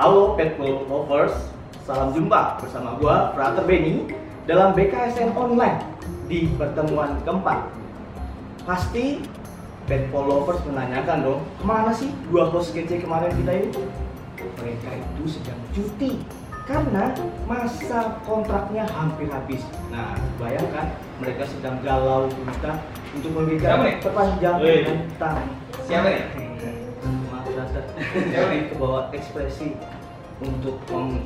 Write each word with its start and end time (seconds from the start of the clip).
Halo 0.00 0.32
Petco 0.32 0.64
Lovers, 0.88 1.52
salam 1.84 2.16
jumpa 2.16 2.56
bersama 2.56 2.96
gua 2.96 3.36
Frater 3.36 3.68
Benny 3.68 4.08
dalam 4.48 4.72
BKSN 4.72 5.36
Online 5.36 5.76
di 6.24 6.48
pertemuan 6.56 7.20
keempat. 7.20 7.68
Pasti 8.64 9.20
Petco 9.84 10.24
Lovers 10.24 10.64
menanyakan 10.64 11.20
dong, 11.20 11.40
ke 11.44 11.64
mana 11.68 11.92
sih 11.92 12.08
dua 12.32 12.48
host 12.48 12.72
kece 12.72 13.04
kemarin 13.04 13.28
kita 13.44 13.52
itu? 13.60 13.84
Mereka 14.40 14.88
itu 14.88 15.36
sedang 15.36 15.60
cuti 15.76 16.16
karena 16.64 17.12
masa 17.44 18.16
kontraknya 18.24 18.88
hampir 18.96 19.28
habis. 19.28 19.60
Nah, 19.92 20.16
bayangkan 20.40 20.96
mereka 21.20 21.44
sedang 21.44 21.76
galau 21.84 22.24
kita 22.32 22.72
untuk 23.20 23.36
memberikan 23.36 23.84
perpanjangan 24.00 24.64
tentang 24.64 25.44
Siapa 25.84 26.08
nih? 26.08 26.49
Siapa 28.10 28.46
nih? 28.48 28.62
kebawa 28.68 29.00
ekspresi 29.10 29.78
untuk 30.40 30.76
mem- 30.88 31.24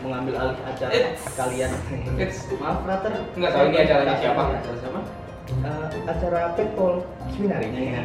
mengambil 0.00 0.34
alih 0.36 0.58
acara 0.62 0.90
It's- 0.92 1.24
kalian. 1.32 1.70
it's- 2.16 2.44
Maaf 2.54 2.82
Frater. 2.82 3.12
Enggak 3.32 3.50
tahu 3.50 3.64
ini 3.66 3.76
acaranya 3.80 4.14
siapa? 4.16 4.42
Acara 4.52 4.76
siapa? 4.76 5.00
Eh, 5.48 5.88
acara 6.04 6.40
Petpol 6.52 6.94
Seminari. 7.32 7.72
Iya, 7.72 8.04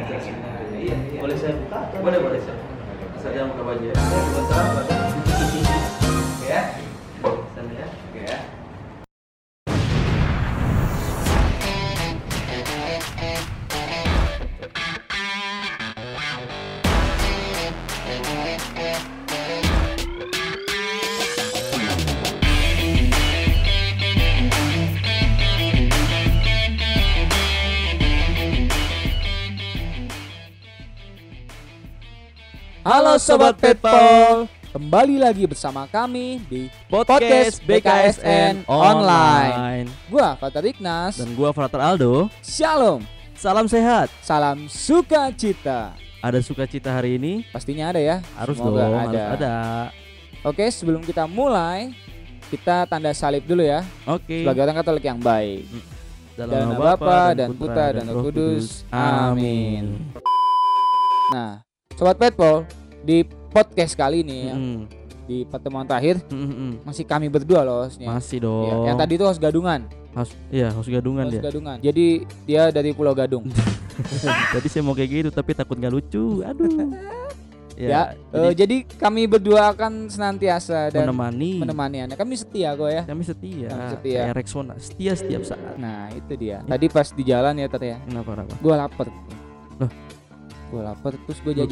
iya, 0.72 0.96
iya. 1.12 1.20
Boleh 1.20 1.36
saya 1.36 1.52
buka? 1.58 1.78
Boleh, 2.00 2.18
boleh, 2.18 2.38
Chef. 2.40 2.56
Asal 3.14 3.30
jangan 3.30 3.48
buka 3.52 3.62
baju 3.68 3.84
ya. 6.44 6.60
Sobat 33.34 33.58
Petpol, 33.58 34.46
kembali 34.70 35.18
lagi 35.18 35.42
bersama 35.42 35.90
kami 35.90 36.38
di 36.46 36.70
Podcast 36.86 37.58
BKSN 37.66 38.62
Online. 38.70 39.90
Gua 40.06 40.38
Fatar 40.38 40.62
Ignas, 40.62 41.18
Dan 41.18 41.34
gua 41.34 41.50
Frater 41.50 41.82
Aldo. 41.82 42.30
Shalom, 42.38 43.02
Salam 43.34 43.66
sehat. 43.66 44.06
salam 44.22 44.70
sukacita. 44.70 45.98
Ada 46.22 46.38
sukacita 46.46 46.94
hari 46.94 47.18
ini? 47.18 47.42
Pastinya 47.50 47.90
ada 47.90 47.98
ya, 47.98 48.22
Harus 48.38 48.54
Semoga 48.54 48.86
dong, 48.86 48.94
ada. 48.94 49.02
harus 49.02 49.22
ada. 49.34 49.54
Oke, 50.46 50.70
sebelum 50.70 51.02
kita 51.02 51.26
mulai, 51.26 51.90
kita 52.54 52.86
tanda 52.86 53.10
salib 53.10 53.42
dulu 53.42 53.66
ya, 53.66 53.82
Oke. 54.06 54.46
sebagai 54.46 54.62
orang 54.62 54.78
Katolik 54.78 55.10
yang 55.10 55.18
baik. 55.18 55.66
Dalam 56.38 56.54
Dan 56.54 56.60
nama 56.62 56.70
nama 56.70 56.86
Bapa 56.94 57.18
dan 57.34 57.50
Putra 57.50 57.98
dan 57.98 58.06
Roh 58.06 58.30
Kudus. 58.30 58.86
Amin. 58.94 59.98
Nah, 61.34 61.66
Sobat 61.98 62.14
Petpol, 62.14 62.62
di 63.04 63.16
podcast 63.50 63.92
kali 63.94 64.20
ini 64.20 64.36
ya, 64.42 64.54
Mm-mm. 64.54 64.78
di 65.24 65.44
pertemuan 65.44 65.84
terakhir 65.84 66.24
Mm-mm. 66.26 66.82
masih 66.82 67.04
kami 67.04 67.28
berdua 67.28 67.60
loh 67.62 67.84
hostnya. 67.84 68.08
Masih 68.08 68.40
Iya, 68.40 68.44
dong. 68.44 68.84
yang 68.88 68.96
tadi 68.96 69.12
itu 69.14 69.24
host 69.24 69.38
gadungan. 69.38 69.80
Harus, 70.10 70.30
iya 70.48 70.70
harus 70.70 70.86
gadungan 70.86 71.26
Host 71.26 71.34
dia. 71.34 71.42
gadungan. 71.44 71.76
Jadi 71.78 72.06
dia 72.46 72.62
dari 72.70 72.90
Pulau 72.90 73.12
Gadung. 73.12 73.50
Tadi 74.54 74.66
saya 74.66 74.82
mau 74.82 74.90
kayak 74.90 75.10
gitu 75.10 75.30
tapi 75.30 75.54
takut 75.54 75.74
nggak 75.74 75.90
lucu. 75.90 76.38
Aduh. 76.40 76.70
ya, 77.74 78.14
jadi 78.30 78.46
eh, 78.46 78.52
jadi 78.54 78.76
kami 78.86 79.26
berdua 79.26 79.74
akan 79.74 80.06
senantiasa 80.06 80.94
dan 80.94 81.10
menemani. 81.10 81.58
menemani 81.58 81.96
Anda. 82.00 82.14
Kami 82.14 82.38
setia 82.38 82.74
kok 82.74 82.86
ya. 82.86 83.02
Kami 83.02 83.22
setia. 83.22 83.68
Kami 83.68 83.86
setia. 83.90 84.20
Kayak 84.22 84.36
Rexona, 84.38 84.74
setia 84.78 85.12
setiap 85.14 85.42
saat. 85.42 85.74
Nah, 85.74 86.10
itu 86.10 86.30
dia. 86.34 86.62
Tadi 86.62 86.86
pas 86.86 87.10
di 87.10 87.22
jalan 87.22 87.58
ya, 87.58 87.66
Tat 87.66 87.82
ya. 87.82 87.98
Kenapa 88.06 88.28
kenapa? 88.38 88.54
Gua 88.62 88.74
lapar. 88.78 89.06
Loh? 89.82 89.90
Gua 90.70 90.82
lapar 90.86 91.12
terus 91.18 91.38
gue 91.42 91.52
Loh. 91.54 91.66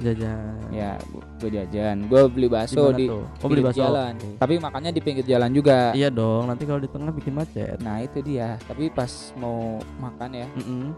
Jajan. 0.00 0.58
Ya, 0.68 0.98
gue 1.38 1.50
jajan. 1.50 1.96
Gue 2.04 2.26
beli 2.26 2.46
bakso 2.46 2.90
di 2.90 3.06
tuh? 3.06 3.22
Oh 3.40 3.46
beli 3.46 3.62
bakso. 3.62 3.80
jalan. 3.80 4.12
Oke. 4.14 4.28
Tapi 4.36 4.54
makannya 4.58 4.90
di 4.90 5.00
pinggir 5.00 5.22
jalan 5.24 5.50
juga. 5.50 5.92
Iya 5.92 6.08
dong. 6.08 6.46
Nanti 6.46 6.64
kalau 6.64 6.78
di 6.78 6.88
tengah 6.88 7.10
bikin 7.10 7.32
macet. 7.32 7.78
Nah, 7.78 8.00
itu 8.00 8.18
dia. 8.18 8.58
Tapi 8.60 8.88
pas 8.88 9.06
mau 9.34 9.78
makan 9.96 10.30
ya, 10.32 10.46
Mm-mm. 10.52 10.90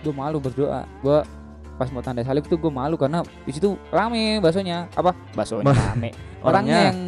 gue 0.00 0.12
malu 0.12 0.38
berdoa. 0.38 0.82
Gue 0.98 1.18
pas 1.74 1.86
mau 1.88 2.02
tanda 2.02 2.20
salib 2.20 2.42
tuh 2.42 2.58
gue 2.58 2.72
malu 2.72 2.98
karena 2.98 3.22
di 3.46 3.52
situ 3.52 3.78
rame 3.88 4.42
baksonya. 4.42 4.90
Apa? 4.92 5.14
Baksonya 5.32 5.62
rame. 5.62 6.10
Orangnya 6.46 6.90
yang 6.90 6.98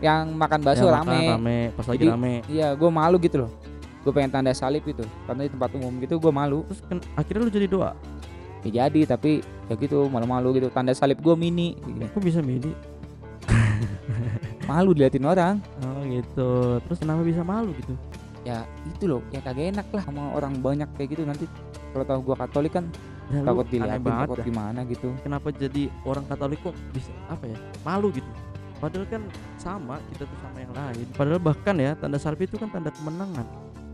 yang 0.00 0.22
makan 0.32 0.60
bakso 0.62 0.84
Yang 0.84 0.94
makan 0.94 1.08
rame. 1.08 1.24
rame. 1.30 1.58
Pas 1.72 1.86
lagi 1.86 1.98
Jadi- 1.98 2.12
rame. 2.12 2.34
Iya, 2.44 2.68
gue 2.76 2.90
malu 2.90 3.16
gitu 3.18 3.36
loh. 3.44 3.52
Gue 4.04 4.12
pengen 4.12 4.30
tanda 4.30 4.52
salib 4.52 4.84
itu 4.84 5.04
karena 5.24 5.44
di 5.44 5.50
tempat 5.50 5.72
umum 5.74 5.92
gitu 5.98 6.16
gue 6.16 6.28
malu. 6.30 6.60
Terus 6.66 6.80
kan 6.82 6.98
akhirnya 7.14 7.42
lu 7.42 7.50
jadi 7.50 7.66
doa. 7.66 7.92
Ya 8.66 8.86
jadi 8.86 9.06
tapi 9.06 9.40
ya 9.68 9.74
gitu 9.76 10.08
malu-malu 10.08 10.58
gitu. 10.58 10.68
Tanda 10.72 10.94
salib 10.96 11.20
gue 11.20 11.34
mini. 11.34 11.78
gitu. 11.78 12.06
Kok 12.10 12.22
bisa 12.24 12.40
midi? 12.42 12.72
Malu 14.70 14.92
diliatin 14.92 15.24
orang. 15.24 15.62
Oh 15.84 16.02
gitu. 16.04 16.50
Terus 16.84 16.98
kenapa 17.00 17.22
bisa 17.24 17.40
malu 17.40 17.72
gitu? 17.78 17.94
Ya 18.46 18.64
itu 18.86 19.04
loh, 19.04 19.20
ya 19.28 19.44
kagak 19.44 19.76
enak 19.76 19.86
lah 19.92 20.02
sama 20.04 20.32
orang 20.32 20.56
banyak 20.62 20.88
kayak 20.96 21.16
gitu 21.16 21.22
nanti 21.28 21.44
kalau 21.92 22.04
tahu 22.06 22.20
gue 22.32 22.36
Katolik 22.38 22.72
kan 22.76 22.86
Ya, 23.28 23.44
takut 23.44 23.68
banget 23.68 24.00
takut 24.24 24.38
dah. 24.40 24.46
gimana 24.48 24.80
gitu. 24.88 25.12
Kenapa 25.20 25.52
jadi 25.52 25.92
orang 26.08 26.24
Katolik 26.24 26.64
kok 26.64 26.72
bisa 26.96 27.12
apa 27.28 27.44
ya? 27.44 27.60
Malu 27.84 28.08
gitu. 28.08 28.24
Padahal 28.80 29.04
kan 29.04 29.22
sama 29.60 30.00
kita 30.08 30.24
tuh 30.24 30.38
sama 30.40 30.64
yang 30.64 30.72
lain. 30.72 31.04
Padahal 31.12 31.36
bahkan 31.36 31.76
ya 31.76 31.92
tanda 31.92 32.16
salib 32.16 32.40
itu 32.40 32.56
kan 32.56 32.72
tanda 32.72 32.88
kemenangan 32.88 33.44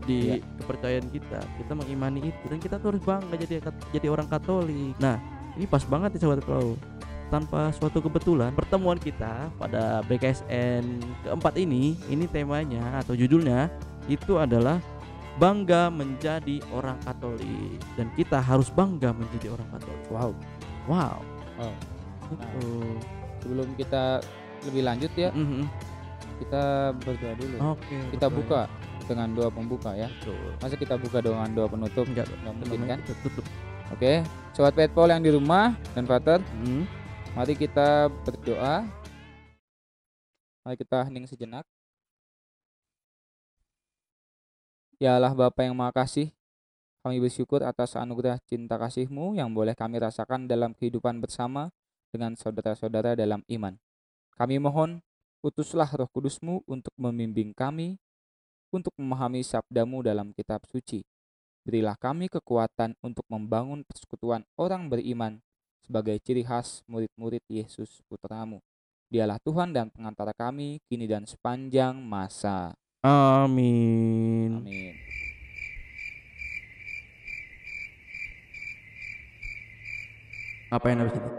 di 0.05 0.37
Iya. 0.37 0.45
kepercayaan 0.61 1.07
kita. 1.09 1.39
Kita 1.57 1.73
mengimani 1.73 2.29
itu 2.29 2.43
dan 2.47 2.57
kita 2.61 2.75
tuh 2.77 2.93
harus 2.93 3.03
bangga 3.03 3.35
jadi 3.35 3.59
jadi 3.91 4.07
orang 4.07 4.29
Katolik. 4.29 4.93
Nah, 4.97 5.17
ini 5.53 5.65
pas 5.65 5.83
banget 5.83 6.15
nih 6.15 6.21
sobat 6.21 6.41
Pro. 6.41 6.77
Tanpa 7.25 7.73
suatu 7.73 7.99
kebetulan 7.99 8.53
pertemuan 8.53 9.01
kita 9.01 9.49
pada 9.57 10.05
BKSN 10.05 11.01
keempat 11.25 11.57
ini, 11.57 11.97
ini 12.05 12.29
temanya 12.29 13.01
atau 13.01 13.17
judulnya 13.17 13.67
itu 14.05 14.37
adalah 14.37 14.77
bangga 15.35 15.89
menjadi 15.89 16.61
orang 16.69 16.95
Katolik 17.01 17.81
dan 17.97 18.07
kita 18.13 18.37
harus 18.39 18.69
bangga 18.69 19.09
menjadi 19.11 19.57
orang 19.57 19.67
Katolik. 19.73 20.05
Wow. 20.07 20.31
Wow. 20.85 21.17
Oh. 21.59 21.75
Gitu. 22.29 22.65
Sebelum 23.41 23.67
kita 23.73 24.21
lebih 24.69 24.81
lanjut 24.85 25.11
ya, 25.17 25.29
Mhm. 25.33 25.65
kita 26.45 26.63
berdoa 26.99 27.33
dulu. 27.37 27.57
Oke. 27.73 27.97
kita 28.13 28.27
betul. 28.29 28.37
buka 28.45 28.61
dengan 29.05 29.31
doa 29.33 29.49
pembuka 29.53 29.93
ya. 29.93 30.09
Betul. 30.21 30.57
Masa 30.59 30.75
kita 30.75 30.95
buka 30.97 31.21
dengan 31.21 31.49
doa 31.53 31.67
penutup? 31.69 32.05
Enggak, 32.09 32.27
Nggak 32.41 32.53
mungkin 32.57 32.79
kan? 32.89 32.99
tutup. 33.05 33.45
Oke, 33.93 34.25
sobat 34.57 34.73
petpol 34.73 35.13
yang 35.13 35.21
di 35.21 35.29
rumah 35.29 35.77
dan 35.93 36.09
Pater, 36.09 36.41
Mhm. 36.41 36.89
mari 37.37 37.53
kita 37.53 38.09
berdoa. 38.25 38.81
Mari 40.65 40.75
kita 40.81 41.05
hening 41.05 41.29
sejenak. 41.29 41.61
Ya 44.97 45.19
Allah 45.19 45.35
Bapa 45.35 45.61
yang 45.61 45.77
Maha 45.77 45.91
Kasih, 45.91 46.31
kami 47.05 47.21
bersyukur 47.21 47.61
atas 47.61 47.93
anugerah 47.93 48.41
cinta 48.49 48.79
kasih-Mu 48.79 49.37
yang 49.37 49.53
boleh 49.53 49.77
kami 49.77 50.01
rasakan 50.01 50.49
dalam 50.49 50.73
kehidupan 50.73 51.21
bersama 51.21 51.69
dengan 52.09 52.33
saudara-saudara 52.33 53.13
dalam 53.13 53.43
iman. 53.51 53.77
Kami 54.33 54.57
mohon, 54.57 55.03
utuslah 55.45 55.85
roh 55.93 56.09
kudus-Mu 56.09 56.65
untuk 56.65 56.95
membimbing 56.97 57.53
kami, 57.53 57.99
untuk 58.75 58.91
memahami 58.99 59.41
sabdamu 59.41 60.03
dalam 60.03 60.35
kitab 60.35 60.63
suci. 60.67 61.01
Berilah 61.65 61.97
kami 61.97 62.29
kekuatan 62.29 62.93
untuk 63.01 63.25
membangun 63.31 63.81
persekutuan 63.87 64.45
orang 64.59 64.85
beriman 64.91 65.41
sebagai 65.81 66.19
ciri 66.21 66.45
khas 66.45 66.85
murid-murid 66.85 67.41
Yesus 67.49 68.03
putramu. 68.05 68.61
Dialah 69.09 69.39
Tuhan 69.41 69.73
dan 69.73 69.89
pengantara 69.89 70.33
kami 70.35 70.81
kini 70.85 71.07
dan 71.09 71.25
sepanjang 71.25 71.97
masa. 71.97 72.75
Amin. 73.01 74.61
Amin. 74.61 74.93
Apa 80.73 80.85
yang 80.91 81.05
habis 81.05 81.15
itu? 81.15 81.29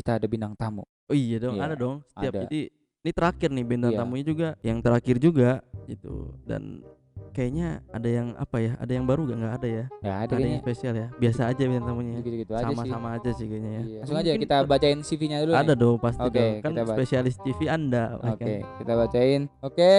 Kita 0.00 0.16
ada 0.20 0.26
bintang 0.28 0.54
tamu. 0.56 0.84
Oh 1.10 1.16
iya 1.16 1.36
dong, 1.42 1.58
Iya, 1.58 1.64
ada 1.66 1.76
dong. 1.76 1.96
Setiap 2.06 2.32
ada. 2.36 2.40
jadi 2.46 2.60
ini 3.00 3.10
terakhir 3.10 3.48
nih 3.48 3.64
bintang 3.64 3.92
Iya. 3.92 3.98
tamunya 3.98 4.24
juga, 4.24 4.48
yang 4.60 4.78
terakhir 4.78 5.16
juga 5.16 5.50
gitu. 5.86 6.36
Dan 6.44 6.84
kayaknya 7.32 7.80
ada 7.88 8.08
yang 8.08 8.36
apa 8.36 8.56
ya? 8.60 8.72
Ada 8.76 8.92
yang 8.92 9.04
baru 9.08 9.24
gak? 9.24 9.38
Nggak 9.40 9.54
ada 9.56 9.68
ya? 9.68 9.84
Ya 10.00 10.12
ada 10.20 10.32
Ada 10.36 10.44
yang 10.44 10.60
spesial 10.60 10.94
ya? 10.94 11.08
Biasa 11.16 11.40
aja 11.48 11.62
bintang 11.64 11.86
tamunya. 11.88 12.20
Gitu-gitu 12.20 12.52
aja 12.52 12.60
sih. 12.62 12.76
Sama-sama 12.76 13.08
aja 13.16 13.30
sih 13.32 13.46
kayaknya 13.48 13.70
ya. 13.70 13.80
Iya. 13.80 13.98
Langsung 14.04 14.18
aja 14.20 14.30
kita 14.36 14.56
bacain 14.66 15.00
CV-nya 15.00 15.36
dulu. 15.40 15.54
Ada 15.56 15.72
nih. 15.72 15.80
dong 15.80 15.96
pasti 15.96 16.20
Oke, 16.20 16.36
dong. 16.36 16.52
Kan 16.60 16.72
spesialis 16.86 17.36
TV 17.40 17.60
Anda. 17.66 18.04
ya 18.20 18.30
Oke, 18.30 18.44
kan? 18.60 18.76
kita 18.76 18.92
bacain. 18.94 19.40
Oke. 19.60 19.92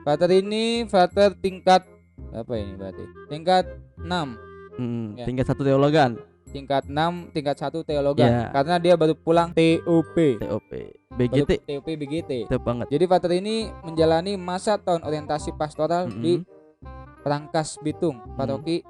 Frater 0.00 0.30
ini 0.32 0.64
frater 0.86 1.30
tingkat 1.36 1.82
apa 2.30 2.52
ini 2.54 2.72
berarti? 2.72 3.04
Tingkat 3.26 3.64
6. 3.98 4.38
Hmm, 4.78 5.18
Ya. 5.18 5.26
tingkat 5.26 5.44
satu 5.44 5.60
teologan. 5.60 6.14
Tingkat 6.50 6.84
6, 6.90 7.30
tingkat 7.30 7.56
1 7.56 7.86
teologan 7.86 8.28
Iya. 8.30 8.46
karena 8.50 8.76
dia 8.82 8.94
baru 8.98 9.14
pulang 9.14 9.54
TOP. 9.54 10.16
TOP 10.38 10.70
Baru 11.10 11.18
BGT 11.18 11.50
TOP 11.66 11.86
BGT. 11.86 12.30
Mantap 12.46 12.62
banget 12.62 12.86
Jadi 12.90 13.04
Father 13.06 13.32
ini 13.34 13.70
menjalani 13.82 14.34
masa 14.38 14.78
tahun 14.78 15.02
orientasi 15.06 15.54
pastoral 15.54 16.10
di 16.10 16.42
Mm-mm. 16.42 17.22
Rangkas 17.26 17.78
Bitung, 17.82 18.18
paroki 18.34 18.82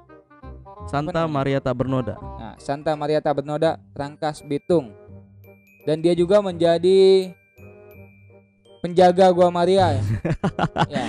Santa 0.89 1.29
Maria 1.29 1.61
Tabernoda 1.61 2.17
nah, 2.17 2.55
Santa 2.57 2.97
Maria 2.97 3.21
Tabernoda, 3.21 3.77
Rangkas 3.93 4.41
Bitung. 4.41 4.93
Dan 5.81 6.01
dia 6.01 6.13
juga 6.13 6.41
menjadi 6.45 7.33
penjaga 8.85 9.33
Gua 9.33 9.49
Maria 9.49 9.97
ya. 9.97 10.03
ya. 10.93 11.05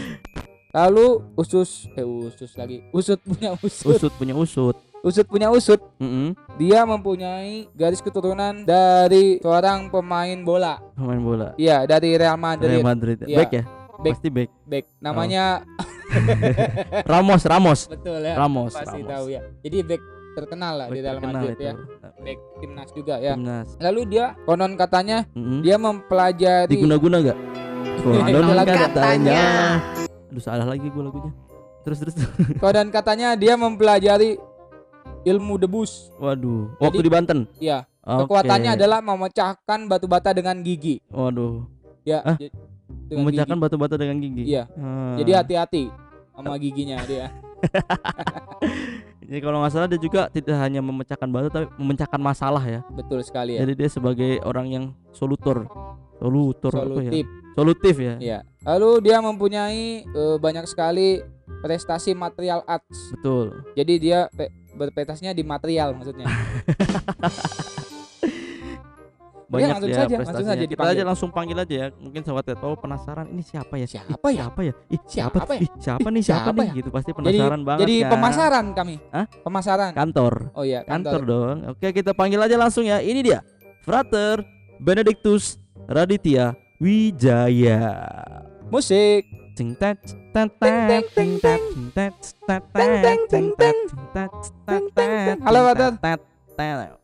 Lalu 0.72 1.20
usus 1.37 1.88
eh 1.93 2.05
usus 2.05 2.56
lagi. 2.56 2.81
Usut 2.88 3.20
punya 3.20 3.52
usut. 3.60 3.96
Usut 3.96 4.12
punya 4.16 4.32
usut 4.32 4.76
Usut 5.02 5.26
punya 5.26 5.50
usut. 5.50 5.82
Mm-mm. 5.99 6.31
Dia 6.56 6.82
mempunyai 6.82 7.66
garis 7.72 7.99
keturunan 7.99 8.62
dari 8.62 9.38
seorang 9.38 9.87
pemain 9.88 10.38
bola. 10.40 10.78
Pemain 10.94 11.19
bola 11.19 11.49
Iya, 11.56 11.82
dari 11.84 12.14
Real 12.14 12.37
Madrid. 12.37 12.70
Real 12.72 12.87
Madrid 12.87 13.19
Iya. 13.20 13.37
Back 13.37 13.50
ya 13.52 13.64
Back. 13.99 14.14
Pasti 14.14 14.28
back 14.31 14.50
Back. 14.64 14.84
Namanya 14.99 15.66
Ramos 17.10 17.43
Ramos 17.43 17.81
betul 17.87 18.20
ya. 18.20 18.34
Ramos 18.37 18.72
Pasti 18.72 18.99
Ramos. 18.99 19.10
tahu 19.10 19.26
ya. 19.28 19.40
Jadi 19.60 19.76
back 19.84 20.02
terkenal 20.32 20.72
lah 20.76 20.87
di 20.87 20.93
Back 20.93 21.02
Real 21.02 21.14
terkenal 21.16 21.34
Madrid 21.37 21.52
itu. 21.52 21.64
ya. 21.64 21.72
Back 22.22 22.38
timnas 22.56 22.90
juga 22.93 23.14
ya. 23.19 23.32
Timnas 23.34 23.69
Lalu 23.78 24.00
dia 24.08 24.25
konon 24.40 24.72
katanya 24.76 25.19
Mm-mm. 25.34 25.60
dia 25.60 25.76
mempelajari 25.76 26.70
diguna-guna 26.70 27.16
gak? 27.25 27.38
Konon 28.02 28.25
Konon 28.25 28.56
katanya 28.64 29.43
Aduh 30.31 30.40
salah 30.40 30.64
lagi 30.64 30.87
gue 30.87 31.02
lagunya 31.02 31.34
Terus 31.82 31.98
terus 31.98 32.14
konon 32.56 32.88
katanya 32.88 33.34
dia 33.34 33.55
mempelajari 33.55 34.38
ilmu 35.22 35.54
debus. 35.56 36.10
Waduh 36.16 36.72
Waktu 36.76 36.98
Jadi- 36.98 37.06
di 37.06 37.10
Banten 37.10 37.38
Iya, 37.56 37.78
Oke. 38.00 38.26
kekuatannya 38.26 38.70
adalah 38.74 38.98
memecahkan 38.98 39.80
batu 39.86 40.06
bata 40.06 40.30
dengan 40.30 40.58
gigi. 40.60 40.98
Waduh 41.08 41.62
Ya, 42.02 42.19
Ah, 42.20 42.34
Memecahkan 43.08 43.54
gigi. 43.54 43.62
batu-batu 43.62 43.94
dengan 43.94 44.19
gigi 44.19 44.42
Iya. 44.48 44.66
Ah. 44.74 45.14
Jadi 45.16 45.30
hati-hati 45.32 45.82
sama 46.32 46.54
giginya 46.62 46.98
dia. 47.04 47.30
Jadi 49.22 49.38
kalau 49.38 49.62
nggak 49.62 49.72
salah 49.72 49.86
dia 49.86 49.96
juga 49.96 50.26
tidak 50.28 50.58
hanya 50.58 50.82
memecahkan 50.82 51.28
batu 51.30 51.48
tapi 51.48 51.66
memecahkan 51.78 52.20
masalah 52.20 52.60
ya. 52.60 52.80
Betul 52.90 53.22
sekali 53.22 53.56
ya. 53.56 53.62
Jadi 53.62 53.72
dia 53.78 53.88
sebagai 53.88 54.42
orang 54.42 54.66
yang 54.69 54.84
solutor, 55.10 55.64
solutor 56.19 56.72
apa 56.74 56.82
ya? 57.00 57.10
Solutif. 57.10 57.24
Solutif 57.52 57.94
ya. 57.96 58.14
Ya. 58.19 58.38
Lalu 58.62 59.06
dia 59.06 59.19
mempunyai 59.19 60.02
eh, 60.04 60.36
banyak 60.36 60.66
sekali 60.66 61.22
prestasi 61.62 62.12
material 62.12 62.66
arts. 62.66 63.14
Betul. 63.14 63.62
Jadi 63.72 63.94
dia 64.00 64.26
pe- 64.72 64.88
berprestasinya 64.88 65.30
di 65.30 65.44
material 65.44 65.92
maksudnya. 65.92 66.24
Banyak 69.52 69.69
langsung 69.69 69.92
ya 69.92 69.98
saja, 70.00 70.16
langsung 70.16 70.48
saja 70.48 70.64
Kita 70.64 70.80
aja 70.88 71.02
langsung 71.04 71.28
panggil 71.28 71.56
aja 71.60 71.74
ya. 71.76 71.86
Mungkin 71.92 72.24
sobat 72.24 72.48
Teto 72.48 72.72
penasaran 72.72 73.28
ini 73.28 73.44
siapa 73.44 73.76
ya? 73.76 73.84
Siapa 73.84 74.16
Ih, 74.24 74.32
ya? 74.32 74.48
Siapa 74.48 74.60
ya? 74.64 74.72
Ih, 74.88 75.00
siapa? 75.04 75.36
Siapa 75.36 75.52
ya? 75.52 75.60
Ih, 75.60 75.70
siapa 75.76 76.08
nih? 76.08 76.22
Siapa, 76.24 76.40
Siapa 76.40 76.56
nih? 76.56 76.64
ya? 76.64 76.72
Gitu 76.72 76.88
pasti 76.88 77.10
Jadi 77.12 77.19
penasaran 77.20 77.60
banget 77.60 77.80
jadi 77.84 77.94
kan? 78.00 78.10
pemasaran 78.10 78.64
kami. 78.72 78.94
Hah? 79.12 79.26
Pemasaran. 79.44 79.90
Kantor. 79.92 80.32
Oh 80.56 80.64
iya, 80.64 80.80
Kantor 80.88 81.20
kantor. 81.20 81.22
dong. 81.28 81.56
Oke, 81.69 81.92
kita 81.92 82.16
panggil 82.16 82.40
aja 82.40 82.56
langsung 82.56 82.88
ya. 82.88 83.04
Ini 83.04 83.20
dia. 83.20 83.44
Frater 83.84 84.40
Benedictus 84.80 85.60
Raditya 85.84 86.56
Wijaya. 86.80 87.92
Musik. 88.72 89.42
Ting 89.52 89.76
tat 89.76 90.00
tat 90.32 90.49
Teng, 90.56 90.76
tat, 90.88 91.04
teng, 91.12 91.12
ting 91.12 91.32
tat, 91.44 91.60
ting 91.60 91.88
tat, 91.93 92.14
tat, 92.49 92.62
tat, 92.72 93.20
ting 93.28 93.49
tat, 93.52 93.76
tat, 94.16 94.32
tat, 94.96 95.38
Halo, 95.44 95.60
tat, 95.76 95.93
tat, 96.00 96.20
tat. 96.56 96.96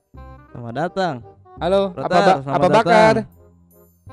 Selamat 0.48 0.74
datang. 0.74 1.14
Halo, 1.60 1.92
apa 1.92 2.40
apa 2.40 2.66
bakar? 2.72 3.14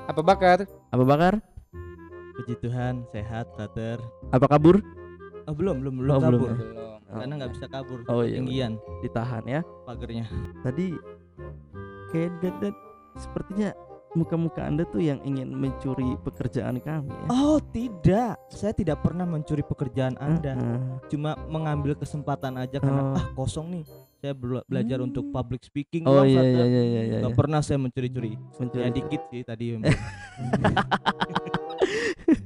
Apa 0.04 0.20
bakar? 0.20 0.58
Apa 0.92 1.04
bakar? 1.08 1.34
Puji 2.36 2.60
Tuhan, 2.60 3.08
sehat, 3.16 3.48
brother. 3.56 4.04
Apa 4.36 4.46
kabur? 4.52 4.84
Oh, 5.48 5.56
belum, 5.56 5.80
belum, 5.80 5.94
belum 6.04 6.12
Oh, 6.12 6.20
belum 6.20 6.40
kabur. 6.44 6.50
ya? 6.52 6.56
Belum. 6.60 7.00
Karena 7.08 7.34
nggak 7.40 7.52
bisa 7.56 7.66
kabur. 7.72 8.00
Oh, 8.12 8.22
iya, 8.28 8.36
Tinggian 8.44 8.72
Ditahan 9.00 9.44
ya. 9.48 9.62
pagernya. 9.88 10.28
Tadi 10.60 10.92
kayak 12.12 12.76
sepertinya 13.16 13.72
muka-muka 14.16 14.64
Anda 14.64 14.84
tuh 14.84 15.00
yang 15.00 15.20
ingin 15.22 15.52
mencuri 15.52 16.16
pekerjaan 16.20 16.80
kami 16.80 17.12
ya. 17.12 17.26
Oh, 17.28 17.60
tidak. 17.62 18.40
Saya 18.48 18.72
tidak 18.72 19.00
pernah 19.00 19.24
mencuri 19.24 19.62
pekerjaan 19.62 20.16
Anda. 20.18 20.54
Heeh. 20.54 20.80
Cuma 21.08 21.36
mengambil 21.46 21.94
kesempatan 21.94 22.56
aja 22.56 22.80
karena 22.80 23.02
Oh. 23.06 23.14
ah 23.14 23.26
kosong 23.34 23.68
nih. 23.72 23.86
Saya 24.16 24.34
bela- 24.34 24.66
belajar 24.66 24.98
Hmm. 24.98 25.08
untuk 25.08 25.30
public 25.30 25.62
speaking 25.62 26.02
Oh 26.04 26.24
iya 26.24 26.40
brother. 26.40 26.50
iya 26.50 26.66
iya 26.66 26.82
iya. 26.82 27.02
iya. 27.06 27.18
Nggak 27.22 27.36
pernah 27.36 27.60
saya 27.60 27.78
mencuri-curi. 27.78 28.34
Mencuri. 28.58 28.82
Ya 28.82 28.90
dikit 28.90 29.22
sih 29.30 29.42
tadi. 29.42 29.66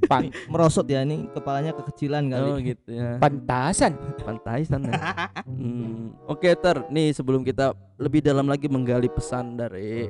Pan 0.10 0.26
Merosot 0.50 0.84
ya 0.86 1.02
ini 1.02 1.30
kepalanya 1.30 1.72
kekecilan 1.72 2.24
kali. 2.28 2.50
Oh 2.50 2.58
gitu 2.58 2.90
ya. 2.90 3.16
pantasan. 3.18 3.94
Pantai 4.20 4.66
sana. 4.66 4.92
Hmm, 5.50 6.14
Oke 6.24 6.54
ter, 6.54 6.88
nih 6.88 7.12
sebelum 7.12 7.42
kita 7.42 7.72
lebih 7.98 8.22
dalam 8.22 8.46
lagi 8.46 8.66
menggali 8.66 9.08
pesan 9.08 9.54
dari 9.56 10.08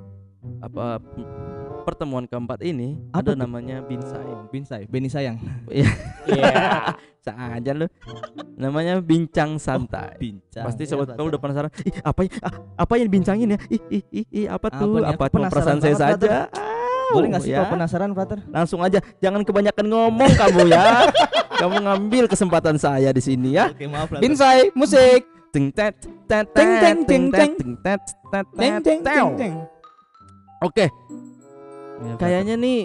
apa 0.59 1.03
pertemuan 1.83 2.23
keempat 2.23 2.63
ini 2.63 2.95
Apa 3.11 3.19
ada 3.21 3.31
tuh? 3.31 3.39
namanya 3.39 3.83
Binsai. 3.83 4.29
Binsai, 4.49 4.81
Beni 4.87 5.07
sayang. 5.07 5.35
Iya. 5.67 5.89
Saja 7.19 7.71
lu. 7.75 7.85
Namanya 8.55 9.03
bincang 9.03 9.59
santai. 9.59 10.15
Bincang. 10.17 10.65
Pasti 10.65 10.83
Ya, 10.83 10.89
sobat 10.89 11.13
kau 11.13 11.27
udah 11.27 11.37
penasaran. 11.37 11.69
Ih, 11.83 11.99
apa 11.99 12.19
ya? 12.23 12.31
Ah, 12.39 12.53
apa 12.79 12.93
yang 12.95 13.05
dibincangin 13.05 13.47
ya? 13.53 13.59
Ih, 13.67 13.81
ih, 13.91 14.03
ih, 14.09 14.25
ih, 14.33 14.45
apa 14.47 14.71
Apa 14.71 14.79
tuh? 14.79 14.97
nih? 14.97 15.11
Apa 15.11 15.23
Aku 15.27 15.31
cuma 15.35 15.51
penasaran 15.51 15.51
perasaan 15.51 15.79
saya 15.83 15.95
saja? 15.95 16.35
Boleh 17.09 17.27
nggak 17.33 17.43
sih 17.43 17.51
ya? 17.51 17.57
kalau 17.59 17.73
penasaran, 17.75 18.09
brother? 18.15 18.39
Langsung 18.47 18.79
aja, 18.79 18.99
jangan 19.19 19.41
kebanyakan 19.43 19.85
ngomong 19.85 20.31
kamu 20.31 20.61
ya. 20.71 20.85
kamu 21.61 21.75
ngambil 21.83 22.23
kesempatan 22.31 22.75
saya 22.79 23.09
di 23.11 23.19
sini 23.19 23.59
ya. 23.59 23.67
Oke, 23.75 23.83
maaf, 23.85 24.07
brother. 24.07 24.23
Binsai, 24.23 24.71
musik. 24.71 25.27
Ting 25.49 25.73
tet 25.73 25.97
tet 26.29 26.45
Ting, 26.53 26.71
tet, 26.77 26.81
ting, 26.85 26.97
ting 27.03 27.05
ting, 27.09 27.23
tet, 27.33 27.41
ting. 27.41 27.53
ting 27.57 27.73
tet 27.81 28.01
tet 28.29 28.45
Teng 28.53 28.73
tet, 28.79 28.83
teng 28.85 28.99
tew. 29.01 29.27
Oke, 30.59 30.91
Iya, 31.99 32.15
kayaknya 32.15 32.55
nih 32.59 32.79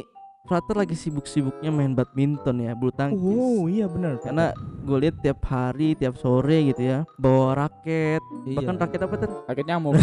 Frater 0.44 0.76
lagi 0.76 0.92
sibuk-sibuknya 0.92 1.72
main 1.72 1.96
badminton 1.96 2.60
ya, 2.60 2.76
bulu 2.76 2.92
tangkis. 2.92 3.16
Oh, 3.16 3.64
iya 3.64 3.88
benar. 3.88 4.20
Karena 4.20 4.52
gue 4.84 4.98
lihat 5.00 5.16
tiap 5.18 5.40
hari, 5.40 5.96
tiap 5.96 6.20
sore 6.20 6.68
gitu 6.68 6.84
ya, 6.84 6.98
bawa 7.16 7.56
raket, 7.58 8.20
Iya. 8.44 8.60
bahkan 8.60 8.76
raket 8.76 9.00
apa 9.00 9.14
tuh? 9.16 9.30
Raket 9.48 9.64
nyamuk. 9.64 9.96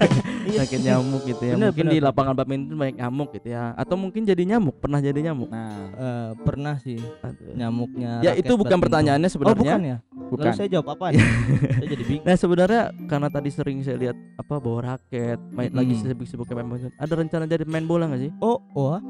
Raket 0.64 0.80
nyamuk 0.80 1.22
gitu 1.22 1.42
ya. 1.44 1.54
Bener, 1.54 1.68
mungkin 1.70 1.84
bener. 1.84 1.92
di 1.92 2.00
lapangan 2.00 2.32
badminton 2.32 2.72
banyak 2.74 2.96
nyamuk 2.98 3.28
gitu 3.36 3.48
ya, 3.52 3.76
atau 3.76 3.94
mungkin 3.94 4.24
jadi 4.24 4.42
nyamuk, 4.48 4.80
pernah 4.80 4.98
jadi 4.98 5.20
nyamuk. 5.22 5.52
Nah, 5.52 5.70
Eh, 5.92 6.30
pernah 6.40 6.74
sih 6.80 6.96
Aduh. 7.20 7.52
nyamuknya. 7.52 8.24
Ya 8.24 8.32
raket 8.32 8.42
itu 8.42 8.52
bukan 8.54 8.64
badminton. 8.64 8.84
pertanyaannya 8.88 9.28
Oh, 9.28 9.32
sebenarnya. 9.36 9.60
bukan 9.60 9.80
ya? 9.84 9.96
bukan. 10.32 10.44
Lalu 10.48 10.56
saya 10.56 10.68
jawab 10.72 10.88
apa 10.88 11.04
nih? 11.12 11.20
saya 11.76 11.86
jadi 11.86 12.04
bingung. 12.08 12.24
Nah 12.24 12.36
sebenarnya 12.40 12.82
karena 13.06 13.28
tadi 13.28 13.48
sering 13.52 13.78
saya 13.84 13.96
lihat 14.00 14.16
apa 14.40 14.54
bawa 14.56 14.96
raket, 14.96 15.36
main 15.52 15.68
lagi 15.68 15.92
Mm-mm. 15.92 16.08
sibuk-sibuknya 16.08 16.54
main 16.56 16.64
badminton. 16.66 16.96
Ada 16.96 17.12
rencana 17.14 17.44
jadi 17.44 17.64
main 17.68 17.84
bola 17.84 18.08
nggak 18.08 18.22
sih? 18.22 18.32
Oh, 18.40 18.56
wah. 18.72 19.04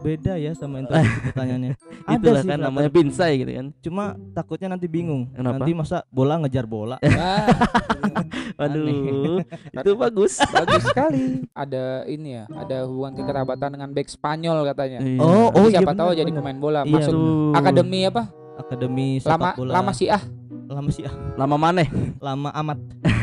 Beda 0.00 0.32
ya 0.40 0.56
sama 0.56 0.80
introduksi 0.80 1.20
pertanyaannya. 1.30 1.72
Itulah 2.08 2.40
sih, 2.40 2.48
kan 2.48 2.58
namanya 2.58 2.90
binsai 2.90 3.32
gitu 3.44 3.52
kan. 3.52 3.66
Cuma 3.84 4.04
takutnya 4.32 4.72
nanti 4.72 4.88
bingung. 4.88 5.28
Kenapa? 5.36 5.60
Nanti 5.60 5.70
masa 5.76 6.02
bola 6.08 6.40
ngejar 6.40 6.64
bola. 6.64 6.96
Aduh, 8.64 9.44
itu 9.44 9.90
bagus. 9.96 10.40
bagus 10.40 10.82
sekali. 10.88 11.44
Ada 11.52 12.08
ini 12.08 12.40
ya, 12.40 12.44
ada 12.48 12.88
hubungan 12.88 13.12
kekerabatan 13.20 13.76
dengan 13.76 13.90
back 13.92 14.08
Spanyol 14.08 14.64
katanya. 14.72 14.98
Iya. 15.04 15.20
Oh, 15.20 15.48
oh, 15.52 15.66
iya 15.68 15.80
Siapa 15.80 15.92
tahu 15.92 16.10
bener, 16.12 16.20
jadi 16.24 16.30
pemain 16.32 16.58
bola 16.58 16.80
Iya, 16.84 16.92
masuk 16.96 17.12
Aduh. 17.14 17.52
akademi 17.56 18.00
apa? 18.08 18.22
Akademi 18.60 19.08
sepak 19.20 19.36
Lama 19.36 19.50
bola. 19.56 19.72
lama 19.80 19.92
sih 19.92 20.08
ah. 20.08 20.22
Lama 20.70 20.90
sih 20.94 21.02
ah. 21.02 21.14
lama 21.34 21.56
maneh. 21.58 21.88
Lama 22.22 22.48
amat. 22.54 22.78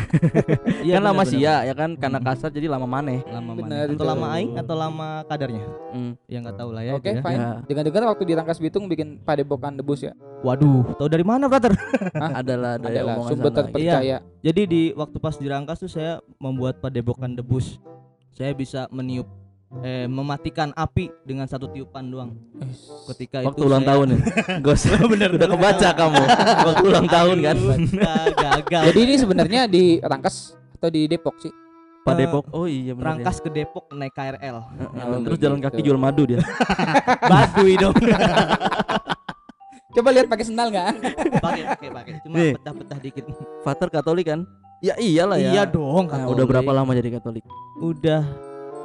kan 0.87 1.03
lama 1.03 1.23
sih 1.27 1.39
ya, 1.43 1.63
ya 1.67 1.75
kan 1.75 1.95
karena 1.95 2.19
kasar 2.19 2.51
jadi 2.51 2.67
lama 2.67 2.87
maneh. 2.87 3.23
Lama 3.27 3.55
mana? 3.55 3.87
Atau 3.87 4.07
lama 4.07 4.27
aing 4.35 4.51
atau 4.59 4.75
lama 4.75 5.07
kadarnya? 5.27 5.63
Hmm. 5.95 6.11
Ya 6.27 6.37
nggak 6.43 6.57
tahu 6.59 6.69
lah 6.75 6.83
ya. 6.83 6.93
Oke, 6.95 7.11
itu 7.11 7.19
ya. 7.19 7.23
fine. 7.23 7.39
Ya, 7.39 7.51
Dengar-dengar 7.67 8.03
waktu 8.11 8.23
di 8.27 8.33
Rangkas 8.35 8.59
Bitung 8.59 8.91
bikin 8.91 9.19
padepokan 9.23 9.79
debus 9.79 10.03
ya. 10.03 10.13
Waduh, 10.43 10.95
tahu 10.99 11.07
dari 11.07 11.23
mana, 11.23 11.47
brother? 11.47 11.71
adalah 12.39 12.75
ada 12.79 12.87
yang 12.91 13.07
Adalah 13.07 13.15
omongan 13.15 13.31
sumber 13.31 13.51
sana. 13.51 13.57
terpercaya. 13.63 14.17
Jadi 14.43 14.61
di 14.67 14.81
waktu 14.95 15.17
pas 15.19 15.35
di 15.39 15.47
Rangkas 15.47 15.77
tuh 15.79 15.91
saya 15.91 16.19
membuat 16.39 16.83
padepokan 16.83 17.31
debus. 17.35 17.79
Saya 18.35 18.53
bisa 18.53 18.85
meniup 18.93 19.25
eh 19.77 20.07
mematikan 20.07 20.71
api 20.71 21.11
dengan 21.21 21.43
satu 21.43 21.67
tiupan 21.67 22.07
doang. 22.07 22.31
Ketika 23.05 23.43
Waktu 23.43 23.57
itu 23.57 23.67
ulang 23.67 23.83
saya- 23.83 23.89
tahun 23.93 24.05
ya. 24.07 24.17
Gos. 24.65 24.81
Bener, 25.05 25.29
udah 25.33 25.47
kebaca 25.49 25.89
kamu. 25.93 26.23
Waktu 26.63 26.83
ulang 26.85 27.07
tahun 27.07 27.37
kan. 27.41 27.57
Gagal. 28.33 28.83
Jadi 28.85 28.99
ini 29.01 29.15
sebenarnya 29.17 29.61
di 29.65 29.83
Rangkas 29.99 30.35
atau 30.73 30.87
di 30.87 31.05
Depok 31.05 31.35
sih? 31.37 31.51
Pak 31.99 32.13
Eh, 32.13 32.17
Depok. 32.17 32.43
Oh 32.49 32.63
iya 32.63 32.95
benar. 32.95 33.19
Rangkas 33.19 33.37
ke 33.37 33.49
Depok 33.49 33.91
naik 33.91 34.13
KRL. 34.13 34.39
Ya. 34.39 34.87
Heeh, 34.87 35.03
Oh, 35.05 35.19
Terus 35.21 35.37
jalan 35.37 35.59
kaki 35.59 35.81
jual 35.81 35.97
madu 35.97 36.23
dia. 36.25 36.39
Baduy 37.29 37.75
dong. 37.75 37.91
Coba 39.89 40.13
lihat 40.13 40.27
pakai 40.27 40.45
sendal 40.45 40.69
nggak? 40.69 40.87
pakai 41.41 41.63
pakai 41.65 41.89
pakai. 41.91 42.11
Cuma 42.21 42.35
Nih. 42.37 42.53
pecah-pecah 42.55 42.97
dikit. 43.01 43.23
Father 43.61 43.89
Katolik 43.89 44.27
kan? 44.27 44.45
Ya 44.77 44.93
iyalah 44.95 45.35
ya. 45.35 45.51
Iya 45.51 45.63
dong, 45.65 46.05
Nah, 46.05 46.21
Katolik. 46.21 46.31
udah 46.31 46.45
berapa 46.45 46.71
lama 46.71 46.91
jadi 46.93 47.09
Katolik? 47.11 47.43
Udah 47.79 48.21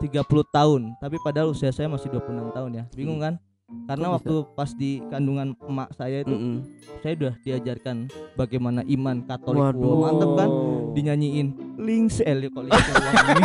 30 0.02 0.18
tahun, 0.48 0.98
tapi 0.98 1.16
padahal 1.16 1.48
usia 1.48 1.70
saya 1.70 1.86
masih 1.86 2.10
26 2.10 2.26
tahun 2.50 2.70
ya. 2.74 2.84
Bingung 2.92 3.18
kan? 3.18 3.38
Karena 3.82 4.04
Kok 4.04 4.10
bisa? 4.10 4.16
waktu 4.18 4.34
pas 4.52 4.70
di 4.74 4.90
kandungan 5.06 5.48
emak 5.58 5.88
saya 5.94 6.20
itu 6.20 6.28
Mm-mm. 6.28 6.60
saya 7.00 7.12
udah 7.16 7.34
diajarkan 7.40 7.96
bagaimana 8.34 8.84
iman 8.84 9.24
Katolik. 9.24 9.62
Waduh. 9.62 9.80
Wah, 9.80 9.96
mantep 10.04 10.30
kan? 10.34 10.48
Oh. 10.50 10.92
Dinyanyiin 10.92 11.48
Lingsel 11.78 12.38
kok 12.46 12.62
Lingsel 12.62 12.94
wangi. 12.94 13.32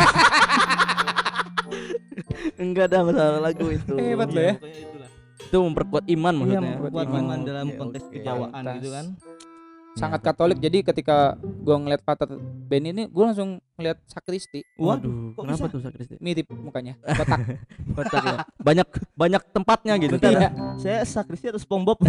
Enggak 2.58 2.90
ada 2.90 2.98
masalah 3.02 3.40
lagu 3.40 3.66
itu. 3.68 3.94
Hebat 3.94 4.28
lo 4.28 4.36
Iya, 4.36 4.52
ya. 4.52 4.54
itulah. 4.58 5.08
Itu 5.40 5.56
memperkuat 5.62 6.04
iman 6.10 6.28
Iya, 6.28 6.38
maksudnya. 6.38 6.60
memperkuat 6.76 7.06
iman. 7.08 7.22
iman 7.22 7.38
dalam 7.40 7.66
konteks 7.72 8.04
oke. 8.04 8.12
kejawaan 8.12 8.62
gitu 8.76 8.88
kan. 8.90 9.06
Sangat 9.98 10.20
Nah, 10.20 10.26
Katolik 10.30 10.58
jadi 10.58 10.78
ketika 10.80 11.34
gua 11.58 11.74
ngeliat 11.76 12.00
Pater 12.00 12.30
Benny 12.38 12.94
ini 12.94 13.04
gua 13.04 13.30
langsung 13.30 13.58
ngeliat 13.74 13.98
sakristi 14.06 14.62
Waduh, 14.76 15.34
kok 15.34 15.42
kenapa 15.42 15.58
bisa? 15.60 15.74
tuh 15.74 15.80
sakristi? 15.82 16.14
mirip 16.18 16.46
mukanya 16.52 16.94
kotak 17.18 17.40
Kotak 17.92 18.22
ya. 18.22 18.36
Banyak 18.56 18.86
banyak 19.12 19.42
tempatnya 19.50 19.94
gitu. 19.98 20.14
Bentar, 20.14 20.30
Iya. 20.30 20.50
saya 20.78 20.98
sakristi 21.02 21.50
atau 21.50 21.58
SpongeBob? 21.58 21.98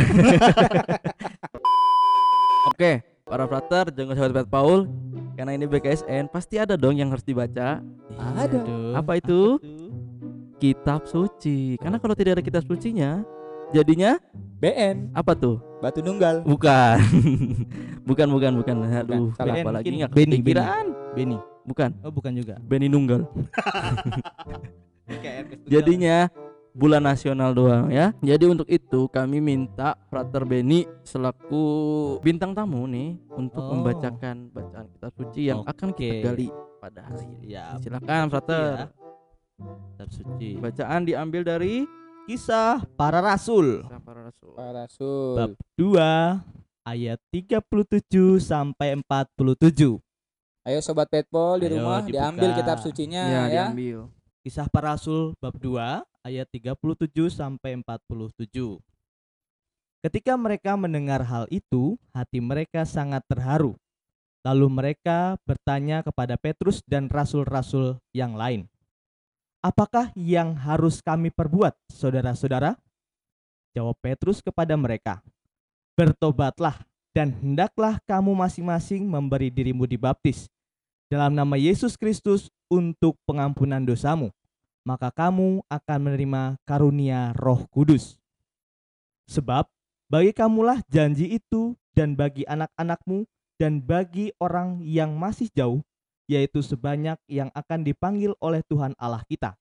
Oke, 2.69 2.91
para 3.23 3.45
frater, 3.45 3.89
jangan 3.89 4.13
sahabat 4.13 4.35
Pet 4.35 4.49
Paul, 4.49 4.85
karena 5.33 5.51
ini 5.53 5.65
BKSN 5.65 6.27
pasti 6.27 6.55
ada 6.55 6.75
dong 6.75 6.93
yang 6.93 7.09
harus 7.09 7.23
dibaca. 7.23 7.81
Ada. 8.15 8.59
Aduh. 8.59 8.93
Apa 8.93 9.17
itu? 9.17 9.57
Kitab 10.59 11.07
suci. 11.07 11.79
Karena 11.79 11.97
kalau 11.97 12.13
tidak 12.13 12.37
ada 12.37 12.43
kitab 12.43 12.63
sucinya, 12.63 13.23
jadinya 13.71 14.17
BN 14.57 15.13
apa 15.13 15.33
tuh? 15.33 15.57
Batu 15.79 15.99
Nunggal 15.99 16.43
Bukan. 16.51 16.99
bukan, 18.03 18.27
bukan, 18.27 18.51
bukan. 18.57 18.75
Aduh, 18.83 19.31
salah. 19.33 19.55
apa 19.55 19.61
BN 19.61 19.65
lagi 19.69 19.85
mungkin 19.85 19.93
nggak 19.97 20.11
Benny, 20.11 20.35
kepikiran? 20.37 20.85
Benny. 21.13 21.37
Bukan, 21.63 21.89
Oh, 22.01 22.09
bukan 22.09 22.31
juga. 22.33 22.55
Benny 22.59 22.87
Nunggal. 22.87 23.23
Jadinya 25.65 26.29
bulan 26.71 27.01
nasional 27.03 27.51
doang 27.51 27.89
ya. 27.89 28.13
Jadi 28.19 28.45
untuk 28.45 28.65
itu 28.65 29.05
kami 29.07 29.39
minta 29.39 29.97
Frater 30.07 30.43
Benny 30.43 30.85
selaku 31.01 31.63
bintang 32.19 32.53
tamu 32.53 32.85
nih 32.85 33.17
untuk 33.31 33.61
Oh. 33.61 33.73
membacakan 33.73 34.49
bacaan 34.49 34.85
kitab 34.87 35.11
suci 35.13 35.41
yang 35.45 35.61
akan 35.63 35.89
kita 35.91 36.25
gali 36.25 36.47
pada 36.77 37.01
hari 37.03 37.25
ini. 37.27 37.45
ya 37.49 37.75
Silakan 37.77 38.29
Frater. 38.29 38.69
ya. 38.75 38.87
Kitab 39.91 40.09
suci. 40.09 40.49
Bacaan 40.57 41.01
diambil 41.03 41.41
dari 41.43 41.83
Kisah 42.29 42.85
para 42.93 43.25
rasul. 43.25 43.81
Kisah 43.81 44.01
para 44.05 44.29
rasul. 44.29 44.53
Pak 44.53 44.69
Rasul 44.69 45.33
Bab 45.33 45.51
2 45.81 46.85
ayat 46.85 47.17
37 47.33 48.37
sampai 48.37 48.93
47. 49.01 49.97
ayo 50.69 50.79
sobat 50.85 51.09
petpol 51.09 51.57
di 51.57 51.73
Ayo, 51.73 51.81
rumah 51.81 52.05
dibuka. 52.05 52.13
diambil 52.13 52.49
kitab 52.53 52.77
sucinya 52.85 53.25
Ya, 53.25 53.41
ya, 53.49 53.73
diambil. 53.73 54.13
Kisah 54.45 54.69
para 54.69 54.93
rasul 54.93 55.33
bab 55.41 55.57
2 55.57 56.05
ayat 56.21 56.45
37 56.53 57.33
sampai 57.33 57.81
47. 57.81 58.77
Ketika 60.05 60.37
mereka 60.37 60.77
mendengar 60.77 61.25
hal 61.25 61.49
itu, 61.49 61.97
hati 62.13 62.37
mereka 62.45 62.85
sangat 62.85 63.25
terharu. 63.25 63.73
Lalu 64.45 64.69
mereka 64.69 65.33
bertanya 65.49 66.05
kepada 66.05 66.37
Petrus 66.37 66.85
dan 66.85 67.09
rasul-rasul 67.09 67.97
yang 68.13 68.37
lain, 68.37 68.69
"Apakah 69.59 70.11
yang 70.15 70.55
harus 70.55 71.03
kami 71.03 71.31
perbuat, 71.31 71.75
saudara-saudara?" 71.91 72.79
Jawab 73.75 73.99
Petrus 74.01 74.39
kepada 74.39 74.73
mereka, 74.79 75.21
"Bertobatlah 75.93 76.81
dan 77.13 77.33
hendaklah 77.41 77.99
kamu 78.05 78.33
masing-masing 78.37 79.03
memberi 79.03 79.49
dirimu 79.49 79.89
dibaptis 79.89 80.47
dalam 81.09 81.33
nama 81.33 81.57
Yesus 81.57 81.97
Kristus 81.97 82.53
untuk 82.69 83.17
pengampunan 83.25 83.81
dosamu, 83.81 84.29
maka 84.85 85.09
kamu 85.09 85.65
akan 85.65 85.99
menerima 85.99 86.55
karunia 86.63 87.33
Roh 87.33 87.65
Kudus. 87.73 88.21
Sebab 89.25 89.65
bagi 90.09 90.33
kamulah 90.33 90.81
janji 90.89 91.37
itu 91.37 91.73
dan 91.97 92.13
bagi 92.13 92.45
anak-anakmu 92.45 93.25
dan 93.57 93.81
bagi 93.81 94.31
orang 94.37 94.79
yang 94.85 95.17
masih 95.17 95.49
jauh, 95.51 95.81
yaitu 96.29 96.61
sebanyak 96.61 97.17
yang 97.25 97.49
akan 97.57 97.81
dipanggil 97.81 98.37
oleh 98.37 98.61
Tuhan 98.69 98.93
Allah 99.01 99.25
kita. 99.25 99.57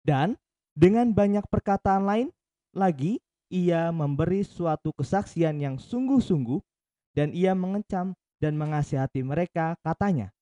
Dan 0.00 0.40
dengan 0.72 1.12
banyak 1.12 1.44
perkataan 1.52 2.08
lain 2.08 2.28
lagi, 2.72 3.20
ia 3.52 3.92
memberi 3.92 4.40
suatu 4.40 4.96
kesaksian 4.96 5.60
yang 5.60 5.76
sungguh-sungguh 5.76 6.64
dan 7.12 7.36
ia 7.36 7.52
mengecam 7.52 8.16
dan 8.40 8.56
mengasihati 8.56 9.20
mereka 9.20 9.76
katanya, 9.84 10.32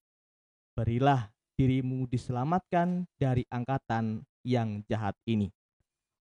berilah 0.79 1.35
dirimu 1.59 2.07
diselamatkan 2.07 3.03
dari 3.19 3.43
angkatan 3.51 4.23
yang 4.47 4.87
jahat 4.87 5.19
ini. 5.27 5.51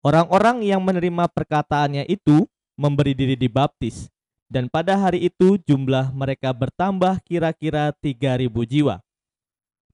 Orang-orang 0.02 0.66
yang 0.66 0.82
menerima 0.82 1.30
perkataannya 1.30 2.08
itu 2.10 2.48
memberi 2.74 3.14
diri 3.14 3.38
dibaptis, 3.38 4.10
dan 4.50 4.66
pada 4.66 4.98
hari 4.98 5.30
itu 5.30 5.56
jumlah 5.62 6.10
mereka 6.10 6.50
bertambah 6.50 7.22
kira-kira 7.22 7.94
3000 8.02 8.50
jiwa. 8.66 8.98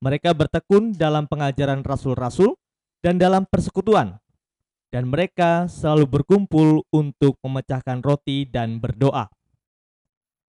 Mereka 0.00 0.32
bertekun 0.32 0.96
dalam 0.96 1.28
pengajaran 1.28 1.84
rasul-rasul 1.84 2.56
dan 3.04 3.20
dalam 3.20 3.44
persekutuan, 3.44 4.16
dan 4.88 5.04
mereka 5.12 5.68
selalu 5.68 6.08
berkumpul 6.20 6.88
untuk 6.88 7.36
memecahkan 7.44 8.00
roti 8.00 8.48
dan 8.48 8.80
berdoa. 8.80 9.28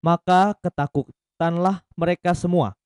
Maka 0.05 0.53
ketakutanlah 0.62 1.81
mereka 1.97 2.38
semua, 2.38 2.77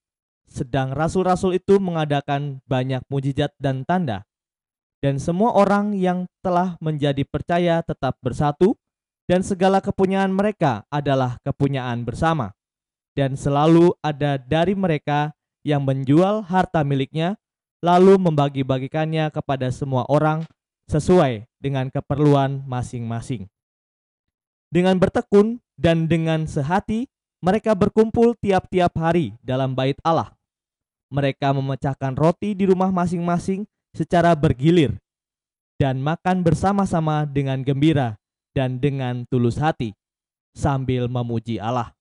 sedang 0.48 0.96
rasul-rasul 0.96 1.60
itu 1.60 1.80
mengadakan 1.84 2.64
banyak 2.64 3.04
mujizat 3.12 3.52
dan 3.60 3.84
tanda, 3.84 4.24
dan 5.04 5.20
semua 5.20 5.56
orang 5.56 5.96
yang 5.96 6.28
telah 6.44 6.80
menjadi 6.80 7.24
percaya 7.28 7.84
tetap 7.84 8.16
bersatu, 8.24 8.76
dan 9.30 9.46
segala 9.46 9.78
kepunyaan 9.78 10.34
mereka 10.34 10.82
adalah 10.90 11.38
kepunyaan 11.46 12.02
bersama. 12.02 12.50
Dan 13.14 13.38
selalu 13.38 13.94
ada 14.02 14.42
dari 14.42 14.74
mereka 14.74 15.38
yang 15.62 15.86
menjual 15.86 16.42
harta 16.42 16.82
miliknya, 16.82 17.38
lalu 17.86 18.18
membagi-bagikannya 18.18 19.30
kepada 19.30 19.70
semua 19.70 20.10
orang 20.10 20.50
sesuai 20.90 21.46
dengan 21.62 21.94
keperluan 21.94 22.66
masing-masing. 22.66 23.46
Dengan 24.74 24.98
bertekun 24.98 25.62
dan 25.78 26.10
dengan 26.10 26.50
sehati, 26.50 27.06
mereka 27.38 27.78
berkumpul 27.78 28.34
tiap-tiap 28.42 28.98
hari 28.98 29.38
dalam 29.46 29.78
bait 29.78 30.02
Allah. 30.02 30.34
Mereka 31.14 31.54
memecahkan 31.54 32.18
roti 32.18 32.58
di 32.58 32.66
rumah 32.66 32.90
masing-masing 32.90 33.66
secara 33.94 34.34
bergilir 34.34 34.98
dan 35.82 35.98
makan 36.02 36.46
bersama-sama 36.46 37.26
dengan 37.26 37.66
gembira 37.66 38.19
dan 38.54 38.82
dengan 38.82 39.26
tulus 39.30 39.58
hati 39.60 39.94
sambil 40.56 41.08
memuji 41.08 41.62
Allah. 41.62 41.94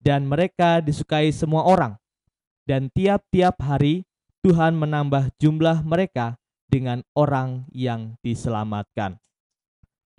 Dan 0.00 0.28
mereka 0.30 0.78
disukai 0.78 1.34
semua 1.34 1.66
orang. 1.66 1.98
Dan 2.66 2.90
tiap-tiap 2.90 3.58
hari 3.62 4.06
Tuhan 4.42 4.74
menambah 4.78 5.34
jumlah 5.38 5.82
mereka 5.86 6.38
dengan 6.66 7.02
orang 7.14 7.66
yang 7.70 8.18
diselamatkan. 8.22 9.18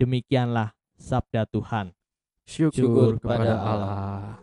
Demikianlah 0.00 0.72
sabda 0.96 1.44
Tuhan. 1.48 1.92
Syukur, 2.48 2.72
Syukur 2.72 3.10
kepada 3.20 3.54
Allah. 3.60 4.40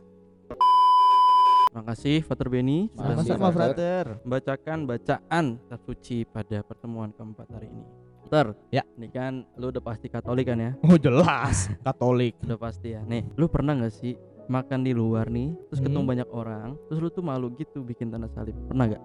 Terima 1.75 1.91
kasih 1.91 2.23
Frater 2.23 2.47
Benny 2.47 2.87
sudah 2.93 3.19
Makasih, 3.19 3.29
Sama-sama, 3.35 3.49
Frater. 3.51 4.05
Membacakan 4.23 4.77
bacaan 4.87 5.45
kitab 5.59 5.81
suci 5.83 6.17
pada 6.23 6.57
pertemuan 6.63 7.11
keempat 7.11 7.47
hari 7.51 7.67
ini. 7.67 8.04
Ter, 8.25 8.47
Ya. 8.69 8.81
ini 8.97 9.07
kan 9.07 9.45
lu 9.55 9.69
udah 9.69 9.79
pasti 9.79 10.07
Katolik 10.07 10.45
kan 10.45 10.57
ya? 10.57 10.71
Oh 10.85 10.97
jelas, 10.97 11.69
Katolik. 11.85 12.33
Udah 12.41 12.57
pasti 12.57 12.91
ya. 12.91 13.01
Nih, 13.01 13.21
lu 13.35 13.45
pernah 13.45 13.77
nggak 13.77 13.93
sih 13.93 14.17
makan 14.45 14.81
di 14.81 14.93
luar 14.93 15.25
nih, 15.27 15.53
terus 15.69 15.81
ketemu 15.81 16.01
Hmm. 16.01 16.11
banyak 16.11 16.29
orang, 16.29 16.69
terus 16.85 16.99
lu 16.99 17.09
tuh 17.09 17.21
malu 17.21 17.49
gitu 17.53 17.81
bikin 17.81 18.09
tanda 18.09 18.29
salib? 18.29 18.53
Pernah 18.67 18.85
gak? 18.91 19.03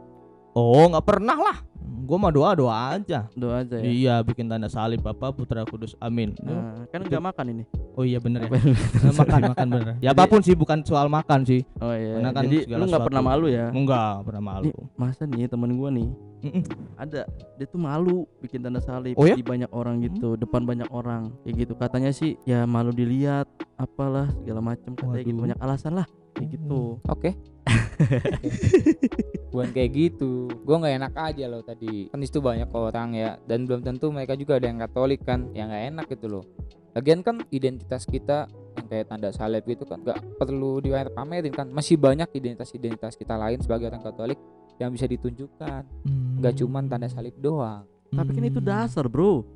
Oh 0.52 0.86
nggak 0.86 1.06
pernah 1.06 1.36
lah. 1.36 1.56
Gue 1.80 2.18
mah 2.18 2.34
doa 2.34 2.50
doa 2.52 2.76
aja. 2.92 3.30
Doa 3.32 3.62
aja 3.62 3.78
ya. 3.78 3.86
Iya 3.86 4.14
bikin 4.20 4.50
tanda 4.50 4.66
salib 4.66 4.98
Bapa 4.98 5.30
Putra 5.30 5.62
Kudus 5.62 5.94
Amin. 5.98 6.34
Nah, 6.42 6.82
kan 6.90 7.06
nggak 7.06 7.22
makan 7.22 7.44
ini. 7.52 7.64
Oh 7.94 8.02
iya 8.02 8.18
bener 8.18 8.44
ya. 8.44 8.50
Apa 8.50 8.58
Eh, 8.58 9.14
makan 9.14 9.40
makan 9.54 9.66
bener. 9.70 9.94
Ya 10.02 10.10
apa 10.10 10.26
pun 10.26 10.42
sih 10.42 10.58
bukan 10.58 10.82
soal 10.82 11.06
makan 11.06 11.46
sih. 11.46 11.62
Oh 11.78 11.94
iya. 11.94 12.18
Karena 12.18 12.30
kan 12.32 12.42
Jadi 12.44 12.58
lu 12.66 12.84
nggak 12.84 13.06
pernah 13.06 13.22
malu 13.22 13.46
ya? 13.46 13.70
Enggak 13.70 14.26
pernah 14.26 14.42
malu. 14.42 14.64
Nih, 14.66 14.74
masa 14.98 15.22
nih 15.22 15.46
temen 15.46 15.70
gua 15.78 15.90
nih 15.90 16.10
Mm-mm. 16.40 16.64
ada 16.96 17.28
dia 17.28 17.66
tuh 17.68 17.76
malu 17.76 18.24
bikin 18.40 18.64
tanda 18.64 18.80
salib 18.80 19.12
Oh 19.14 19.28
ya? 19.28 19.36
di 19.36 19.44
banyak 19.44 19.68
orang 19.76 20.00
gitu 20.00 20.40
depan 20.40 20.64
banyak 20.64 20.88
orang 20.88 21.36
kayak 21.44 21.68
gitu 21.68 21.76
katanya 21.76 22.16
sih 22.16 22.40
ya 22.48 22.64
malu 22.64 22.96
dilihat 22.96 23.44
apalah 23.76 24.24
segala 24.40 24.64
macam 24.64 24.96
katanya 24.96 25.20
gitu 25.20 25.36
Waduh. 25.36 25.44
banyak 25.52 25.58
alasan 25.60 25.92
lah 26.00 26.06
kayak 26.32 26.56
gitu 26.56 26.96
Oke. 27.12 27.36
Bukan 29.50 29.74
kayak 29.74 29.90
gitu. 29.92 30.46
Gue 30.62 30.76
nggak 30.78 30.94
enak 31.02 31.14
aja 31.18 31.44
loh 31.50 31.62
tadi. 31.62 32.08
Kan 32.10 32.22
itu 32.22 32.38
banyak 32.38 32.70
orang 32.70 33.18
ya, 33.18 33.36
dan 33.44 33.66
belum 33.66 33.82
tentu 33.82 34.10
mereka 34.14 34.38
juga 34.38 34.62
ada 34.62 34.66
yang 34.70 34.78
Katolik 34.78 35.26
kan, 35.26 35.50
yang 35.52 35.70
nggak 35.70 35.84
enak 35.94 36.06
gitu 36.10 36.26
loh. 36.30 36.44
Lagian 36.94 37.22
kan 37.22 37.42
identitas 37.54 38.02
kita 38.06 38.50
yang 38.78 38.86
kayak 38.86 39.06
tanda 39.10 39.30
salib 39.30 39.62
gitu 39.66 39.82
kan 39.86 40.02
nggak 40.02 40.38
perlu 40.38 40.78
dipamerin 40.82 41.54
kan 41.54 41.66
masih 41.70 41.98
banyak 41.98 42.26
identitas-identitas 42.34 43.14
kita 43.18 43.34
lain 43.38 43.58
sebagai 43.62 43.90
orang 43.90 44.02
Katolik 44.02 44.38
yang 44.78 44.90
bisa 44.94 45.06
ditunjukkan 45.06 45.82
nggak 46.38 46.54
cuman 46.58 46.86
tanda 46.90 47.06
salib 47.10 47.34
doang 47.38 47.86
Tapi 48.10 48.30
kan 48.34 48.42
itu 48.42 48.58
Hmm. 48.58 48.66
dasar, 48.66 49.06
Bro. 49.06 49.46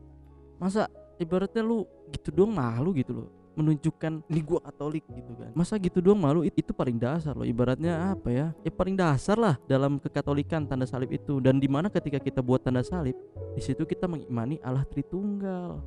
Masa 0.62 0.86
ibaratnya 1.18 1.58
lu 1.66 1.82
gitu 2.14 2.30
doang 2.30 2.54
malu 2.54 2.94
gitu 2.94 3.10
loh. 3.10 3.28
Menunjukkan 3.54 4.26
ini 4.26 4.40
gua 4.40 4.58
Katolik 4.60 5.02
gitu 5.08 5.32
kan. 5.32 5.50
Masa 5.52 5.74
gitu 5.76 5.98
doang 5.98 6.18
malu 6.18 6.42
it- 6.42 6.54
itu 6.54 6.70
paling 6.70 6.94
dasar 6.94 7.32
loh. 7.32 7.42
Ibaratnya 7.42 8.10
apa 8.10 8.28
ya? 8.28 8.46
Ya 8.60 8.70
paling 8.70 8.94
dasar 8.94 9.34
lah 9.34 9.54
dalam 9.64 9.96
kekatolikan 9.96 10.64
tanda 10.64 10.84
salib 10.84 11.08
itu. 11.08 11.38
Dan 11.38 11.56
di 11.56 11.66
mana 11.66 11.86
ketika 11.86 12.18
kita 12.18 12.38
buat 12.38 12.60
tanda 12.60 12.80
salib, 12.80 13.14
di 13.50 13.60
situ 13.60 13.82
kita 13.82 14.04
mengimani 14.04 14.58
Allah 14.60 14.82
Tritunggal. 14.84 15.78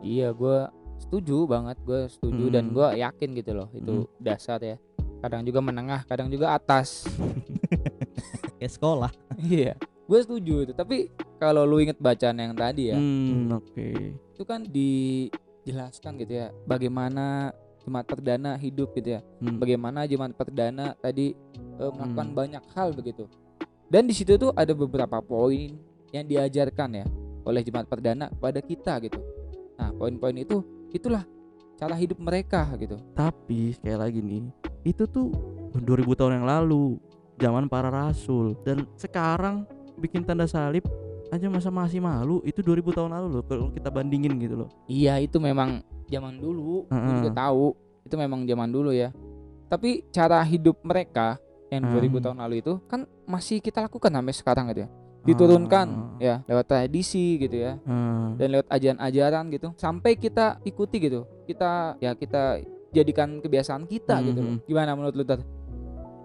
iya 0.00 0.30
gue 0.30 0.64
setuju 0.98 1.44
banget 1.44 1.76
gue 1.80 2.08
setuju 2.08 2.48
dan 2.48 2.66
Hmm. 2.66 2.74
gue 2.74 2.88
yakin 2.98 3.28
gitu 3.34 3.52
loh 3.54 3.68
itu 3.70 3.92
dasar 4.16 4.56
ya 4.58 4.80
kadang 5.18 5.40
juga 5.42 5.60
menengah 5.60 6.04
kadang 6.04 6.28
juga 6.28 6.52
atas 6.54 7.04
kayak 8.56 8.72
sekolah 8.76 9.12
iya 9.38 9.76
gue 10.02 10.18
setuju 10.18 10.54
itu 10.62 10.72
tapi 10.72 11.08
kalau 11.36 11.62
lu 11.62 11.78
inget 11.78 11.96
bacaan 11.96 12.32
yang 12.34 12.52
tadi 12.52 12.90
ya 12.90 12.96
Hmm, 12.96 13.52
oke. 13.54 13.88
itu 14.16 14.42
kan 14.42 14.64
dijelaskan 15.62 16.16
gitu 16.18 16.32
ya 16.34 16.46
bagaimana 16.64 17.52
jemaat 17.80 18.06
perdana 18.06 18.56
hidup 18.56 18.92
gitu 18.92 19.16
ya 19.16 19.20
Hmm. 19.40 19.56
bagaimana 19.56 20.04
jemaat 20.04 20.32
perdana 20.34 20.92
tadi 20.96 21.32
eh, 21.76 21.90
melakukan 21.90 22.28
Hmm. 22.28 22.36
banyak 22.36 22.64
hal 22.72 22.92
begitu 22.92 23.24
dan 23.88 24.04
di 24.04 24.14
situ 24.14 24.36
tuh 24.36 24.52
ada 24.52 24.72
beberapa 24.72 25.18
poin 25.18 25.74
yang 26.10 26.24
diajarkan 26.24 26.90
ya 26.94 27.06
oleh 27.42 27.64
jemaat 27.64 27.88
perdana 27.88 28.28
kepada 28.28 28.60
kita 28.60 29.00
gitu 29.00 29.18
nah 29.74 29.90
poin-poin 29.90 30.36
itu 30.36 30.60
itulah 30.92 31.24
cara 31.74 31.96
hidup 31.96 32.20
mereka 32.20 32.68
gitu 32.76 33.00
Tapi 33.16 33.72
sekali 33.72 33.96
lagi 33.96 34.20
nih, 34.20 34.44
itu 34.84 35.08
tuh 35.08 35.32
2000 35.72 36.12
tahun 36.12 36.32
yang 36.36 36.44
lalu, 36.44 37.00
zaman 37.40 37.64
para 37.64 37.88
rasul. 37.88 38.52
Dan 38.60 38.84
sekarang 39.00 39.64
bikin 39.96 40.20
tanda 40.20 40.44
salib 40.44 40.84
aja 41.30 41.46
masa 41.46 41.70
masih 41.70 41.98
malu, 41.98 42.42
itu 42.42 42.58
2000 42.58 42.90
tahun 42.90 43.10
lalu 43.10 43.26
loh 43.32 43.42
kalau 43.42 43.70
kita 43.70 43.88
bandingin 43.88 44.34
gitu 44.36 44.54
loh. 44.56 44.68
iya 44.86 45.16
itu 45.16 45.38
memang 45.38 45.80
zaman 46.06 46.36
dulu 46.36 46.84
gue 46.84 46.92
Heeh. 46.92 47.10
juga 47.16 47.30
tahu 47.32 47.66
itu 48.02 48.14
memang 48.14 48.42
zaman 48.42 48.68
dulu 48.68 48.90
ya 48.90 49.14
tapi 49.66 50.02
cara 50.10 50.42
hidup 50.42 50.82
mereka 50.82 51.38
yang 51.70 51.86
Hmm. 51.86 51.94
2000 51.94 52.18
tahun 52.18 52.38
lalu 52.40 52.54
itu 52.58 52.72
kan 52.84 53.06
masih 53.24 53.62
kita 53.62 53.78
lakukan 53.80 54.10
sampai 54.10 54.34
sekarang 54.34 54.64
gitu 54.68 54.82
ya 54.82 54.90
diturunkan 55.20 55.86
Ah. 55.86 56.18
ya 56.18 56.34
lewat 56.44 56.66
tradisi 56.66 57.38
gitu 57.38 57.54
ya 57.54 57.78
Ah. 57.84 58.34
dan 58.34 58.48
lewat 58.50 58.66
ajaran-ajaran 58.66 59.44
gitu 59.48 59.68
sampai 59.76 60.16
kita 60.16 60.58
ikuti 60.62 60.96
gitu 60.98 61.28
kita 61.44 61.94
ya 61.98 62.10
kita 62.12 62.58
jadikan 62.90 63.38
kebiasaan 63.38 63.86
kita 63.86 64.18
gitu 64.24 64.40
loh 64.40 64.54
gimana 64.64 64.98
menurut 64.98 65.14
lu 65.14 65.22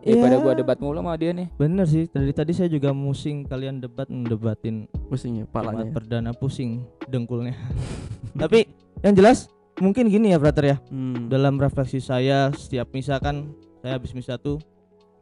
Tat? 0.05 0.13
daripada 0.13 0.35
Ya. 0.35 0.39
gua 0.39 0.53
debat 0.53 0.77
mulu 0.77 0.99
sama 0.99 1.13
dia 1.15 1.31
nih 1.31 1.47
bener 1.51 1.85
sih 1.85 2.05
dari 2.05 2.29
tadi 2.29 2.51
saya 2.51 2.69
juga 2.69 2.91
musing 2.91 3.41
kalian 3.43 3.79
debat 3.79 4.05
ngedebatin 4.05 4.85
pusing 5.07 5.33
ya 5.35 5.43
jemaat 5.43 5.53
palanya. 5.65 5.91
perdana 5.91 6.31
pusing 6.31 6.71
dengkulnya 7.05 7.57
tapi 8.37 8.69
yang 9.01 9.13
jelas 9.13 9.49
mungkin 9.75 10.05
gini 10.05 10.29
ya 10.29 10.37
brother 10.37 10.65
ya 10.67 10.77
Hmm. 10.87 11.25
dalam 11.25 11.57
refleksi 11.57 11.97
saya 11.97 12.53
setiap 12.53 12.87
misa 12.91 13.17
kan 13.17 13.49
saya 13.81 13.97
habis 13.97 14.13
misa 14.13 14.35
tuh 14.35 14.61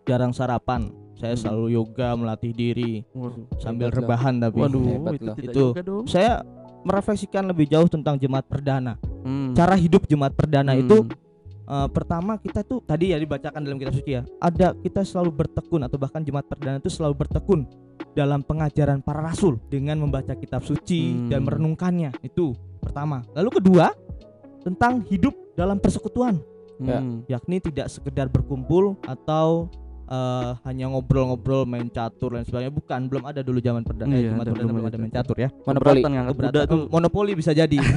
jarang 0.04 0.30
sarapan 0.30 0.92
saya 1.16 1.34
Hmm. 1.34 1.42
selalu 1.42 1.66
yoga 1.74 2.14
melatih 2.14 2.52
diri 2.52 3.08
Waduh. 3.10 3.48
sambil 3.58 3.88
rebahan 3.88 4.36
tapi 4.38 4.60
Waduh, 4.60 4.84
Hebat 4.84 5.14
itu 5.40 5.66
Itu. 5.74 5.96
saya 6.06 6.44
merefleksikan 6.84 7.48
lebih 7.48 7.66
jauh 7.66 7.88
tentang 7.88 8.16
jemaat 8.16 8.44
perdana 8.44 9.00
Hmm. 9.24 9.56
cara 9.56 9.74
hidup 9.74 10.04
jemaat 10.04 10.36
perdana 10.36 10.76
Hmm. 10.76 10.84
itu 10.84 10.96
eh, 11.64 11.88
pertama 11.90 12.36
kita 12.36 12.62
tuh 12.62 12.80
tadi 12.80 13.10
ya 13.10 13.18
dibacakan 13.18 13.60
dalam 13.60 13.78
kitab 13.78 13.94
suci 13.94 14.12
ya? 14.14 14.24
Ada 14.38 14.76
kita 14.76 15.02
selalu 15.02 15.32
bertekun 15.36 15.82
atau 15.82 15.96
bahkan 15.96 16.20
jemaat 16.20 16.46
perdana 16.46 16.78
itu 16.78 16.88
selalu 16.88 17.16
bertekun 17.18 17.66
dalam 18.12 18.42
pengajaran 18.42 19.00
para 19.00 19.22
rasul 19.22 19.58
dengan 19.68 19.98
membaca 19.98 20.34
kitab 20.34 20.62
suci 20.62 21.14
Hmm. 21.14 21.30
dan 21.30 21.40
merenungkannya. 21.42 22.12
Itu 22.22 22.54
pertama. 22.78 23.24
Lalu 23.32 23.60
kedua 23.60 23.92
tentang 24.62 25.04
hidup 25.06 25.34
dalam 25.54 25.78
persekutuan. 25.78 26.40
Ya. 26.76 27.00
Hmm. 27.00 27.22
yakni 27.28 27.62
tidak 27.62 27.86
sekedar 27.88 28.28
berkumpul 28.28 28.98
atau 29.04 29.70
eh, 30.04 30.52
hanya 30.64 30.90
ngobrol-ngobrol 30.90 31.64
main 31.64 31.88
catur 31.88 32.34
dan 32.34 32.44
sebagainya. 32.44 32.70
Bukan 32.72 33.08
belum 33.08 33.24
ada 33.24 33.40
dulu 33.40 33.58
zaman 33.58 33.82
perdana 33.82 34.10
eh, 34.12 34.20
Iya, 34.20 34.30
jemaat 34.30 34.42
ada, 34.42 34.52
perdana 34.52 34.72
belum 34.74 34.88
ada 34.90 34.98
main 35.00 35.14
catur. 35.14 35.38
ya. 35.38 35.50
Monopoli. 35.64 36.02
Keberatan- 36.04 36.68
tuh 36.68 36.82
monopoli 36.92 37.32
bisa 37.34 37.52
jadi. 37.52 37.78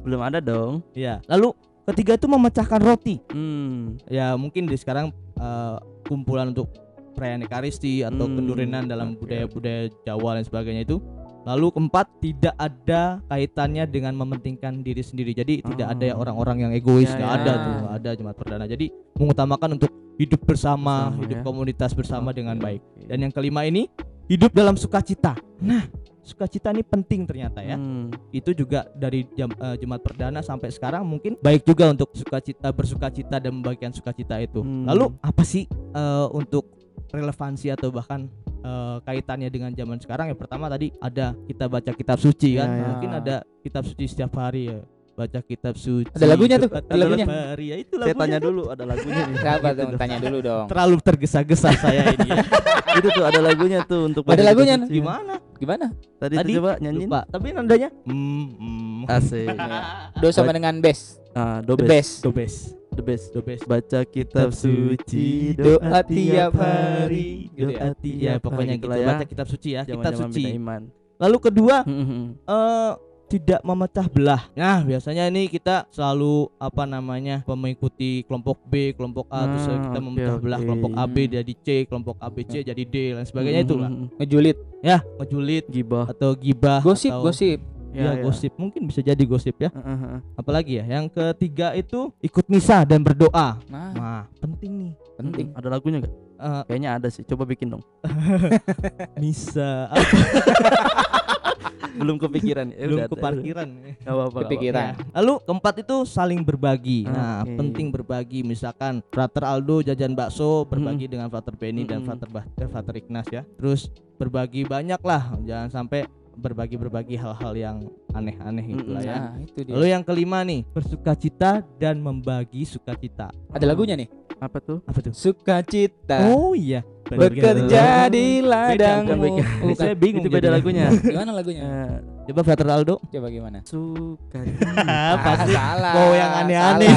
Belum 0.00 0.20
ada 0.20 0.38
dong. 0.40 0.80
ya 0.90 1.20
lalu 1.26 1.52
ketiga 1.84 2.14
itu 2.14 2.26
memecahkan 2.26 2.80
roti. 2.80 3.18
Hmm. 3.28 3.96
ya 4.06 4.34
mungkin 4.34 4.64
di 4.64 4.74
sekarang 4.74 5.10
eh, 5.36 5.76
kumpulan 6.04 6.50
untuk 6.50 6.68
perayaan 7.10 7.42
ekaristi 7.42 8.00
atau 8.00 8.24
Hmm, 8.24 8.36
kendurinan 8.36 8.86
dalam 8.86 9.14
budaya-budaya 9.14 9.90
Jawa 10.02 10.38
dan 10.38 10.44
sebagainya 10.44 10.84
itu. 10.84 10.98
Lalu 11.40 11.72
keempat 11.72 12.06
tidak 12.20 12.52
ada 12.54 13.24
kaitannya 13.26 13.88
dengan 13.88 14.12
mementingkan 14.14 14.84
diri 14.84 15.00
sendiri. 15.00 15.32
Jadi 15.32 15.64
tidak 15.64 15.88
ada 15.90 16.04
ya 16.04 16.14
Oh. 16.14 16.20
orang-orang 16.20 16.68
yang 16.68 16.72
egois 16.72 17.08
Ya, 17.08 17.16
nggak 17.16 17.26
ya. 17.26 17.36
ada 17.38 17.52
tuh 17.56 17.72
nggak 17.74 17.94
ada 17.96 18.10
jemaat 18.12 18.36
perdana. 18.36 18.64
Jadi 18.68 18.86
mengutamakan 19.16 19.68
untuk 19.74 19.90
hidup 20.16 20.40
bersama, 20.44 21.08
Bersama, 21.08 21.20
hidup 21.24 21.36
ya. 21.36 21.42
komunitas 21.42 21.90
bersama 21.92 22.28
Oke, 22.30 22.36
dengan 22.36 22.56
baik. 22.56 22.80
Dan 23.08 23.18
yang 23.24 23.32
kelima 23.32 23.64
ini 23.64 23.88
hidup 24.28 24.52
dalam 24.52 24.76
sukacita. 24.76 25.32
Nah 25.58 25.88
sukacita 26.30 26.70
ini 26.70 26.86
penting 26.86 27.26
ternyata 27.26 27.58
ya 27.60 27.74
Hmm. 27.74 28.14
itu 28.30 28.54
juga 28.54 28.86
dari 28.94 29.26
jam, 29.34 29.50
eh, 29.50 29.74
jemaat 29.76 30.00
perdana 30.00 30.38
sampai 30.40 30.70
sekarang 30.70 31.02
mungkin 31.02 31.34
baik 31.42 31.66
juga 31.66 31.90
untuk 31.90 32.14
sukacita 32.14 32.70
bersukacita 32.70 33.36
dan 33.36 33.58
membagikan 33.58 33.90
sukacita 33.90 34.38
itu. 34.38 34.62
Hmm. 34.62 34.86
Lalu 34.86 35.10
apa 35.18 35.42
sih 35.42 35.66
eh, 35.70 36.26
untuk 36.30 36.70
relevansi 37.10 37.74
atau 37.74 37.90
bahkan 37.90 38.30
eh, 38.60 38.96
kaitannya 39.02 39.48
dengan 39.48 39.72
zaman 39.72 39.98
sekarang? 39.98 40.30
Ya 40.30 40.36
pertama 40.36 40.68
tadi 40.68 40.92
ada 41.00 41.32
kita 41.48 41.64
baca 41.66 41.90
kitab 41.90 42.20
suci 42.20 42.60
kan, 42.60 42.68
Ya, 42.68 42.76
ya. 42.76 42.86
mungkin 42.92 43.10
ada 43.10 43.34
kitab 43.64 43.82
suci 43.82 44.04
setiap 44.06 44.36
hari 44.36 44.68
ya. 44.68 44.78
Baca 45.20 45.40
kitab 45.42 45.74
suci. 45.76 46.08
Ada 46.08 46.26
lagunya 46.26 46.56
tuh, 46.56 46.70
ada 46.72 46.96
lagunya. 46.96 47.26
tiap 47.26 47.36
hari. 47.52 47.66
Ya 47.66 47.76
itu 47.76 47.92
Saya 47.92 48.00
lagunya 48.06 48.16
tanya 48.16 48.38
tuh. 48.38 48.46
dulu 48.46 48.62
ada 48.66 48.84
lagunya 48.86 49.22
nih. 49.22 49.36
siapa 49.36 49.60
Gitu 49.60 49.76
dong 49.76 49.90
dong. 49.90 50.00
tanya 50.00 50.16
dulu 50.18 50.38
dong 50.40 50.64
Terlalu 50.66 50.96
tergesa-gesa 50.98 51.68
saya 51.74 52.02
ini. 52.08 52.28
Ya. 52.30 52.36
itu 52.98 53.08
tuh 53.10 53.22
ada 53.22 53.40
lagunya 53.40 53.78
tuh 53.82 54.00
untuk 54.02 54.22
Ada 54.24 54.42
lagunya, 54.42 54.74
kitab 54.74 54.88
suci. 54.88 54.96
Gimana? 54.96 55.34
gimana 55.54 55.86
Tadi, 56.16 56.34
Tadi 56.34 56.50
coba 56.56 56.72
nyanyiin. 56.78 57.04
Lupa. 57.04 57.20
Tapi 57.28 57.46
nadanya 57.52 57.88
hmm, 58.02 58.44
hmm. 58.50 59.00
Asik. 59.06 59.46
do 60.20 60.28
sama 60.30 60.50
dengan 60.50 60.74
best 60.80 61.20
Ah, 61.30 61.60
do 61.60 61.74
the 61.74 61.84
best. 61.84 62.24
The 62.24 62.32
best. 62.32 62.74
The 62.90 63.04
best. 63.04 63.26
The 63.30 63.38
best. 63.40 63.62
Baca 63.62 64.00
kitab 64.02 64.50
suci, 64.50 65.54
doa 65.54 66.02
tiap 66.02 66.52
hari. 66.52 67.46
Gitu 67.52 67.70
doa 67.70 67.94
tiap 67.94 68.18
Ya 68.18 68.32
pokoknya 68.36 68.74
hari. 68.74 68.82
gitu 68.82 68.96
ya. 68.96 69.06
baca 69.06 69.24
kitab 69.24 69.46
suci 69.46 69.68
ya, 69.70 69.82
kitab 69.84 70.12
suci. 70.16 70.42
iman. 70.56 70.90
Lalu 71.16 71.36
kedua 71.38 71.84
Hmm, 71.84 72.34
eh 72.40 72.92
tidak 73.30 73.62
memecah 73.62 74.06
belah. 74.06 74.42
Nah, 74.52 74.82
biasanya 74.82 75.24
ini 75.24 75.46
kita 75.46 75.86
selalu 75.88 76.50
apa 76.56 76.82
namanya 76.82 77.46
mengikuti 77.46 78.26
kelompok 78.26 78.58
B, 78.64 78.90
kelompok 78.92 79.30
A, 79.30 79.46
terus 79.46 79.64
Ah, 79.64 79.78
kita 79.80 79.98
memecah 79.98 80.36
belah 80.36 80.58
oke. 80.58 80.66
kelompok 80.66 80.90
AB 80.96 81.16
jadi 81.30 81.52
C, 81.56 81.68
kelompok 81.84 82.16
ABC 82.18 82.52
jadi 82.60 82.82
D 82.82 82.94
dan 83.14 83.22
sebagainya 83.22 83.62
itulah. 83.62 83.86
ngejulit 84.18 84.58
Ya, 84.80 84.98
ngejulit 85.16 85.64
Gibah. 85.66 86.08
atau 86.08 86.34
gibah 86.34 86.80
gosip 86.80 87.12
atau 87.12 87.22
gosip 87.22 87.60
ya, 87.90 88.16
gosip 88.18 88.52
mungkin 88.56 88.86
bisa 88.86 88.98
jadi 88.98 89.22
gosip 89.22 89.54
ya. 89.56 89.70
Heeh. 89.70 90.18
Apalagi 90.34 90.72
ya, 90.76 90.84
yang 90.88 91.06
ketiga 91.06 91.70
itu 91.72 92.10
ikut 92.18 92.46
misa 92.46 92.82
dan 92.82 93.00
berdoa. 93.00 93.60
nah 93.64 93.92
Nah, 93.92 94.22
penting 94.38 94.72
nih. 94.80 94.92
penting 95.14 95.46
Ada 95.52 95.68
lagunya 95.68 96.00
gak? 96.00 96.14
Eh, 96.40 96.62
Kayaknya 96.66 96.90
ada 96.96 97.08
sih. 97.08 97.20
Coba 97.22 97.44
bikin 97.44 97.68
dong. 97.68 97.84
misa 99.20 99.92
Belum 102.00 102.16
kepikiran. 102.16 102.70
Ya 102.70 102.86
belum 102.86 102.98
udah 103.02 103.08
ke 103.10 103.16
ada. 103.16 103.24
parkiran. 103.24 103.68
Nggak 104.00 104.14
apa-apa, 104.14 104.38
Kepikiran. 104.46 104.82
Ya. 104.82 104.94
Lalu 105.20 105.32
keempat 105.42 105.74
itu 105.82 105.96
saling 106.06 106.40
berbagi. 106.46 107.00
Nah, 107.04 107.42
Oke. 107.42 107.58
penting 107.58 107.86
berbagi. 107.90 108.40
Misalkan 108.46 109.02
Frater 109.10 109.44
Aldo 109.44 109.82
jajan 109.82 110.14
bakso 110.14 110.64
berbagi 110.70 111.10
dengan 111.10 111.26
Frater 111.28 111.54
Benny 111.58 111.82
dan 111.82 112.00
Mm-mm. 112.00 112.08
Frater 112.08 112.28
bah 112.30 112.44
eh, 112.46 112.68
Frater 112.70 112.94
Ignas 112.94 113.26
ya. 113.28 113.42
Terus 113.58 113.90
berbagi 114.16 114.62
banyak 114.64 115.00
lah. 115.02 115.34
Jangan 115.42 115.68
sampai 115.68 116.06
berbagi-berbagi 116.32 117.14
hal-hal 117.14 117.52
yang 117.52 117.76
aneh-aneh 118.10 118.64
gitu 118.70 118.90
lah 118.90 119.02
ya. 119.02 119.14
nah 119.14 119.32
itu 119.38 119.58
dia 119.60 119.72
Lalu 119.72 119.86
yang 119.88 120.02
kelima 120.02 120.38
nih, 120.40 120.66
bersukacita 120.66 121.50
dan 121.76 121.98
membagi 121.98 122.62
sukacita. 122.62 123.28
ada 123.48 123.64
lagunya 123.64 123.94
nih 123.94 124.08
Apa 124.36 124.56
tuh? 124.58 124.80
Apa 124.84 124.98
tuh? 125.00 125.12
sukacita 125.12 126.32
Oh 126.32 126.52
iya. 126.52 126.80
bekerja 127.04 128.08
di 128.08 128.40
ladangmu 128.40 129.12
bukan, 129.12 129.18
bukan. 129.20 129.44
Bukan. 129.68 129.76
Saya 129.76 129.94
bingung 129.94 130.24
Itu 130.24 130.32
beda 130.32 130.48
lagunya. 130.48 130.88
gimana 131.04 131.30
lagunya 131.30 131.60
Eh, 131.60 131.96
Coba 132.24 132.40
Frater 132.40 132.66
Aldo. 132.66 132.96
coba 133.04 133.26
gimana 133.28 133.58
suka 133.62 134.38
Ah, 134.80 135.18
pasti 135.18 135.52
salah 135.52 135.92
mau 135.92 136.10
yang 136.14 136.32
aneh-aneh. 136.40 136.88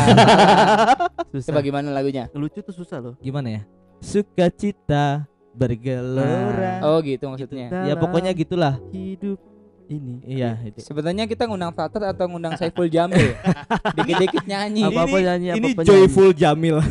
coba 1.49 1.59
gimana 1.59 1.89
lagunya 1.89 2.29
Lucu 2.31 2.61
tuh 2.61 2.71
susah 2.71 3.01
loh. 3.01 3.15
Gimana 3.19 3.49
ya? 3.49 3.61
Sukacita 3.99 5.25
bergelora. 5.53 6.81
oh 6.83 6.97
gitu 6.99 7.29
maksudnya 7.29 7.69
ya 7.85 7.93
pokoknya 7.95 8.33
gitulah. 8.33 8.77
hidup 8.89 9.37
ini. 9.83 10.23
Iya, 10.23 10.57
itu. 10.63 10.79
Sebenarnya 10.79 11.27
kita 11.27 11.43
ngundang 11.43 11.75
Frater 11.75 12.07
atau 12.07 12.25
ngundang 12.25 12.55
Saiful 12.55 12.87
Jamil? 12.87 13.35
Dikit-dikit 13.99 14.47
nyanyi. 14.47 14.87
Apa-apa 14.87 15.17
Ini- 15.19 15.25
nyanyi, 15.27 15.47
ini 15.53 15.67
apa-apa 15.75 15.81
joyful 15.83 16.31
Jamil. 16.33 16.79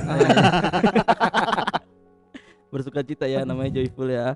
bersuka 2.72 3.04
cita 3.04 3.28
ya 3.28 3.44
namanya 3.44 3.76
joyful 3.76 4.08
ya 4.08 4.32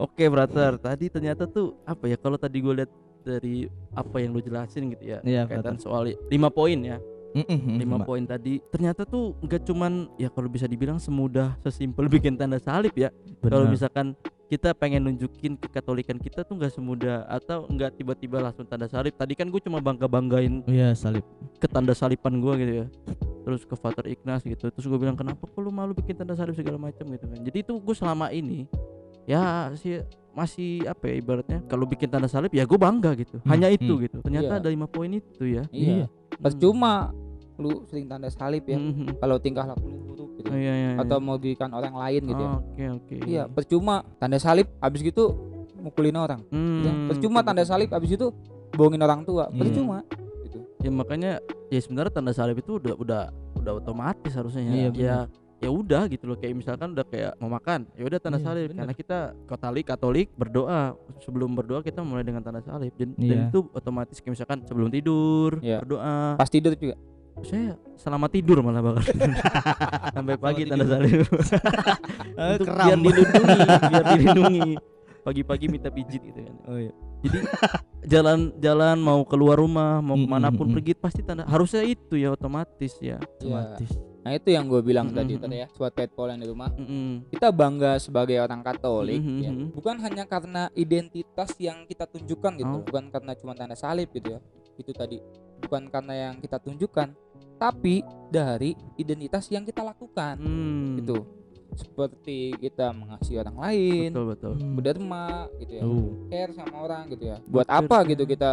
oke 0.00 0.24
brother 0.32 0.80
tadi 0.80 1.12
ternyata 1.12 1.44
tuh 1.44 1.76
apa 1.84 2.08
ya 2.08 2.16
kalau 2.16 2.40
tadi 2.40 2.64
gue 2.64 2.74
lihat 2.80 2.88
dari 3.20 3.68
apa 3.92 4.24
yang 4.24 4.32
lu 4.32 4.40
jelasin 4.40 4.88
gitu 4.96 5.04
ya 5.04 5.18
Iya, 5.20 5.44
kaitan 5.44 5.76
soal 5.76 6.16
lima 6.32 6.48
poin 6.48 6.80
ya 6.80 6.96
Mm-mm, 7.30 7.76
lima 7.76 8.00
poin 8.00 8.22
tadi. 8.22 8.58
Ternyata 8.68 9.04
tuh 9.04 9.36
nggak 9.38 9.62
cuman 9.62 10.08
ya 10.16 10.28
kalau 10.28 10.48
bisa 10.48 10.64
dibilang 10.64 10.96
semudah 10.96 11.54
sesimpel 11.60 12.08
bikin 12.14 12.34
tanda 12.34 12.56
salib 12.56 12.92
ya. 12.92 13.12
Kalau 13.40 13.68
misalkan 13.68 14.16
kita 14.48 14.72
pengen 14.72 15.04
nunjukin 15.04 15.60
kekatolikan 15.60 16.16
kita 16.16 16.40
tuh 16.40 16.56
nggak 16.56 16.72
semudah 16.72 17.28
atau 17.28 17.68
nggak 17.68 18.00
tiba-tiba 18.00 18.40
langsung 18.40 18.64
tanda 18.64 18.88
salib. 18.88 19.12
Tadi 19.12 19.36
kan 19.36 19.46
gue 19.46 19.60
cuma 19.60 19.76
bangga 19.78 20.08
banggain 20.08 20.64
Iya, 20.64 20.96
salib. 20.96 21.20
ke 21.58 21.68
tanda 21.68 21.92
salipan 21.92 22.40
gue 22.40 22.52
gitu 22.56 22.72
ya. 22.80 22.86
Terus 23.44 23.64
ke 23.64 23.76
Father 23.76 24.08
Ignas 24.08 24.40
gitu. 24.40 24.68
Terus 24.68 24.86
gue 24.86 24.96
bilang 24.96 25.16
kenapa 25.16 25.44
kok 25.44 25.60
lu 25.60 25.68
malu 25.68 25.92
bikin 25.92 26.16
tanda 26.16 26.32
salib 26.32 26.56
segala 26.56 26.80
macam? 26.80 27.04
gitu 27.06 27.28
kan. 27.28 27.38
Jadi 27.44 27.58
itu 27.60 27.72
gue 27.76 27.94
selama 27.94 28.32
ini 28.32 28.64
ya 29.28 29.68
sih 29.76 30.00
masih 30.38 30.86
apa 30.86 31.04
ya 31.04 31.14
ibaratnya 31.18 31.58
kalau 31.66 31.82
bikin 31.84 32.06
tanda 32.06 32.26
salib 32.26 32.50
ya 32.50 32.62
gue 32.62 32.78
bangga 32.78 33.10
gitu 33.14 33.42
Hmm, 33.42 33.50
hanya 33.50 33.68
itu 33.68 33.90
hmm. 33.90 34.02
gitu 34.06 34.16
ternyata 34.22 34.52
Iya. 34.52 34.60
ada 34.62 34.68
lima 34.68 34.86
poin 34.86 35.10
itu 35.10 35.42
ya 35.42 35.66
Iya. 35.68 36.06
Percuma 36.38 37.10
lu 37.58 37.82
sering 37.84 38.06
tanda 38.06 38.30
salib 38.30 38.62
ya. 38.64 38.78
Mhm. 38.78 39.18
Kalau 39.18 39.36
tingkah 39.36 39.66
laku 39.66 39.82
lu 39.84 39.98
buruk 40.06 40.30
gitu. 40.38 40.46
Oh, 40.46 40.54
iya, 40.54 40.70
iya, 40.70 40.88
iya. 40.94 41.02
Atau 41.02 41.18
merugikan 41.18 41.66
orang 41.70 41.90
lain 41.92 42.22
gitu 42.24 42.38
ya. 42.38 42.50
oke 42.54 42.84
oke 42.94 43.14
Iya, 43.26 43.42
percuma 43.50 43.94
tanda 44.16 44.38
salib 44.38 44.70
habis 44.78 45.02
gitu 45.02 45.34
mukulin 45.76 46.14
orang. 46.14 46.40
Hmm, 46.48 46.82
Ya, 46.82 46.92
percuma 47.10 47.42
tanda 47.42 47.66
salib 47.66 47.90
habis 47.90 48.14
itu 48.14 48.30
bohongin 48.70 49.02
orang 49.02 49.26
tua. 49.26 49.50
Iya. 49.50 49.58
Percuma. 49.58 49.98
Gitu. 50.40 50.58
ya 50.78 50.90
makanya 50.94 51.32
ya 51.66 51.80
sebenarnya 51.82 52.12
tanda 52.14 52.30
salib 52.30 52.56
itu 52.56 52.78
udah 52.78 52.94
udah 52.94 53.22
udah 53.58 53.72
otomatis 53.74 54.30
harusnya 54.32 54.62
ya. 54.62 54.70
Iya, 54.70 54.88
ya 54.88 54.94
ya 54.94 55.16
udah 55.60 56.06
gitu 56.06 56.24
loh 56.24 56.36
kayak 56.36 56.54
misalkan 56.54 56.94
udah 56.94 57.02
kayak 57.02 57.34
mau 57.36 57.50
makan 57.50 57.90
ya 57.92 58.06
udah 58.06 58.18
tanda 58.18 58.38
Iya, 58.38 58.46
salib 58.46 58.66
bener. 58.68 58.78
karena 58.78 58.94
kita 58.94 59.18
katolik 59.44 59.84
katolik 59.84 60.26
berdoa 60.32 60.94
sebelum 61.18 61.50
berdoa 61.52 61.82
kita 61.82 61.98
mulai 62.00 62.22
dengan 62.22 62.38
tanda 62.38 62.60
salib 62.60 62.94
dan, 62.94 63.10
dan 63.12 63.26
Iya. 63.26 63.50
itu 63.50 63.66
otomatis 63.72 64.16
kayak 64.16 64.32
misalkan 64.32 64.62
sebelum 64.62 64.86
tidur 64.88 65.58
Iya. 65.58 65.82
berdoa 65.82 66.36
Pas 66.36 66.46
tidur 66.46 66.72
juga. 66.72 66.94
saya 67.40 67.74
selamat 67.96 68.30
tidur 68.32 68.58
malah 68.60 68.78
bakal 68.80 69.02
sampai 70.14 70.34
pagi 70.36 70.62
tanda 70.64 70.86
salib 70.86 71.26
Eh, 72.38 72.54
Untuk 72.54 72.66
keram. 72.68 72.86
biar 72.86 72.98
dilindungi 73.00 73.58
biar 73.82 74.04
dilindungi 74.08 74.70
pagi-pagi 75.20 75.66
minta 75.66 75.90
pijit 75.90 76.22
gitu 76.24 76.38
kan 76.40 76.54
Oh 76.66 76.78
iya. 76.78 76.94
jadi 77.20 77.38
jalan-jalan 78.08 78.96
mau 78.96 79.20
keluar 79.22 79.54
rumah 79.54 79.98
mau 79.98 80.14
ke 80.14 80.24
mana 80.24 80.48
pun 80.48 80.64
mm, 80.64 80.70
mm. 80.70 80.74
pergi 80.74 80.92
pasti 80.94 81.20
tanda 81.20 81.42
harusnya 81.44 81.82
itu 81.82 82.14
ya 82.14 82.30
otomatis 82.30 82.94
ya 82.96 83.18
Otomatis. 83.18 83.90
Nah, 84.28 84.36
itu 84.36 84.52
yang 84.52 84.68
gue 84.68 84.84
bilang 84.84 85.08
Mm, 85.08 85.16
tadi 85.16 85.32
mm, 85.32 85.40
tadi 85.40 85.56
ya, 85.56 85.66
buat 85.72 85.92
Paul 86.12 86.28
yang 86.36 86.40
di 86.44 86.48
rumah. 86.52 86.68
Mm-mm. 86.76 87.32
Kita 87.32 87.48
bangga 87.48 87.96
sebagai 87.96 88.36
orang 88.36 88.60
Katolik 88.60 89.16
Mhm, 89.16 89.40
ya. 89.40 89.50
mhm. 89.56 89.66
Bukan 89.72 89.96
hanya 90.04 90.28
karena 90.28 90.62
identitas 90.76 91.56
yang 91.56 91.88
kita 91.88 92.04
tunjukkan 92.04 92.60
gitu, 92.60 92.68
Oh. 92.68 92.84
bukan 92.84 93.08
karena 93.08 93.32
cuma 93.32 93.56
tanda 93.56 93.72
salib 93.72 94.12
gitu 94.12 94.36
ya. 94.36 94.40
Itu 94.76 94.92
tadi. 94.92 95.16
Bukan 95.64 95.88
karena 95.88 96.28
yang 96.28 96.34
kita 96.36 96.60
tunjukkan, 96.60 97.16
tapi 97.56 98.04
dari 98.28 98.76
identitas 98.94 99.48
yang 99.48 99.64
kita 99.64 99.80
lakukan. 99.80 100.36
Hmm, 100.36 101.00
Gitu. 101.00 101.24
Seperti 101.72 102.52
kita 102.58 102.92
mengasihi 102.92 103.38
orang 103.38 103.56
lain, 103.56 104.10
betul 104.12 104.26
betul 104.28 104.52
Hmm. 104.56 104.74
berderma 104.76 105.48
gitu 105.56 105.72
ya. 105.72 105.82
Oh. 105.88 106.28
care 106.28 106.52
sama 106.52 106.84
orang 106.84 107.08
gitu 107.08 107.24
ya. 107.24 107.36
Buat 107.48 107.64
Betul 107.64 107.80
apa 107.80 107.96
gitu 108.12 108.22
kita 108.28 108.50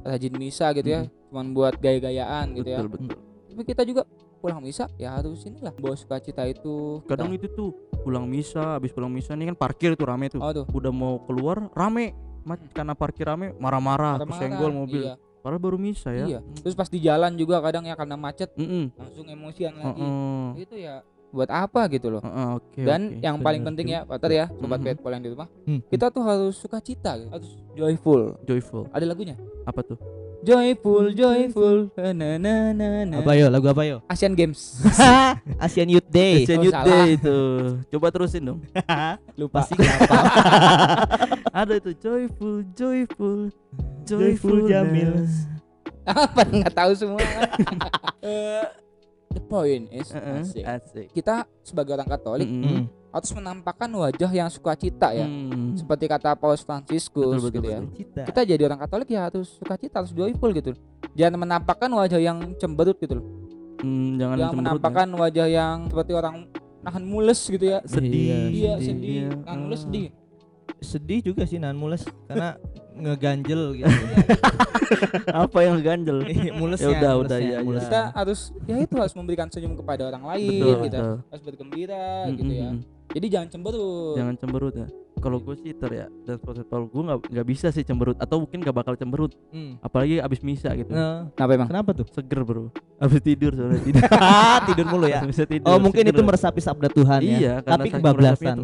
rajin 0.00 0.32
misa 0.32 0.72
gitu 0.72 0.88
ya. 0.88 1.00
Cuman 1.28 1.52
buat 1.52 1.76
gaya-gayaan 1.76 2.56
gitu 2.56 2.68
ya. 2.68 2.80
betul 2.80 3.04
betul 3.04 3.20
Tapi 3.50 3.62
kita 3.66 3.82
juga 3.84 4.02
pulang 4.40 4.58
misa 4.58 4.88
ya 4.96 5.12
harus 5.12 5.44
inilah 5.44 5.70
bawa 5.72 5.94
sukacita 5.94 6.42
itu. 6.44 7.04
kadang 7.04 7.28
Kita- 7.28 7.38
itu 7.38 7.48
tuh 7.52 7.70
pulang 8.00 8.24
misa 8.24 8.74
habis 8.74 8.90
pulang 8.90 9.08
misa 9.08 9.32
ini 9.32 9.46
kan 9.46 9.54
parkir 9.54 9.92
tuh 9.92 10.04
rame 10.04 10.26
tuh 10.26 10.40
oh 10.40 10.50
tuh 10.50 10.64
udah 10.66 10.88
mau 10.90 11.20
keluar 11.20 11.68
rame 11.70 12.16
Ma- 12.40 12.56
karena 12.72 12.92
parkir 12.92 13.24
rame 13.24 13.52
marah-marah 13.54 14.16
kesenggol 14.22 14.72
mobil 14.74 15.04
Iya, 15.04 15.14
padahal 15.38 15.60
baru 15.60 15.76
misa 15.76 16.08
ya 16.10 16.24
iya. 16.26 16.40
Terus 16.56 16.72
pas 16.72 16.88
di 16.88 16.96
jalan 16.98 17.32
juga 17.34 17.60
kadang 17.60 17.84
ya 17.84 17.92
karena 17.92 18.16
macet 18.16 18.48
Mm-mm. 18.54 18.88
langsung 18.94 19.24
emosian 19.26 19.72
lagi. 19.74 20.00
Heeh. 20.00 20.46
Itu 20.58 20.74
ya 20.74 21.04
buat 21.30 21.46
apa 21.46 21.86
gitu 21.88 22.10
loh. 22.10 22.18
Heeh, 22.18 22.48
oke 22.54 22.80
Dan 22.80 23.00
oke. 23.12 23.22
yang 23.22 23.36
paling 23.38 23.62
penting 23.62 23.86
ya, 23.88 24.02
Pater 24.02 24.32
ya, 24.34 24.46
sobat 24.50 24.80
Mhm. 24.80 24.86
Petpol 24.88 25.12
yang 25.12 25.22
di 25.22 25.30
rumah, 25.30 25.46
Hmm. 25.62 25.78
kita 25.86 26.08
tuh 26.08 26.24
harus 26.24 26.56
sukacita, 26.56 27.14
gitu. 27.14 27.30
harus 27.30 27.50
joyful. 27.72 28.34
joyful 28.42 28.82
Ada 28.90 29.04
lagunya? 29.06 29.36
apa 29.62 29.80
tuh 29.84 29.94
Joyful, 30.40 31.12
joyful, 31.12 31.92
na 32.00 32.40
na 32.40 32.72
na 32.72 33.04
na. 33.04 33.20
Apa 33.20 33.36
yo? 33.36 33.52
Lagu 33.52 33.68
apa 33.68 33.84
yo? 33.84 34.00
Asian 34.08 34.32
Games. 34.32 34.80
Asian 35.60 35.84
Youth 35.84 36.08
Day. 36.08 36.48
Asian 36.48 36.60
Oh, 36.60 36.64
Youth 36.64 36.72
salah. 36.72 36.88
Day 36.88 37.06
itu 37.14 37.36
coba 37.92 38.06
terusin 38.08 38.42
dong 38.42 38.60
Lupa. 39.38 39.60
Pasti 39.60 39.76
kenapa? 39.76 40.16
ada 41.60 41.76
itu 41.76 41.92
joyful 41.94 42.64
joyful 42.72 43.52
Joyful 44.02 44.64
Jamil. 44.64 45.12
joyfulness. 45.12 45.44
apa 46.08 46.40
nggak 46.42 46.72
tahu 46.72 46.92
semua 46.96 47.20
Eh, 48.24 48.64
the 49.30 49.40
point 49.40 49.86
is 49.90 50.10
Heeh, 50.10 50.42
asik. 50.42 50.64
asik 50.64 51.06
kita 51.12 51.34
sebagai 51.60 51.94
orang 51.94 52.08
Katolik 52.08 52.44
Mm-mm. 52.44 52.66
Hmm. 52.66 52.84
harus 53.10 53.30
menampakkan 53.30 53.86
wajah 53.88 54.26
yang 54.28 54.48
sukacita 54.48 55.10
ya 55.12 55.22
Hmm. 55.22 55.74
seperti 55.74 56.04
kata 56.04 56.34
Paus 56.34 56.60
Franciscus 56.60 57.10
Betul, 57.30 57.38
betul, 57.40 57.54
gitu 57.56 57.68
ya 57.68 57.78
betul. 57.80 57.94
Cita. 57.96 58.22
kita 58.26 58.40
jadi 58.44 58.62
orang 58.64 58.80
Katolik 58.80 59.08
ya 59.08 59.20
harus 59.24 59.48
sukacita 59.52 59.94
harus 59.96 60.10
joyful 60.10 60.50
gitu 60.50 60.74
jangan 61.12 61.38
menampakkan 61.38 61.90
wajah 61.90 62.18
yang 62.18 62.38
cemberut 62.56 62.98
gitu 62.98 63.16
loh 63.16 63.26
Hmm, 63.80 64.14
jangan 64.14 64.36
jangan 64.36 64.36
cemberut 64.36 64.50
ya. 64.50 64.58
menampakkan 64.60 65.08
wajah 65.16 65.46
yang 65.48 65.76
seperti 65.86 66.12
orang 66.12 66.36
nahan 66.80 67.04
mules 67.04 67.40
gitu 67.40 67.64
ya 67.66 67.78
sedih 67.82 68.10
iya 68.50 68.74
sedih. 68.74 68.82
sedih 68.82 69.10
Iya. 69.20 69.28
nahan 69.42 69.58
mules 69.62 69.80
sedih 69.80 70.08
Sedih 70.80 71.20
juga 71.20 71.44
sih 71.44 71.60
Nan 71.60 71.76
Mules 71.76 72.04
karena 72.26 72.56
ngeganjel 72.96 73.80
gitu. 73.80 74.04
apa 75.44 75.58
yang 75.62 75.78
ganjel 75.80 76.26
mulesnya. 76.58 76.90
Ya 76.90 76.98
udah, 76.98 77.12
udah, 77.22 77.38
iya, 77.38 77.48
iya. 77.48 77.58
mulesnya. 77.62 77.88
kita 77.88 78.02
harus 78.12 78.40
ya 78.66 78.76
itu 78.82 78.94
harus 78.98 79.14
memberikan 79.14 79.46
senyum 79.48 79.78
kepada 79.78 80.10
orang 80.10 80.24
lain 80.26 80.60
betul 80.60 80.76
kita 80.84 80.98
betul 80.98 81.16
harus 81.30 81.42
bergembira 81.46 82.06
Mm, 82.26 82.36
gitu 82.36 82.52
mm, 82.52 82.58
ya 82.58 82.70
jadi 83.10 83.26
jangan 83.38 83.48
cemberut 83.54 84.16
jangan 84.18 84.34
cemberut 84.36 84.74
ya 84.74 84.86
kalau 85.20 85.38
gue 85.38 85.54
sih 85.56 85.70
ter 85.70 85.90
ya 85.94 86.06
dan 86.22 86.36
kalau 86.64 86.84
gue 86.84 87.02
nggak 87.02 87.18
nggak 87.28 87.46
bisa 87.46 87.68
sih 87.68 87.80
cemberut 87.80 88.16
atau 88.16 88.40
mungkin 88.40 88.58
gak 88.58 88.72
bakal 88.74 88.94
cemberut 88.94 89.30
Hmm. 89.48 89.76
apalagi 89.78 90.18
abis 90.18 90.40
misa 90.40 90.72
gitu 90.72 90.88
Nah, 90.88 91.28
kenapa 91.32 91.52
emang 91.54 91.68
kenapa 91.68 91.90
tuh? 91.94 92.06
seger 92.08 92.40
bro 92.40 92.72
abis 92.96 93.20
tidur 93.20 93.52
soalnya 93.52 93.80
tidur 93.80 94.02
tidur 94.68 94.86
mulu 94.86 95.06
ya. 95.06 95.20
Abis 95.20 95.30
bisa 95.30 95.44
tidur, 95.44 95.66
Oh, 95.66 95.76
mungkin 95.76 96.02
seger. 96.02 96.12
itu 96.12 96.22
meresapi 96.22 96.60
sabda 96.60 96.88
Tuhan 96.88 97.20
ya. 97.20 97.28
iya 97.34 97.54
karena 97.60 97.76
Tapi 97.76 97.88
kebablasan. 97.92 98.56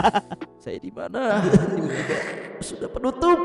saya 0.62 0.78
di 0.78 0.90
mana 0.90 1.40
sudah 2.58 2.88
penutup 2.88 3.38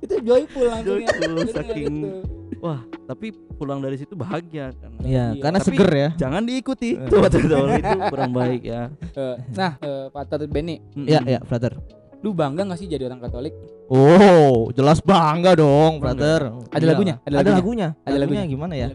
itu 0.00 0.14
joyful 0.20 0.66
langsung 0.66 0.98
ya 0.98 1.08
Joyful, 1.08 1.34
Jadi 1.38 1.52
saking- 1.52 1.96
gitu. 2.02 2.39
Wah 2.60 2.80
tapi 3.04 3.26
pulang 3.56 3.80
dari 3.80 3.96
situ 3.96 4.12
bahagia 4.14 4.70
kan 4.74 4.92
Iya, 5.00 5.32
Iya. 5.32 5.40
karena 5.40 5.58
Tapi- 5.58 5.68
seger 5.74 5.90
ya. 5.90 6.08
jangan 6.16 6.42
diikuti 6.44 6.94
Eh. 6.94 7.08
tuh 7.08 7.18
betul 7.18 7.40
itu 7.80 7.96
kurang 8.06 8.30
baik 8.30 8.62
ya 8.62 8.92
Eh, 9.10 9.36
nah 9.52 9.72
eh, 9.78 10.06
Pater 10.08 10.44
Benny 10.44 10.76
Ya, 10.94 11.18
Mm-mm. 11.18 11.28
ya, 11.30 11.40
brother. 11.40 11.74
lu 12.20 12.30
bangga 12.30 12.62
gak 12.62 12.76
sih 12.76 12.84
jadi 12.84 13.08
orang 13.08 13.16
Katolik 13.18 13.56
Oh, 13.88 14.68
jelas 14.70 15.00
bangga 15.00 15.56
dong, 15.56 15.98
brother. 15.98 16.54
Ada 16.70 16.78
Iya. 16.78 16.90
lagunya? 16.94 17.14
Ada 17.18 17.34
Ada 17.34 17.50
lagunya? 17.50 17.88
lagunya. 17.90 18.06
Ada 18.06 18.16
lagunya? 18.20 18.42
gimana 18.46 18.74
ya? 18.76 18.88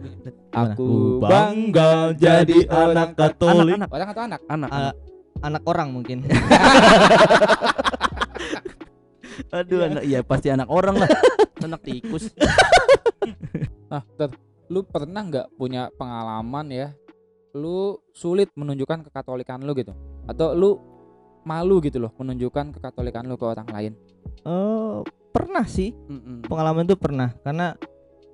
Aku 0.54 0.88
bangga 1.20 1.90
jadi 2.16 2.58
anak 2.64 3.10
Katolik. 3.12 3.76
anak 3.76 3.90
orang 3.92 4.08
atau 4.08 4.24
anak 4.24 4.42
anak, 4.48 4.70
anak. 4.70 4.94
Anak 5.42 5.62
orang 5.66 5.88
mungkin. 5.92 6.18
aduh 9.52 9.78
Iya. 9.78 9.88
anak 9.90 10.04
iya 10.06 10.20
pasti 10.22 10.48
anak 10.48 10.68
orang 10.70 10.96
lah 10.96 11.10
anak 11.66 11.82
tikus 11.82 12.32
nah 13.92 14.02
Ter, 14.18 14.30
lu 14.70 14.82
pernah 14.82 15.22
nggak 15.22 15.48
punya 15.56 15.90
pengalaman 15.96 16.68
ya 16.74 16.88
lu 17.56 18.02
sulit 18.12 18.52
menunjukkan 18.58 19.08
kekatolikan 19.10 19.64
lu 19.64 19.72
gitu 19.78 19.94
atau 20.28 20.52
lu 20.58 20.78
malu 21.46 21.78
gitu 21.80 22.02
loh 22.02 22.12
menunjukkan 22.18 22.74
kekatolikan 22.76 23.24
lu 23.30 23.38
ke 23.38 23.46
orang 23.46 23.70
lain 23.70 23.94
Eh, 24.46 24.98
pernah 25.34 25.66
sih. 25.66 25.90
Mm-mm. 26.06 26.46
Pengalaman 26.46 26.86
itu 26.86 26.94
pernah 26.94 27.34
karena 27.42 27.74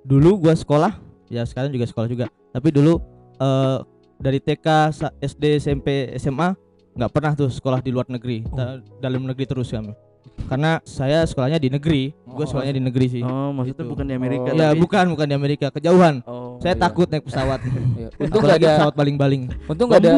dulu 0.04 0.44
gua 0.44 0.52
sekolah, 0.52 1.00
ya 1.32 1.46
sekarang 1.48 1.72
juga 1.72 1.88
sekolah 1.88 2.08
juga. 2.08 2.26
Tapi 2.52 2.68
dulu 2.68 3.00
eh 3.40 3.78
dari 4.20 4.38
TK, 4.38 4.92
SD, 5.18 5.58
SMP, 5.58 6.12
SMA 6.20 6.52
nggak 6.92 7.10
pernah 7.10 7.32
tuh 7.32 7.48
sekolah 7.48 7.80
di 7.80 7.90
luar 7.90 8.06
negeri. 8.12 8.44
Da- 8.52 8.84
dalam 9.00 9.24
negeri 9.24 9.48
terus 9.48 9.72
kami. 9.72 9.96
Karena 10.42 10.82
saya 10.82 11.22
sekolahnya 11.22 11.56
di 11.56 11.68
negeri, 11.68 12.12
gue 12.12 12.34
Oh. 12.36 12.44
sekolahnya 12.44 12.74
di 12.76 12.82
negeri 12.82 13.06
sih. 13.08 13.22
oh 13.22 13.50
maksudnya 13.50 13.82
Gitu. 13.82 13.88
bukan 13.88 14.04
di 14.04 14.14
Amerika 14.14 14.48
Oh. 14.48 14.52
ya 14.52 14.68
tapi 14.68 14.80
bukan 14.80 15.04
bukan 15.10 15.26
di 15.26 15.34
Amerika, 15.34 15.66
kejauhan. 15.70 16.14
oh 16.24 16.56
Saya 16.58 16.74
iya. 16.74 16.80
takut 16.80 17.06
naik 17.08 17.24
pesawat. 17.24 17.60
Iya. 17.92 18.08
Untung 18.18 18.40
nggak 18.42 18.52
Apalagi 18.52 18.64
ada 18.64 18.74
pesawat 18.74 18.94
baling-baling. 18.94 19.42
untung 19.64 19.86
nggak 19.88 20.02
ada 20.02 20.12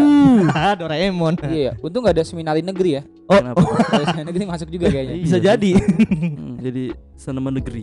Doraemon. 0.80 1.34
iya 1.46 1.60
ya. 1.60 1.72
Untung 1.78 2.00
nggak 2.02 2.14
ada 2.14 2.24
seminari 2.24 2.60
negeri 2.60 2.90
ya. 2.90 3.02
Oh, 3.24 3.38
Kenapa? 3.38 3.60
Seminari 4.02 4.26
negeri 4.30 4.44
masuk 4.48 4.68
juga 4.68 4.86
kayaknya. 4.88 5.14
bisa 5.18 5.36
Iya. 5.36 5.44
jadi. 5.50 5.70
Hmm, 5.74 6.52
jadi 6.58 6.84
senema 7.14 7.50
negeri. 7.50 7.82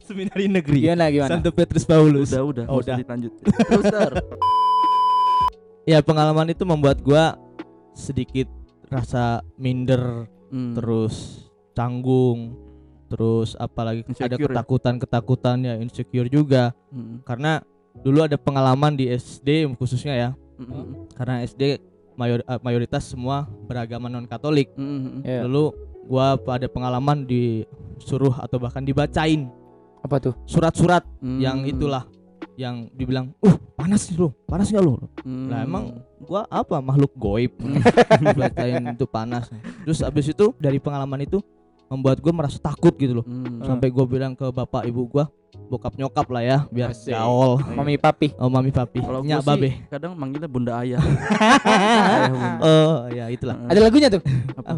Seminari 0.00 0.44
negeri. 0.48 0.80
Gimana 0.82 1.04
gimana? 1.08 1.30
Santo 1.30 1.50
Petrus 1.52 1.84
Paulus. 1.84 2.32
Udah 2.32 2.42
udah. 2.42 2.64
Oh, 2.66 2.80
udah. 2.80 2.96
Dar. 3.84 4.12
Ya 5.84 6.00
pengalaman 6.00 6.48
itu 6.48 6.64
membuat 6.64 7.00
gua 7.00 7.36
sedikit 7.92 8.48
rasa 8.88 9.40
minder, 9.56 10.28
Hmm. 10.48 10.74
terus 10.74 11.44
canggung, 11.72 12.56
terus 13.06 13.54
apalagi 13.54 14.02
ada 14.02 14.10
Insecure 14.10 14.36
ya? 14.36 14.46
ketakutan-ketakutan 14.50 15.56
ya 15.62 15.74
insecure 15.76 16.28
juga 16.28 16.72
Hmm. 16.90 17.20
karena 17.22 17.62
dulu 17.98 18.20
ada 18.20 18.36
pengalaman 18.36 18.94
di 18.94 19.08
SD 19.08 19.68
khususnya 19.76 20.14
ya. 20.14 20.30
Hmm. 20.58 21.06
Karena 21.14 21.40
SD 21.42 21.78
mayor- 22.14 22.42
eh, 22.42 22.60
mayoritas 22.60 23.06
semua 23.06 23.46
beragama 23.64 24.06
non 24.06 24.26
Katolik. 24.26 24.74
Hmm. 24.74 25.22
Iya. 25.22 25.46
Lalu 25.46 25.70
gua 26.04 26.34
pada 26.34 26.66
pengalaman 26.66 27.22
disuruh 27.22 28.34
atau 28.34 28.56
bahkan 28.58 28.82
dibacain 28.82 29.46
Apa 29.98 30.18
tuh? 30.18 30.34
surat-surat 30.44 31.02
Hmm. 31.20 31.38
yang 31.38 31.62
itulah 31.62 32.06
yang 32.58 32.90
dibilang, 32.90 33.30
"Uh, 33.38 33.54
panas 33.78 34.10
nih 34.10 34.18
lo, 34.18 34.34
panas 34.50 34.74
nggak 34.74 34.82
lo?" 34.82 34.98
Hmm. 35.22 35.46
Lah 35.46 35.62
emang 35.62 36.02
gua 36.18 36.42
apa 36.50 36.82
makhluk 36.82 37.14
goib 37.14 37.54
bacain 38.38 38.82
itu 38.90 39.06
panas. 39.06 39.46
Terus 39.86 40.02
abis 40.02 40.34
itu 40.34 40.50
dari 40.58 40.82
pengalaman 40.82 41.22
itu 41.22 41.38
membuat 41.88 42.20
gua 42.20 42.32
merasa 42.32 42.56
takut 42.56 42.92
gitu 42.94 43.20
loh. 43.20 43.26
Hmm. 43.26 43.64
Sampai 43.64 43.88
gua 43.88 44.04
bilang 44.04 44.32
ke 44.32 44.44
bapak 44.48 44.84
ibu 44.84 45.08
gua, 45.08 45.28
bokap 45.68 45.96
nyokap 45.96 46.28
lah 46.28 46.42
ya, 46.44 46.58
biar 46.68 46.92
Asik. 46.92 47.12
gaul. 47.12 47.60
Mami 47.72 47.96
papi. 47.96 48.32
Oh 48.36 48.48
mami 48.48 48.68
papi, 48.68 49.00
Kalau 49.00 49.24
nyak 49.24 49.40
babe. 49.42 49.70
kadang 49.88 50.12
manggilnya 50.14 50.48
bunda 50.48 50.72
ayah. 50.80 51.00
Ayah, 51.64 52.28
bunda. 52.30 52.58
Oh 52.60 52.96
ya 53.12 53.24
itulah. 53.32 53.56
Heeh. 53.56 53.70
Ada 53.72 53.80
lagunya 53.80 54.08
tuh. 54.12 54.22
Apa? 54.54 54.72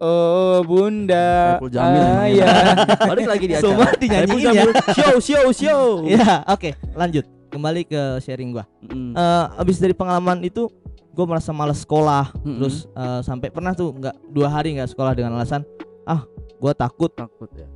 Oh 0.00 0.58
bunda. 0.64 1.60
Emang 1.60 2.24
Ayah. 2.24 2.48
Balik 3.12 3.26
lagi 3.28 3.44
di 3.44 3.54
acara. 3.54 3.64
Semua 3.68 3.88
dinyanyiin 3.96 4.40
Saiful 4.40 4.56
ya. 4.56 4.64
Show 4.96 5.14
show 5.20 5.46
show. 5.52 5.82
Ya, 6.14 6.42
oke, 6.48 6.72
lanjut. 6.96 7.24
Kembali 7.48 7.86
ke 7.86 8.18
sharing 8.18 8.50
gua. 8.50 8.64
Hmm. 8.82 9.14
Eh, 9.14 9.44
abis 9.62 9.78
dari 9.78 9.94
pengalaman 9.94 10.42
itu 10.42 10.66
gue 11.14 11.22
merasa 11.22 11.54
malas 11.54 11.86
sekolah 11.86 12.34
Mm-mm. 12.42 12.58
terus 12.58 12.90
eh, 12.90 13.20
sampai 13.22 13.46
pernah 13.46 13.70
tuh 13.70 13.94
nggak 13.94 14.34
dua 14.34 14.50
hari 14.50 14.74
nggak 14.74 14.90
sekolah 14.90 15.14
dengan 15.14 15.38
alasan 15.38 15.62
ah 16.02 16.26
gue 16.64 16.72
takut 16.72 17.12
takut 17.12 17.50
ya. 17.52 17.68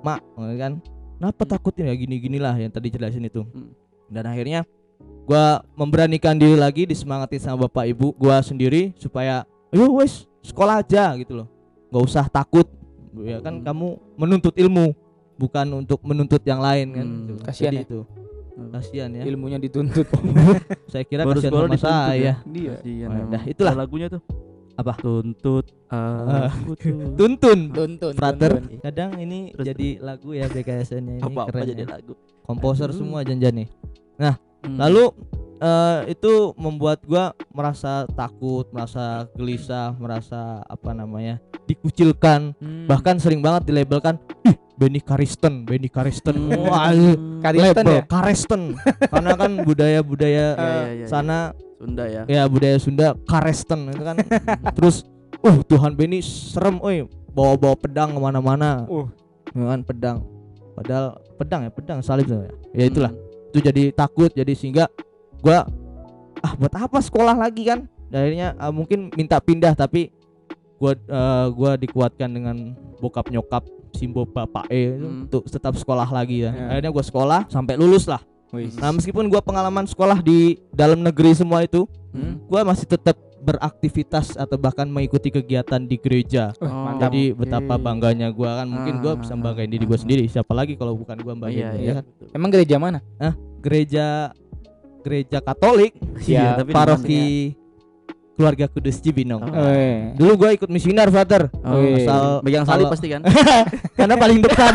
mak 0.00 0.24
kan 0.56 0.80
kenapa 1.20 1.42
Mm. 1.44 1.50
takutnya 1.52 1.84
ya 1.92 1.94
gini 1.94 2.16
ginilah 2.16 2.56
yang 2.56 2.72
tadi 2.72 2.88
jelasin 2.88 3.28
itu 3.28 3.44
Mm. 3.44 3.68
dan 4.08 4.24
akhirnya 4.24 4.60
gue 5.28 5.44
memberanikan 5.76 6.32
diri 6.36 6.56
lagi 6.56 6.88
disemangatin 6.88 7.40
sama 7.40 7.68
bapak 7.68 7.92
ibu 7.92 8.16
gue 8.16 8.36
sendiri 8.40 8.82
supaya 8.96 9.44
ayo 9.68 9.92
wes 9.92 10.24
sekolah 10.40 10.80
aja 10.80 11.12
gitu 11.20 11.36
loh 11.36 11.48
nggak 11.92 12.04
usah 12.04 12.24
takut 12.28 12.64
ya 13.20 13.44
kan 13.44 13.60
Mm. 13.60 13.64
kamu 13.68 13.86
menuntut 14.16 14.54
ilmu 14.56 14.96
bukan 15.36 15.66
untuk 15.84 16.00
menuntut 16.00 16.40
yang 16.48 16.64
lain 16.64 16.96
kan 16.96 17.04
Mm. 17.04 17.16
gitu. 17.28 17.32
Kasihan 17.44 17.72
Jadi 17.72 17.76
ya. 17.76 17.84
itu 17.84 18.00
kasihan 18.70 19.10
ya 19.10 19.22
Ilmunya 19.26 19.58
dituntut. 19.58 20.06
saya 20.92 21.02
kira 21.02 21.26
Baru 21.26 21.42
kasihan 21.42 21.74
sama 21.74 21.74
saya 21.74 22.14
ya. 22.14 22.34
Dia. 22.46 22.78
Kasihan 22.78 23.08
Oh, 23.10 23.26
dah, 23.26 23.42
itulah. 23.50 23.74
Lagunya 23.74 24.06
tuh. 24.06 24.22
Apa? 24.74 24.92
Tuntut 24.96 25.66
tuh. 25.66 26.48
tuntun 27.18 27.58
Tuntun. 27.70 28.12
Frater 28.12 28.58
tuntun. 28.58 28.78
kadang 28.80 29.10
ini 29.16 29.52
Terus, 29.52 29.66
jadi 29.66 29.88
lagu 30.00 30.30
ya 30.30 30.46
BKSN 30.46 31.04
ini 31.08 31.20
Apa 31.20 31.46
apa 31.46 31.62
jadi 31.62 31.82
ya. 31.82 31.94
lagu. 31.94 32.14
komposer 32.42 32.90
Aduh. 32.90 32.96
semua 32.96 33.22
janjian 33.22 33.54
nih 33.54 33.68
Hmm. 34.64 34.80
lalu 34.80 35.12
eh, 35.60 36.10
itu 36.10 36.32
membuat 36.56 37.04
gua 37.04 37.24
merasa 37.52 38.08
takut 38.10 38.64
merasa 38.72 39.28
gelisah 39.30 39.92
merasa 39.94 40.64
apa 40.64 40.90
namanya 40.90 41.36
dikucilkan 41.64 42.56
Hmm. 42.56 42.88
bahkan 42.88 43.20
sering 43.20 43.38
banget 43.38 43.68
dilabelkan 43.68 44.16
ih 44.42 44.56
Benny 44.74 44.98
Karisten 44.98 45.62
Benny 45.62 45.86
Karisten 45.86 46.34
Hmm. 46.50 46.66
wah 46.66 46.90
Karisten 47.40 47.84
label 47.84 47.94
ya? 47.94 48.02
Karisten 48.04 48.62
karena 49.06 49.32
kan 49.34 49.50
budaya-budaya 49.62 50.46
iya, 50.94 51.06
sana 51.06 51.52
Sunda 51.76 52.04
ya. 52.04 52.22
ya 52.26 52.42
budaya 52.44 52.76
Sunda 52.76 53.14
Karesten 53.22 53.88
itu 53.88 54.02
kan 54.02 54.16
terus 54.76 55.04
uh 55.40 55.56
Tuhan 55.62 55.92
Benny 55.92 56.18
serem 56.20 56.80
oi 56.80 57.04
bawa-bawa 57.30 57.74
pedang 57.74 58.10
ke 58.10 58.20
mana-mana 58.20 58.86
Uh. 58.86 59.06
Ya 59.50 59.68
kan 59.68 59.80
pedang 59.82 60.16
padahal 60.74 61.06
pedang 61.34 61.60
ya 61.62 61.70
pedang 61.70 61.98
salib 62.00 62.26
sebenarnya. 62.26 62.56
ya 62.72 62.84
itulah 62.84 63.12
Hmm. 63.12 63.50
itu 63.50 63.58
jadi 63.62 63.82
takut 63.90 64.30
jadi 64.30 64.50
sehingga 64.52 64.90
gua 65.38 65.62
ah 66.40 66.52
buat 66.54 66.74
apa 66.74 66.98
sekolah 66.98 67.34
lagi 67.34 67.62
kan 67.64 67.86
Dan 68.04 68.18
akhirnya 68.20 68.48
ah, 68.56 68.70
mungkin 68.70 69.10
minta 69.12 69.38
pindah 69.38 69.72
tapi 69.72 70.10
gua 70.76 70.92
eh, 70.94 71.46
gua 71.50 71.70
dikuatkan 71.74 72.28
dengan 72.28 72.56
bokap 72.98 73.28
nyokap 73.28 73.62
simbol 73.92 74.24
bapak 74.24 74.66
e 74.68 74.90
Hmm. 74.92 75.24
untuk 75.24 75.46
tetap 75.46 75.74
sekolah 75.74 76.06
lagi 76.06 76.42
ya. 76.42 76.50
Ya. 76.50 76.66
akhirnya 76.72 76.90
gua 76.90 77.04
sekolah 77.04 77.40
sampai 77.46 77.74
lulus 77.74 78.04
lah 78.04 78.18
Wih. 78.50 78.70
nah 78.76 78.90
meskipun 78.90 79.26
gua 79.26 79.38
pengalaman 79.38 79.84
sekolah 79.84 80.18
di 80.18 80.58
dalam 80.70 80.98
negeri 80.98 81.32
semua 81.32 81.62
itu 81.62 81.86
Hmm. 82.10 82.38
gua 82.46 82.62
masih 82.62 82.86
tetap 82.86 83.18
beraktivitas 83.40 84.34
atau 84.34 84.56
bahkan 84.56 84.86
mengikuti 84.86 85.28
kegiatan 85.28 85.78
di 85.78 85.94
gereja 85.94 86.56
Oh, 86.56 86.66
mantap. 86.66 87.10
jadi 87.10 87.22
oke. 87.30 87.38
betapa 87.38 87.74
bangganya 87.76 88.28
gua 88.30 88.62
kan 88.62 88.66
mungkin 88.66 88.98
gua 88.98 89.12
Ah, 89.12 89.18
bisa 89.18 89.34
ah, 89.34 89.38
banggain 89.38 89.68
diri 89.68 89.84
ah, 89.84 89.88
gua 89.88 89.98
ah. 89.98 90.02
sendiri 90.02 90.24
siapa 90.26 90.52
lagi 90.52 90.74
kalau 90.74 90.94
bukan 90.94 91.18
gua 91.18 91.34
Oh, 91.34 91.38
banggain 91.38 91.60
iya, 91.60 91.70
ya 91.70 91.78
iya. 91.78 91.92
kan? 91.98 92.04
Emang 92.32 92.50
gereja 92.50 92.76
mana? 92.78 92.98
gereja 93.60 94.32
gereja 95.00 95.38
Katolik 95.40 95.92
Iya, 96.20 96.56
tapi 96.56 96.70
di 96.70 96.74
paroki 96.74 97.22
keluarga 98.34 98.66
Kudus 98.66 98.98
Cibinong. 98.98 99.42
Oh. 99.42 99.70
Eh. 99.70 100.12
Dulu 100.18 100.32
gua 100.36 100.50
ikut 100.50 100.66
misioner, 100.66 101.06
Father. 101.08 101.48
Oh, 101.62 101.78
Wih. 101.78 102.02
asal 102.02 102.42
Megang 102.42 102.66
salib 102.66 102.90
pasti 102.90 103.06
kan? 103.08 103.22
karena 103.94 104.14
paling 104.18 104.42
depan. 104.42 104.72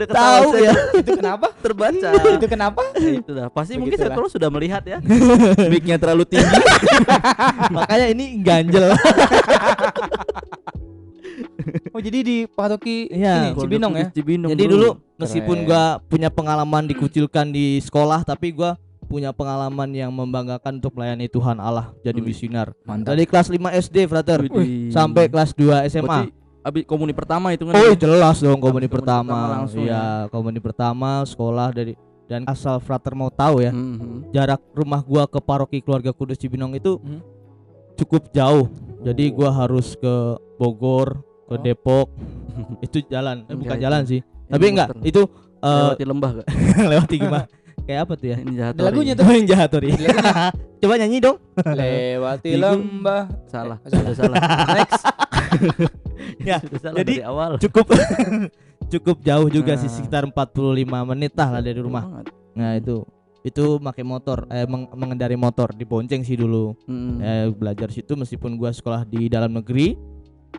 Tahu 0.00 0.56
ya. 0.56 0.72
saya 0.72 0.96
Itu 0.96 1.12
kenapa? 1.16 1.46
terbaca. 1.60 2.08
itu 2.16 2.46
kenapa? 2.48 2.82
Ya, 2.96 3.10
itu 3.20 3.30
dah. 3.32 3.46
Pasti 3.52 3.76
mungkin 3.76 3.96
Begitulah. 3.96 4.16
Setro 4.16 4.26
sudah 4.28 4.48
melihat 4.48 4.82
ya. 4.84 4.98
Mic-nya 5.72 5.96
terlalu 6.00 6.24
tinggi. 6.24 6.60
Makanya 7.76 8.06
ini 8.08 8.24
ganjel. 8.40 8.92
Oh 11.90 12.00
jadi 12.00 12.22
di 12.24 12.36
paroki 12.48 13.10
Iya. 13.10 13.52
ini 13.52 13.58
Cibinong 13.58 13.92
ya? 13.94 14.06
Cibinong. 14.14 14.50
Jadi 14.54 14.64
dulu 14.64 14.88
meskipun 15.18 15.56
Keren. 15.62 15.68
gua 15.68 15.84
punya 16.08 16.28
pengalaman 16.32 16.88
dikucilkan 16.88 17.52
di 17.52 17.82
sekolah, 17.82 18.24
tapi 18.24 18.54
gua 18.54 18.80
punya 19.10 19.34
pengalaman 19.34 19.90
yang 19.90 20.14
membanggakan 20.14 20.78
untuk 20.78 20.94
melayani 20.94 21.26
Tuhan 21.26 21.58
Allah 21.58 21.90
jadi 22.00 22.14
Wih. 22.16 22.30
misioner. 22.30 22.70
Mantap. 22.86 23.10
Dari 23.10 23.26
kelas 23.26 23.50
5 23.50 23.58
SD, 23.74 23.96
Frater, 24.06 24.38
Widih. 24.40 24.94
sampai 24.94 25.26
kelas 25.26 25.50
2 25.50 25.82
SMA. 25.90 26.06
Berarti 26.06 26.38
abis 26.60 26.82
komuni 26.86 27.10
pertama 27.10 27.50
itu 27.50 27.66
kan. 27.66 27.74
Oh 27.74 27.90
ya? 27.90 27.98
jelas 27.98 28.38
dong 28.38 28.54
komuni 28.54 28.86
Komuni 28.86 28.88
pertama 28.88 29.32
pertama. 29.34 29.52
langsung 29.58 29.82
Iya, 29.82 30.04
komuni 30.30 30.60
pertama 30.60 31.10
sekolah 31.24 31.68
dari 31.72 31.98
dan 32.24 32.46
asal 32.46 32.78
Frater 32.78 33.10
mau 33.12 33.26
tahu 33.26 33.58
ya, 33.58 33.74
Mhm. 33.74 34.30
jarak 34.30 34.62
rumah 34.70 35.02
gua 35.02 35.26
ke 35.26 35.42
paroki 35.42 35.82
keluarga 35.82 36.14
Kudus 36.14 36.38
Cibinong 36.38 36.70
itu 36.72 36.94
Hmm. 36.96 37.18
cukup 37.96 38.30
jauh. 38.30 38.70
Jadi 39.02 39.34
Oh. 39.34 39.34
gua 39.34 39.50
harus 39.50 39.96
ke 39.96 40.14
Bogor, 40.54 41.26
ke 41.48 41.54
Oh. 41.54 41.58
Depok. 41.58 42.06
itu 42.86 43.02
jalan, 43.04 43.42
eh, 43.42 43.56
bukan 43.56 43.74
Enggak, 43.74 43.80
jalan 43.82 44.02
sih. 44.06 44.20
Tapi 44.46 44.64
enggak, 44.68 44.88
itu 45.02 45.22
eh, 45.58 45.76
lewati 45.82 46.04
lembah 46.04 46.30
gak? 46.38 46.46
lewati 46.92 47.16
gimana? 47.18 47.46
Kayak 47.90 48.06
apa 48.06 48.12
tuh 48.14 48.26
ya? 48.30 48.36
Ini 48.38 48.52
jahat. 48.54 48.72
Ada 48.72 48.82
lagunya 48.86 49.12
tuh. 49.12 49.24
Yang 49.26 49.46
jahat 49.50 49.68
sorry. 49.68 49.90
Coba 50.80 50.94
nyanyi 50.94 51.18
dong. 51.18 51.36
Lewati 51.58 52.50
lembah. 52.54 53.22
Salah. 53.44 53.78
Eh, 53.82 53.90
Sudah 53.90 54.14
salah. 54.14 54.36
Next. 54.78 55.02
Ya, 56.40 56.56
Sudah 56.62 56.78
salah 56.80 56.96
jadi- 56.96 57.18
dari 57.18 57.26
awal. 57.26 57.50
Cukup 57.58 57.90
cukup 58.86 59.16
jauh 59.20 59.48
juga 59.48 59.74
sih 59.74 59.86
Nah. 59.86 59.94
sekitar 59.96 60.22
45 60.24 61.02
menit 61.04 61.34
lah 61.34 61.48
lah 61.50 61.60
dari 61.60 61.78
rumah. 61.78 62.06
Banget. 62.06 62.26
Nah, 62.54 62.70
itu 62.76 63.02
itu 63.40 63.80
pakai 63.80 64.04
motor 64.04 64.44
eh 64.46 64.68
meng- 64.68 64.92
mengendari 64.92 65.34
motor 65.34 65.72
dibonceng 65.72 66.22
sih 66.22 66.36
dulu. 66.36 66.78
Hmm. 66.84 67.18
Eh, 67.18 67.50
belajar 67.50 67.90
situ 67.90 68.14
meskipun 68.14 68.54
gua 68.54 68.70
sekolah 68.70 69.02
di 69.02 69.26
dalam 69.26 69.50
negeri 69.50 69.98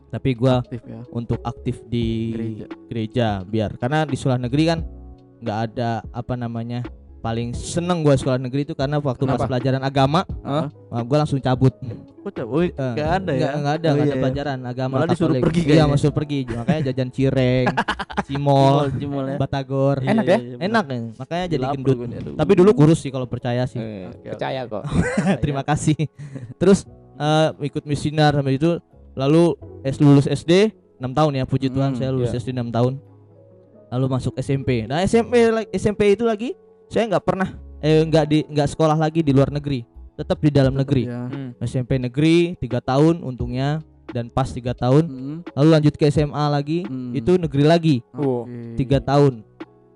tapi 0.07 0.33
gua 0.33 0.59
Aktif 0.59 0.83
ya. 0.83 0.99
untuk 1.09 1.39
aktif 1.41 1.83
di 1.85 2.31
Gereja. 2.31 2.65
gereja 2.87 3.27
biar 3.41 3.75
karena 3.75 4.03
di 4.03 4.15
sekolah 4.15 4.39
negeri 4.39 4.63
kan 4.65 4.79
nggak 5.39 5.59
ada 5.67 5.99
apa 6.09 6.33
namanya 6.35 6.79
paling 7.21 7.53
seneng 7.53 8.01
gua 8.01 8.13
sekolah 8.13 8.37
negeri 8.37 8.61
itu 8.63 8.73
karena 8.73 8.97
waktu 8.97 9.23
pas 9.23 9.37
Kenapa? 9.37 9.45
pelajaran 9.47 9.81
agama 9.81 10.21
Hah? 10.41 10.73
uh, 10.89 11.03
gua 11.03 11.17
langsung 11.21 11.37
cabut 11.37 11.69
Kok 12.21 12.29
cap- 12.31 12.45
oh, 12.47 12.61
Eh, 12.61 12.69
nggak 12.69 13.09
ada 13.15 13.31
ya? 13.31 13.39
nggak, 13.39 13.53
nggak 13.55 13.73
ada 13.73 13.87
Oh, 13.87 13.91
nggak 13.91 13.97
iya, 13.97 14.01
ada 14.03 14.11
iya. 14.11 14.21
pelajaran 14.21 14.59
agama 14.63 14.93
Malah 14.95 15.07
disuruh 15.07 15.29
Katolik. 15.31 15.43
pergi 15.43 15.59
iya 15.59 15.69
kayaknya. 15.71 15.85
masuk 15.91 16.11
pergi 16.11 16.39
makanya 16.51 16.81
jajan 16.83 17.09
cireng 17.09 17.67
cimol 18.27 18.75
Jimol 18.91 19.25
ya. 19.27 19.37
batagor 19.37 19.97
Enak 19.99 20.23
Iya, 20.23 20.29
ya? 20.29 20.37
iya, 20.39 20.55
enak 20.61 20.85
ya 20.85 20.99
makanya 21.15 21.45
jadi 21.47 21.63
Lapar 21.63 21.75
gendut 21.75 21.95
gue 21.95 22.07
tapi 22.35 22.51
dulu 22.53 22.69
kurus 22.75 22.99
sih 22.99 23.09
kalau 23.09 23.25
percaya 23.25 23.63
sih 23.63 23.77
Eh, 23.77 24.09
percaya 24.27 24.61
kok. 24.65 24.83
terima 25.43 25.61
kasih 25.61 25.97
terus 26.55 26.85
eh, 27.15 27.49
ikut 27.63 27.83
misioner 27.83 28.31
sampai 28.31 28.53
itu 28.53 28.77
lalu 29.11 29.53
es 29.81 29.97
lulus 29.97 30.25
SD 30.25 30.69
6 30.97 31.05
tahun 31.11 31.31
ya 31.35 31.43
puji 31.43 31.67
Tuhan 31.67 31.93
Hmm, 31.93 31.97
saya 31.97 32.09
lulus 32.09 32.29
iya. 32.29 32.37
SD 32.37 32.49
6 32.51 32.69
tahun 32.69 32.93
lalu 33.89 34.05
masuk 34.07 34.33
SMP 34.37 34.85
nah 34.85 35.01
SMP 35.01 35.41
SMP 35.71 36.13
itu 36.13 36.23
lagi 36.23 36.53
saya 36.91 37.07
nggak 37.07 37.23
pernah 37.23 37.49
eh 37.79 38.03
nggak 38.03 38.25
di 38.25 38.37
nggak 38.45 38.67
sekolah 38.69 38.93
lagi 38.93 39.23
di 39.23 39.31
luar 39.31 39.47
negeri 39.49 39.87
tetap 40.13 40.37
di 40.37 40.51
dalam 40.51 40.75
Tetap 40.75 40.81
negeri 40.83 41.03
ya. 41.07 41.21
Hmm. 41.25 41.49
SMP 41.57 41.91
negeri 41.97 42.35
tiga 42.57 42.77
tahun 42.77 43.23
untungnya 43.23 43.79
dan 44.05 44.27
pas 44.27 44.45
tiga 44.45 44.75
tahun 44.75 45.07
Mm, 45.07 45.37
lalu 45.55 45.69
lanjut 45.71 45.93
ke 45.95 46.05
SMA 46.05 46.45
lagi 46.45 46.83
Hmm. 46.83 47.15
itu 47.15 47.39
negeri 47.39 47.63
lagi 47.63 47.95
tiga 48.75 48.99
tahun 48.99 49.39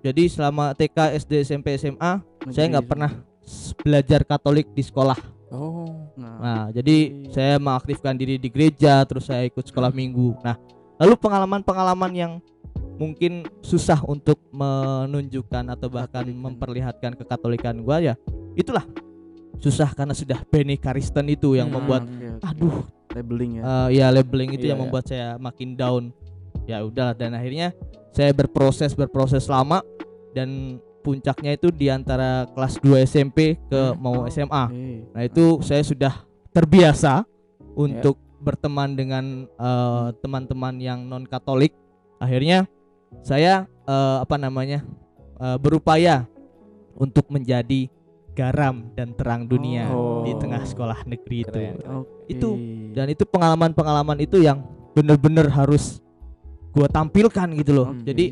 jadi 0.00 0.22
selama 0.26 0.72
TK 0.72 0.96
SD 1.20 1.32
SMP 1.44 1.76
SMA 1.76 2.24
saya 2.48 2.64
Negeri 2.64 2.72
nggak 2.72 2.86
pernah 2.86 3.10
s- 3.38 3.76
belajar 3.76 4.24
Katolik 4.24 4.72
di 4.72 4.80
sekolah 4.80 5.36
Oh. 5.46 6.10
Nah, 6.16 6.36
Nah, 6.36 6.64
jadi 6.70 6.96
saya 7.30 7.54
mengaktifkan 7.56 8.12
diri 8.12 8.34
di 8.34 8.50
gereja, 8.50 8.98
terus 9.06 9.30
saya 9.30 9.46
ikut 9.46 9.62
sekolah 9.62 9.94
minggu. 9.94 10.34
Nah, 10.42 10.58
lalu 10.98 11.14
pengalaman-pengalaman 11.14 12.10
yang 12.10 12.32
mungkin 12.96 13.32
susah 13.60 14.00
untuk 14.02 14.40
menunjukkan 14.50 15.64
atau 15.70 15.88
bahkan 15.88 16.24
Katolikan. 16.24 16.40
memperlihatkan 16.42 17.12
kekatolikan 17.14 17.76
gua 17.80 18.00
ya, 18.02 18.14
itulah 18.52 18.84
susah 19.56 19.88
karena 19.90 20.12
sudah 20.12 20.40
Benny 20.44 20.76
Karisten 20.76 21.26
itu 21.26 21.52
yang 21.52 21.68
Hmm, 21.68 21.80
membuat 21.80 22.02
oke, 22.04 22.26
oke. 22.34 22.44
aduh 22.44 22.76
labeling 23.10 23.52
ya. 23.56 23.62
eh, 23.62 23.88
ya 23.94 24.06
labeling 24.10 24.50
itu 24.52 24.64
Iya, 24.64 24.70
yang 24.70 24.78
iya. 24.78 24.84
membuat 24.84 25.04
saya 25.06 25.28
makin 25.36 25.72
down. 25.72 26.04
Ya 26.64 26.82
udahlah 26.82 27.14
dan 27.14 27.32
akhirnya 27.32 27.72
saya 28.10 28.32
berproses 28.32 28.92
berproses 28.92 29.46
lama 29.46 29.80
dan 30.32 30.76
puncaknya 31.00 31.54
itu 31.54 31.70
di 31.70 31.86
antara 31.86 32.44
kelas 32.50 32.76
2 32.78 33.00
SMP 33.00 33.54
ke 33.62 33.80
Hmm. 33.86 33.96
mau 33.96 34.26
SMA. 34.26 34.64
Nah 35.08 35.22
itu 35.22 35.62
saya 35.62 35.80
sudah 35.80 36.12
terbiasa 36.50 37.22
untuk 37.72 38.16
berteman 38.38 38.92
dengan 38.92 39.24
eh, 39.48 40.08
teman-teman 40.18 40.74
yang 40.76 41.00
non 41.02 41.24
Katolik. 41.24 41.72
Akhirnya 42.16 42.64
saya 43.22 43.66
eh, 43.84 44.16
apa 44.20 44.36
namanya 44.36 44.82
eh, 45.36 45.56
berupaya 45.56 46.24
untuk 46.96 47.28
menjadi 47.28 47.88
garam 48.32 48.92
dan 48.92 49.16
terang 49.16 49.48
dunia 49.48 49.88
Oh. 49.88 50.20
di 50.20 50.36
tengah 50.36 50.60
sekolah 50.60 51.08
negeri 51.08 51.44
itu. 51.44 51.56
Keren. 51.56 51.76
Oke. 52.04 52.12
Itu, 52.28 52.50
Dan 52.92 53.06
itu 53.08 53.24
pengalaman-pengalaman 53.24 54.20
itu 54.20 54.40
yang 54.40 54.60
bener-bener 54.92 55.48
harus 55.48 56.00
gua 56.72 56.84
tampilkan 56.84 57.48
gitu 57.56 57.72
loh. 57.72 57.88
Oke. 57.96 58.12
Jadi 58.12 58.26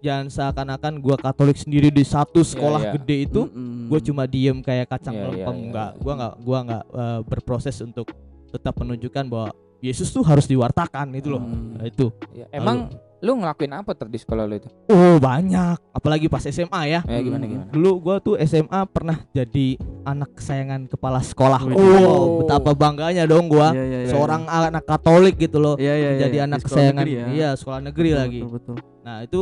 jangan 0.00 0.28
seakan-akan 0.28 1.00
gua 1.00 1.16
Katolik 1.16 1.56
sendiri 1.56 1.88
di 1.88 2.04
satu 2.04 2.40
sekolah 2.44 2.80
iya. 2.80 2.92
gede 2.96 3.16
itu 3.28 3.48
Mm-mm. 3.48 3.88
gue 3.88 4.00
cuma 4.04 4.28
diem 4.28 4.60
kayak 4.60 4.92
kacang 4.92 5.16
Iya, 5.16 5.20
iya, 5.20 5.24
melempem 5.24 5.56
iya, 5.56 5.68
nggak 5.72 5.90
iya. 5.90 6.00
gua 6.00 6.12
nggak 6.16 6.34
gua 6.44 6.58
nggak 6.68 6.84
eh, 6.92 7.20
berproses 7.24 7.76
untuk 7.80 8.06
tetap 8.52 8.76
menunjukkan 8.76 9.24
bahwa 9.28 9.48
Yesus 9.80 10.12
tuh 10.12 10.20
harus 10.20 10.44
diwartakan 10.44 11.16
itu 11.16 11.32
loh 11.32 11.40
Hmm. 11.40 11.80
Nah, 11.80 11.88
itu 11.88 12.12
Ya, 12.36 12.44
Emang 12.52 12.92
lu 13.20 13.36
ngelakuin 13.36 13.72
apa 13.74 13.92
ter 13.92 14.06
di 14.06 14.16
sekolah 14.16 14.42
lu 14.42 14.56
itu? 14.56 14.68
oh 14.86 15.16
banyak 15.16 15.76
apalagi 15.90 16.24
pas 16.26 16.40
SMA 16.42 16.82
ya 16.88 17.00
Eh 17.04 17.20
gimana 17.20 17.44
Hmm. 17.44 17.52
gimana? 17.52 17.68
dulu 17.68 17.90
gua 17.98 18.16
tuh 18.16 18.40
SMA 18.40 18.80
pernah 18.86 19.20
jadi 19.30 19.76
anak 20.02 20.32
kesayangan 20.34 20.88
kepala 20.88 21.20
sekolah 21.20 21.60
Wih. 21.64 21.76
oh 21.76 22.40
betapa 22.40 22.72
bangganya 22.72 23.24
dong 23.24 23.46
gua 23.46 23.70
Iya, 23.70 23.84
iya, 23.84 23.98
iya. 23.98 24.08
seorang 24.08 24.42
anak 24.44 24.82
Katolik 24.82 25.36
gitu 25.38 25.56
loh 25.56 25.76
Iya, 25.76 25.92
iya, 25.92 26.10
iya. 26.10 26.20
jadi 26.22 26.32
Di 26.34 26.40
anak 26.42 26.58
kesayangan 26.62 26.96
negeri 26.98 27.12
ya. 27.12 27.24
iya 27.28 27.48
sekolah 27.52 27.80
negeri 27.82 28.08
Betul, 28.08 28.18
lagi 28.18 28.40
Betul, 28.40 28.52
betul. 28.56 28.76
nah 29.00 29.16
itu 29.20 29.40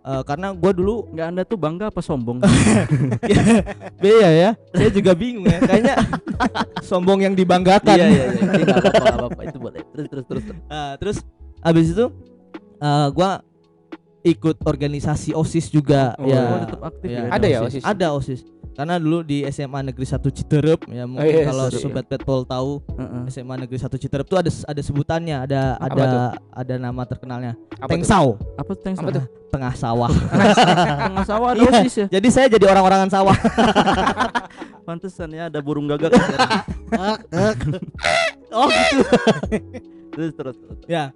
eh, 0.00 0.22
karena 0.22 0.46
gua 0.52 0.72
dulu 0.72 0.94
Nggak 1.10 1.26
anda 1.28 1.42
tuh 1.42 1.58
bangga 1.58 1.84
apa 1.90 2.00
sombong? 2.00 2.38
Iya 4.00 4.28
ya, 4.30 4.50
saya 4.70 4.90
juga 4.90 5.12
bingung 5.12 5.42
ya. 5.44 5.58
Kayaknya 5.60 5.94
sombong 6.80 7.18
yang 7.20 7.34
dibanggakan. 7.34 7.98
iya, 7.98 8.06
iya, 8.08 8.24
iya. 8.30 8.74
Apa-apa. 8.78 9.42
Itu 9.44 9.58
boleh. 9.58 9.82
Terus, 9.90 10.06
terus, 10.08 10.24
terus. 10.24 10.44
terus. 10.46 10.58
Nah, 10.64 10.94
terus 10.96 11.16
abis 11.60 11.86
itu 11.90 12.06
eh, 12.78 13.08
gua 13.10 13.42
ikut 14.20 14.56
organisasi 14.62 15.32
OSIS 15.32 15.70
juga 15.70 16.12
Oh, 16.18 16.26
ya. 16.26 16.42
Oh, 16.42 16.58
tetap 16.66 16.82
aktif 16.84 17.08
ya, 17.08 17.22
ya. 17.22 17.30
Ada 17.30 17.46
ya 17.46 17.58
OSIS? 17.62 17.82
Ada 17.82 18.06
OSIS. 18.12 18.40
Karena 18.78 18.94
dulu 18.94 19.26
di 19.26 19.42
SMA 19.50 19.90
Negeri 19.90 20.06
1 20.06 20.22
Citerep 20.30 20.86
ya 20.86 21.02
mungkin 21.02 21.26
iya, 21.26 21.50
kalau 21.50 21.66
sorry. 21.66 21.82
sobat 21.82 22.06
Petpol 22.06 22.46
tahu 22.46 22.78
Heeh. 22.94 23.26
SMA 23.26 23.58
Negeri 23.58 23.74
1 23.74 23.90
Citerep 23.90 24.22
tuh 24.22 24.38
ada 24.38 24.50
ada 24.54 24.78
sebutannya, 24.78 25.34
ada 25.34 25.74
Apa 25.76 25.86
ada 25.98 26.06
tuh? 26.06 26.22
ada 26.54 26.74
nama 26.78 27.02
terkenalnya. 27.02 27.52
Apa 27.74 27.90
tuh? 27.90 27.92
Tengsau, 27.98 28.26
Apa 28.54 28.70
tuh 28.78 28.94
Apa 28.94 29.10
tuh? 29.10 29.24
tengah 29.50 29.72
sawah. 29.74 30.12
Tengah 31.10 31.24
sawah 31.26 31.48
ada 31.50 31.58
Iya. 31.58 31.70
osis 31.74 31.94
ya. 31.96 32.06
Jadi 32.06 32.28
saya 32.30 32.46
jadi 32.46 32.64
orang-orangan 32.70 33.10
sawah. 33.10 33.34
Pantesan 34.86 35.34
ya 35.34 35.50
ada 35.50 35.58
burung 35.58 35.90
gagak. 35.90 36.14
oh 38.54 38.66
gitu. 38.70 39.02
terus, 40.14 40.32
terus, 40.38 40.56
terus. 40.56 40.78
Ya. 40.86 41.10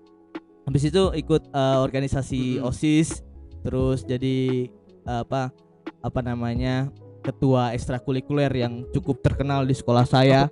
Habis 0.62 0.82
itu 0.88 1.02
ikut 1.16 1.42
eh, 1.48 1.78
organisasi. 1.78 2.62
OSIS, 2.62 3.22
terus 3.62 4.06
jadi 4.06 4.68
eh, 5.02 5.20
apa 5.22 5.50
apa 6.02 6.20
namanya 6.22 6.90
ketua 7.22 7.70
ekstrakurikuler 7.70 8.50
yang 8.50 8.82
cukup 8.90 9.22
terkenal 9.22 9.62
di 9.62 9.74
sekolah 9.74 10.06
saya? 10.06 10.46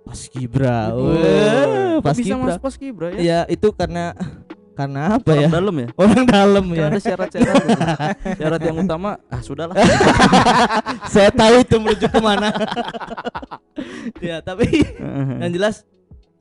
Paskibra. 0.00 0.90
Weh, 0.96 2.00
Kok 2.00 2.04
bisa 2.16 2.34
Paskibra. 2.34 2.44
masuk 2.48 2.62
Paskibra 2.64 3.06
ya? 3.14 3.18
Ya 3.20 3.38
itu 3.46 3.68
karena 3.72 4.16
karena 4.72 5.20
apa 5.20 5.28
Orang 5.28 5.44
ya? 5.44 5.48
dalam 5.52 5.74
ya? 5.76 5.88
Orang 5.92 6.22
dalam 6.24 6.64
Kan 6.72 6.76
ya. 6.80 6.84
ada 6.88 7.00
syarat-syarat 7.00 7.62
gitu. 7.68 7.82
Syarat 8.40 8.60
yang 8.64 8.76
utama 8.80 9.10
ah 9.28 9.40
sudahlah. 9.44 9.76
Saya 11.12 11.28
tahu 11.28 11.60
itu 11.60 11.76
menuju 11.76 12.06
ke 12.08 12.20
mana. 12.20 12.48
ya 14.24 14.40
tapi 14.40 14.82
yang 15.36 15.52
jelas 15.52 15.84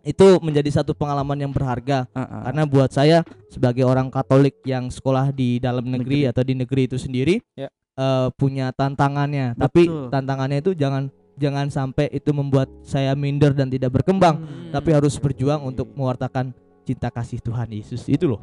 itu 0.10 0.28
menjadi 0.42 0.82
satu 0.82 0.92
pengalaman 0.92 1.38
yang 1.38 1.54
berharga 1.54 2.10
Heeh. 2.10 2.42
karena 2.46 2.64
buat 2.66 2.90
saya 2.90 3.22
sebagai 3.48 3.86
orang 3.86 4.10
Katolik 4.10 4.58
yang 4.64 4.90
sekolah 4.90 5.30
di 5.30 5.58
dalam 5.58 5.86
negeri, 5.86 6.26
Negeri. 6.26 6.32
atau 6.34 6.42
di 6.42 6.54
negeri 6.54 6.82
itu 6.86 6.98
sendiri 6.98 7.38
Ya. 7.54 7.70
eh, 7.94 8.28
punya 8.34 8.74
tantangannya 8.74 9.54
tapi 9.54 9.86
Betul. 9.86 10.10
tantangannya 10.10 10.58
itu 10.60 10.72
jangan 10.74 11.08
jangan 11.36 11.70
sampai 11.70 12.10
itu 12.10 12.32
membuat 12.32 12.68
saya 12.82 13.14
minder 13.14 13.54
dan 13.54 13.70
tidak 13.70 13.94
berkembang 13.94 14.42
Hmm. 14.42 14.72
tapi 14.72 14.92
harus 14.92 15.16
berjuang 15.16 15.62
untuk 15.64 15.88
mewartakan 15.94 16.52
cinta 16.84 17.08
kasih 17.08 17.38
Tuhan 17.38 17.70
Yesus 17.70 18.04
itu 18.06 18.26
loh. 18.26 18.42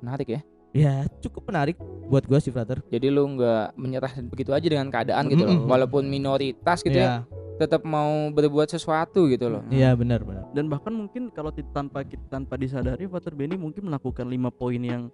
Menarik 0.00 0.28
ya. 0.30 0.40
ya 0.74 0.94
cukup 1.20 1.46
menarik 1.46 1.76
buat 2.04 2.24
gua 2.24 2.40
sih 2.40 2.48
brother 2.48 2.82
Jadi 2.88 3.06
lu 3.06 3.28
nggak 3.30 3.76
menyerah 3.76 4.12
begitu 4.24 4.50
aja 4.50 4.64
dengan 4.64 4.88
keadaan 4.88 5.28
gitu 5.28 5.44
loh. 5.44 5.62
Walaupun 5.64 6.02
minoritas 6.04 6.80
gitu 6.80 6.96
ya, 6.96 7.22
Iya, 7.22 7.43
tetap 7.54 7.82
mau 7.82 8.10
berbuat 8.28 8.66
sesuatu 8.66 9.26
gitu 9.26 9.46
loh. 9.46 9.62
iya 9.68 9.94
benar 9.94 10.20
benar 10.20 10.50
Dan 10.50 10.66
bahkan 10.66 10.90
mungkin 10.90 11.30
kalau 11.30 11.54
tanpa 11.54 12.02
kita 12.02 12.22
tanpa 12.28 12.54
disadari 12.54 13.06
Father 13.06 13.30
Benny 13.30 13.54
mungkin 13.54 13.86
melakukan 13.86 14.26
lima 14.26 14.48
poin 14.48 14.78
yang 14.78 15.06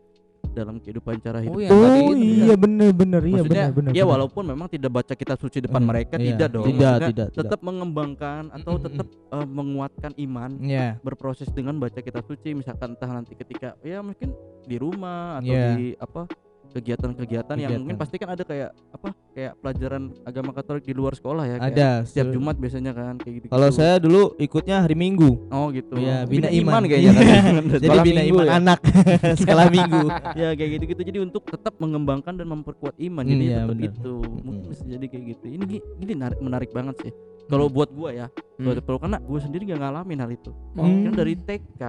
dalam 0.50 0.80
kehidupan 0.80 1.20
cara 1.20 1.44
hidup. 1.44 1.52
Oh, 1.52 1.60
yang 1.60 1.68
tadi 1.70 2.00
oh 2.00 2.10
itu 2.10 2.24
iya 2.42 2.54
benar 2.56 2.90
benar 2.90 3.22
iya 3.22 3.38
Maksudnya, 3.38 3.52
benar 3.60 3.70
benar 3.70 3.90
ya 3.92 4.02
benar. 4.02 4.12
walaupun 4.16 4.44
memang 4.48 4.66
tidak 4.66 4.90
baca 4.90 5.12
kitab 5.12 5.36
suci 5.36 5.58
depan 5.60 5.78
Hmm, 5.78 5.90
mereka 5.92 6.14
iya. 6.16 6.26
tidak 6.26 6.48
dong. 6.50 6.64
Tidak, 6.64 6.80
Maksudnya 6.80 7.08
tidak, 7.12 7.28
tidak. 7.28 7.40
tetap 7.44 7.60
mengembangkan 7.60 8.42
atau 8.50 8.72
Mm-mm. 8.72 8.84
tetap 8.88 9.06
eh, 9.30 9.46
menguatkan 9.46 10.12
iman 10.18 10.50
Iya. 10.58 10.88
berproses 11.00 11.48
dengan 11.52 11.76
baca 11.76 12.00
kitab 12.00 12.24
suci 12.24 12.56
misalkan 12.56 12.96
entah 12.96 13.10
nanti 13.12 13.36
ketika 13.36 13.76
ya 13.84 14.00
mungkin 14.00 14.32
di 14.64 14.76
rumah 14.76 15.38
atau 15.38 15.52
Iya. 15.52 15.68
di 15.76 15.86
apa 15.94 16.24
kegiatan-kegiatan 16.70 17.56
yang 17.56 17.72
mungkin 17.78 17.96
pasti 17.96 18.16
kan 18.16 18.30
ada 18.30 18.42
kayak 18.42 18.70
apa 18.90 19.08
kayak 19.30 19.52
pelajaran 19.58 20.02
agama 20.22 20.50
Katolik 20.50 20.82
di 20.82 20.92
luar 20.92 21.12
sekolah 21.12 21.44
ya 21.44 21.56
kayak 21.56 21.72
ada 21.72 21.88
setiap 22.02 22.26
Se- 22.26 22.34
Jumat 22.34 22.56
biasanya 22.56 22.92
kan 22.92 23.14
kayak 23.16 23.34
gitu 23.36 23.44
kalau 23.48 23.68
saya 23.68 23.94
dulu 23.96 24.34
ikutnya 24.36 24.76
hari 24.80 24.94
Minggu. 24.94 25.48
Oh 25.48 25.68
gitu. 25.70 25.96
Iya, 25.96 26.24
Bina, 26.24 26.46
bina 26.46 26.48
iman. 26.52 26.82
kayaknya 26.84 27.12
kan 27.18 27.54
jadi 27.72 27.98
bina 28.00 28.20
minggu 28.20 28.36
iman 28.36 28.46
ya? 28.46 28.52
anak. 28.56 28.78
Sekolah 29.40 29.66
minggu. 29.68 30.02
Ya 30.34 30.48
kayak 30.52 30.70
gitu 30.76 30.84
gitu 30.88 31.02
jadi 31.04 31.18
untuk 31.20 31.42
tetap 31.44 31.74
mengembangkan 31.76 32.34
dan 32.34 32.46
memperkuat 32.46 32.94
iman. 33.00 33.22
Hmm, 33.22 33.30
jadi 33.30 33.44
iya, 33.44 33.58
tetap 33.60 33.70
benar. 33.72 33.88
itu 33.90 34.12
mungkin 34.38 34.60
Mm-mm. 34.60 34.70
bisa 34.70 34.84
jadi 34.86 35.06
kayak 35.06 35.24
gitu. 35.30 35.44
Ini 35.48 35.64
gi- 35.66 35.84
ini 35.98 36.12
menarik, 36.12 36.38
menarik 36.38 36.70
banget 36.70 36.96
sih. 37.00 37.12
Kalau 37.46 37.66
buat 37.66 37.90
gua 37.90 38.10
ya 38.12 38.26
Hmm. 38.54 38.68
buat 38.68 38.78
Paul, 38.80 39.00
karena 39.00 39.18
gua 39.18 39.40
sendiri 39.40 39.64
gak 39.66 39.80
ngalamin 39.80 40.20
hal 40.20 40.30
itu. 40.30 40.50
Hmm. 40.74 41.02
kan 41.02 41.12
dari 41.14 41.34
TK 41.34 41.82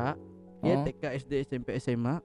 ya 0.62 0.74
Oh. 0.74 0.84
TK 0.84 1.04
SD 1.20 1.32
SMP 1.44 1.68
SMA 1.76 2.16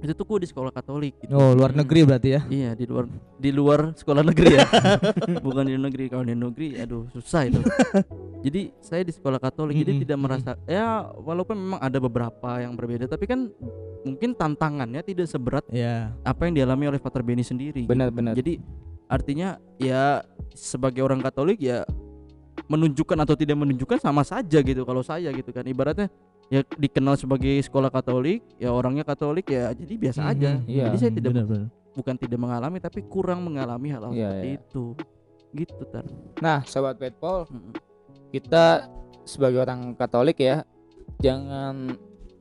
itu 0.00 0.12
tuh 0.12 0.24
gua 0.28 0.36
di 0.36 0.48
sekolah 0.48 0.68
Katolik 0.68 1.16
gitu. 1.16 1.32
oh 1.32 1.56
luar 1.56 1.72
Hmm. 1.72 1.80
negeri 1.80 2.00
berarti 2.04 2.28
ya 2.36 2.40
Iya 2.44 2.70
di 2.76 2.84
luar 2.84 3.04
di 3.40 3.50
luar 3.50 3.80
sekolah 3.96 4.20
negeri 4.20 4.46
ya, 4.56 4.66
bukan 5.46 5.64
di 5.64 5.76
negeri. 5.76 6.04
Kalau 6.12 6.24
di 6.24 6.36
negeri, 6.36 6.68
aduh 6.76 7.08
susah 7.08 7.48
itu. 7.48 7.60
jadi 8.44 8.68
saya 8.80 9.00
di 9.00 9.12
sekolah 9.12 9.40
Katolik, 9.40 9.80
jadi 9.80 10.04
tidak 10.04 10.18
merasa 10.20 10.50
ya 10.64 11.08
walaupun 11.08 11.56
memang 11.56 11.80
ada 11.80 11.96
beberapa 11.96 12.60
yang 12.60 12.76
berbeda, 12.76 13.08
tapi 13.08 13.24
kan 13.24 13.48
mungkin 14.04 14.36
tantangannya 14.36 15.00
tidak 15.00 15.24
seberat 15.24 15.64
ya 15.72 16.12
apa 16.20 16.48
yang 16.48 16.56
dialami 16.56 16.92
oleh 16.92 17.00
Pater 17.00 17.24
Benny 17.24 17.40
sendiri. 17.40 17.88
Benar 17.88 18.12
benar. 18.12 18.36
Jadi 18.36 18.60
artinya 19.08 19.56
ya 19.80 20.20
sebagai 20.52 21.00
orang 21.00 21.24
Katolik 21.24 21.60
ya 21.60 21.84
menunjukkan 22.68 23.18
atau 23.24 23.34
tidak 23.36 23.56
menunjukkan 23.60 24.00
sama 24.00 24.24
saja 24.24 24.60
gitu 24.64 24.84
kalau 24.84 25.04
saya 25.04 25.28
gitu 25.32 25.50
kan 25.52 25.64
ibaratnya 25.66 26.08
ya 26.46 26.60
dikenal 26.76 27.16
sebagai 27.16 27.56
sekolah 27.60 27.88
Katolik 27.88 28.44
ya 28.56 28.70
orangnya 28.70 29.02
Katolik 29.02 29.48
ya 29.48 29.72
jadi 29.72 29.94
biasa 29.96 30.20
Mhm. 30.20 30.30
aja 30.30 30.50
Iya. 30.64 30.84
jadi 30.86 30.96
saya 30.98 31.12
tidak 31.12 31.30
benar 31.32 31.46
benar 31.46 31.68
bukan 31.94 32.14
tidak 32.16 32.38
mengalami 32.38 32.78
tapi 32.78 33.00
kurang 33.02 33.40
mengalami 33.42 33.88
hal-hal 33.88 34.12
Iya, 34.12 34.28
seperti 34.28 34.48
iya. 34.48 34.58
itu 34.58 34.84
gitu 35.54 35.82
tar 35.86 36.04
Nah, 36.42 36.58
sobat 36.64 36.98
Petpol, 36.98 37.46
Mm-mm. 37.46 37.72
kita 38.28 38.90
sebagai 39.22 39.62
orang 39.62 39.94
Katolik 39.94 40.36
ya, 40.36 40.66
jangan 41.18 41.94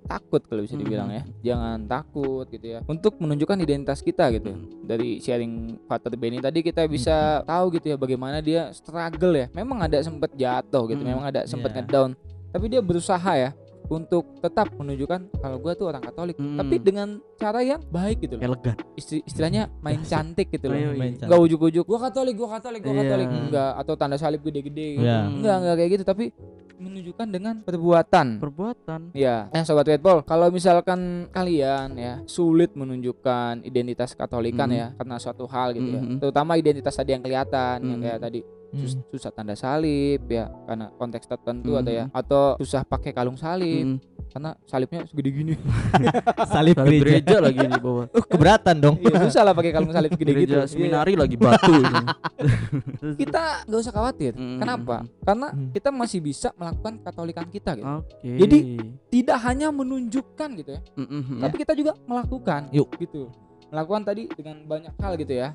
takut 0.04 0.43
kalau 0.43 0.66
bisa 0.66 0.76
dibilang 0.76 1.08
ya. 1.08 1.24
Hmm. 1.24 1.34
Jangan 1.39 1.78
takut 1.86 2.45
gitu 2.49 2.68
ya. 2.68 2.80
Untuk 2.84 3.16
menunjukkan 3.16 3.56
identitas 3.56 4.04
kita 4.04 4.28
gitu. 4.34 4.51
Hmm. 4.51 4.84
Dari 4.84 5.22
sharing 5.22 5.80
Father 5.88 6.12
Benny 6.14 6.43
tadi 6.43 6.60
kita 6.60 6.84
bisa 6.89 7.39
tahu 7.45 7.72
gitu 7.72 7.93
ya 7.93 7.97
bagaimana 7.97 8.43
dia 8.43 8.68
struggle 8.76 9.32
ya. 9.32 9.47
Memang 9.54 9.80
ada 9.80 10.01
sempat 10.01 10.36
jatuh 10.36 10.84
gitu, 10.91 10.99
Hmm, 10.99 11.12
memang 11.16 11.26
ada 11.30 11.47
sempat 11.47 11.72
iya. 11.72 11.80
ngedown. 11.80 12.12
Tapi 12.51 12.66
dia 12.68 12.82
berusaha 12.84 13.32
ya 13.34 13.56
untuk 13.94 14.41
tetap 14.41 14.74
menunjukkan 14.74 15.38
kalau 15.38 15.58
gua 15.58 15.74
tuh 15.74 15.88
orang 15.88 16.02
Katolik, 16.02 16.36
Hmm. 16.36 16.58
tapi 16.58 16.76
dengan 16.78 17.08
cara 17.36 17.62
yang 17.62 17.80
baik 17.86 18.18
gitu 18.22 18.36
loh. 18.36 18.44
elegan 18.44 18.76
Isti- 18.94 19.24
istilahnya 19.24 19.70
main 19.80 20.02
cantik 20.02 20.50
gitu 20.50 20.68
loh. 20.68 20.76
Iya, 20.76 20.89
iya. 20.89 21.00
Main 21.00 21.14
Enggak 21.16 21.39
ujuk-ujuk 21.39 21.86
gua 21.86 22.00
Katolik, 22.02 22.34
gua 22.34 22.50
Katolik, 22.58 22.82
gua 22.82 22.91
Iya. 22.91 23.02
Katolik. 23.06 23.28
Enggak 23.30 23.72
atau 23.78 23.94
tanda 23.94 24.18
salib 24.18 24.41
gede-gede. 24.41 24.88
gitu. 24.98 25.06
Iya. 25.06 25.18
Enggak, 25.26 25.56
enggak 25.58 25.76
kayak 25.78 25.91
gitu, 25.91 26.04
tapi 26.04 26.26
menunjukkan 26.74 27.28
dengan 27.30 27.56
perbuatan. 27.62 28.28
perbuatan 28.38 29.02
Ya, 29.14 29.48
eh 29.50 29.64
sobat 29.64 29.88
Red 29.88 30.02
Bull, 30.02 30.20
kalau 30.22 30.50
misalkan 30.50 31.30
kalian 31.30 31.96
ya 31.96 32.14
sulit 32.26 32.74
menunjukkan 32.74 33.64
identitas 33.64 34.12
Katolikan 34.12 34.68
Mhm. 34.68 34.76
ya 34.76 34.88
karena 34.94 35.16
suatu 35.16 35.46
hal 35.46 35.72
gitu 35.72 35.89
ya, 35.89 36.02
Mhm. 36.02 36.18
terutama 36.20 36.58
identitas 36.58 36.91
tadi 36.91 37.14
yang 37.14 37.24
kelihatan 37.24 37.78
yang 37.80 38.00
Mhm. 38.00 38.04
kayak 38.04 38.20
tadi 38.20 38.39
Hmm. 38.74 39.05
susah 39.07 39.30
tanda 39.30 39.53
salib 39.53 40.26
ya 40.26 40.49
karena 40.65 40.89
konteks 40.91 41.26
tertentu 41.26 41.78
atau 41.78 41.93
ya 41.93 42.05
atau 42.09 42.57
susah 42.57 42.82
pakai 42.82 43.13
kalung 43.13 43.38
salib 43.38 43.86
Mm. 43.86 43.97
karena 44.30 44.57
salibnya 44.65 45.05
segede 45.05 45.30
gini. 45.30 45.53
Salib 46.49 46.74
Salib 46.74 46.89
gereja. 46.89 47.05
gereja 47.21 47.36
lagi 47.38 47.59
di 47.63 47.78
bawah 47.78 48.05
Uh, 48.17 48.26
keberatan 48.26 48.76
dong. 48.76 48.95
Iya, 48.97 49.17
susah 49.24 49.41
lah 49.43 49.53
pakai 49.53 49.69
kalung 49.69 49.93
salib 49.93 50.09
gede 50.11 50.26
gitu. 50.26 50.34
gereja 50.36 50.57
Iya. 50.57 50.65
seminari 50.65 51.13
lagi 51.13 51.38
batu 51.38 51.69
Kita 53.21 53.61
nggak 53.63 53.80
usah 53.80 53.93
khawatir. 53.93 54.34
Mhm. 54.34 54.57
Kenapa? 54.57 55.05
Karena 55.21 55.47
Mhm. 55.49 55.69
kita 55.71 55.89
masih 55.89 56.19
bisa 56.19 56.49
melakukan 56.53 56.93
katolikan 56.99 57.45
kita 57.47 57.71
gitu. 57.76 57.86
Oke. 58.01 58.30
Jadi, 58.38 58.57
Tidak 59.05 59.38
hanya 59.39 59.69
menunjukkan 59.69 60.49
gitu 60.57 60.71
ya, 60.74 60.82
Mm-mm. 60.97 61.38
tapi 61.38 61.55
kita 61.55 61.78
juga 61.78 61.93
melakukan 62.03 62.74
Yuk. 62.74 62.89
gitu 62.97 63.30
melakukan 63.69 64.01
tadi 64.03 64.26
dengan 64.28 64.57
banyak 64.63 64.93
hal 64.95 65.13
gitu 65.15 65.34
ya 65.36 65.53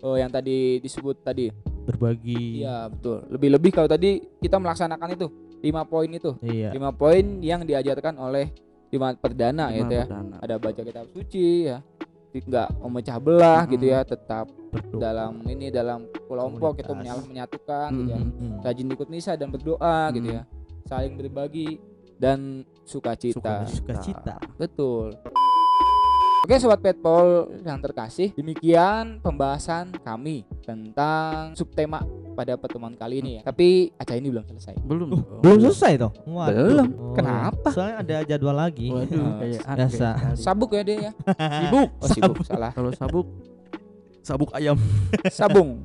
oh 0.00 0.16
yang 0.16 0.28
tadi 0.28 0.80
disebut 0.80 1.20
tadi 1.20 1.48
Berbagi. 1.84 2.60
iya 2.60 2.86
betul 2.86 3.22
lebih-lebih 3.28 3.70
kalau 3.72 3.86
tadi 3.86 4.10
kita 4.36 4.56
melaksanakan 4.56 5.08
itu 5.12 5.26
lima 5.60 5.82
poin 5.82 6.08
itu 6.08 6.32
Iya. 6.40 6.70
lima 6.70 6.90
poin 6.90 7.22
yang 7.40 7.62
diajarkan 7.62 8.16
oleh 8.16 8.52
jemaat 8.88 9.16
perdana 9.16 9.68
Gimana 9.68 9.78
gitu 9.78 9.92
ya 9.94 10.04
perdana? 10.04 10.36
ada 10.38 10.54
baca 10.56 10.80
kitab 10.80 11.04
suci 11.08 11.46
ya 11.66 11.78
tidak 12.30 12.66
memecah 12.76 13.16
belah 13.16 13.62
gitu 13.64 13.86
ya 13.86 14.00
tetap 14.02 14.50
Berdoa. 14.68 14.98
dalam 14.98 15.32
ini 15.44 15.70
dalam 15.70 16.02
kelompok 16.20 16.76
itu 16.76 16.82
Komunitas. 16.82 16.98
menyalah 16.98 17.24
menyatukan 17.24 17.88
gitu 17.92 18.10
ya. 18.10 18.18
Hmm. 18.18 18.58
rajin 18.60 18.86
ikut 18.90 19.08
misa 19.08 19.32
dan 19.34 19.48
berdoa 19.48 19.98
gitu 20.10 20.26
Hmm. 20.26 20.36
ya 20.36 20.42
saling 20.84 21.14
berbagi 21.14 21.78
dan 22.14 22.62
sukacita 22.84 23.64
Sukacita. 23.66 24.36
Betul. 24.54 25.16
Oke 26.44 26.60
sobat 26.60 26.84
Petpol 26.84 27.56
yang 27.64 27.80
terkasih, 27.80 28.36
demikian 28.36 29.16
pembahasan 29.24 29.96
kami 30.04 30.44
tentang 30.60 31.56
subtema 31.56 32.04
pada 32.36 32.60
pertemuan 32.60 32.92
kali 32.92 33.24
ini 33.24 33.40
ya. 33.40 33.48
Tapi 33.48 33.88
acara 33.96 34.20
ini 34.20 34.28
belum 34.28 34.44
selesai. 34.52 34.76
belum 34.84 35.08
Uh, 35.08 35.12
dong. 35.16 35.22
belum 35.40 35.58
selesai 35.64 35.92
toh? 35.96 36.12
Waduh. 36.28 36.68
Belum. 36.68 36.88
Oh, 37.00 37.14
Kenapa? 37.16 37.68
Soalnya 37.72 37.96
ada 38.04 38.16
jadwal 38.28 38.60
lagi. 38.60 38.92
Waduh, 38.92 39.08
Eh, 39.40 39.56
kayak 39.56 39.62
biasa. 39.72 40.08
Sabuk 40.36 40.76
ya 40.76 40.82
dia 40.84 40.96
ya. 41.00 41.12
Sibuk. 41.64 41.88
Oh 41.96 42.08
sibuk 42.12 42.36
salah. 42.44 42.70
Kalau 42.76 42.90
sabuk 42.92 43.26
sabuk 44.20 44.50
ayam. 44.52 44.76
Sabung. 45.32 45.80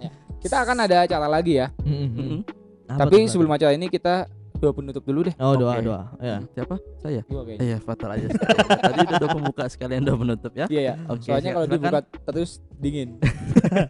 Ya. 0.00 0.08
Kita 0.40 0.64
akan 0.64 0.88
ada 0.88 1.04
acara 1.04 1.28
lagi 1.28 1.60
ya. 1.60 1.68
Mm-mm. 1.84 2.48
Apa 2.88 3.04
Tapi 3.04 3.28
sebelum 3.28 3.52
acara 3.52 3.76
ini 3.76 3.92
kita 3.92 4.24
doa 4.60 4.72
penutup 4.76 5.02
dulu 5.02 5.20
deh. 5.26 5.34
Oh 5.40 5.56
doa 5.56 5.80
Oke. 5.80 5.88
doa. 5.88 6.02
Ya. 6.20 6.36
Siapa? 6.52 6.76
Saya. 7.00 7.22
Iya, 7.56 7.80
fatal 7.80 8.12
aja. 8.12 8.28
Tadi 8.76 8.98
udah 9.08 9.18
doa 9.18 9.30
pembuka 9.32 9.64
sekalian 9.72 10.04
doa 10.04 10.16
penutup 10.20 10.52
ya. 10.52 10.66
Iya 10.68 10.82
ya. 10.84 10.94
Oke. 11.08 11.32
Soalnya 11.32 11.50
kalau 11.56 11.66
dibuka 11.66 12.00
terus 12.28 12.60
dingin. 12.76 13.16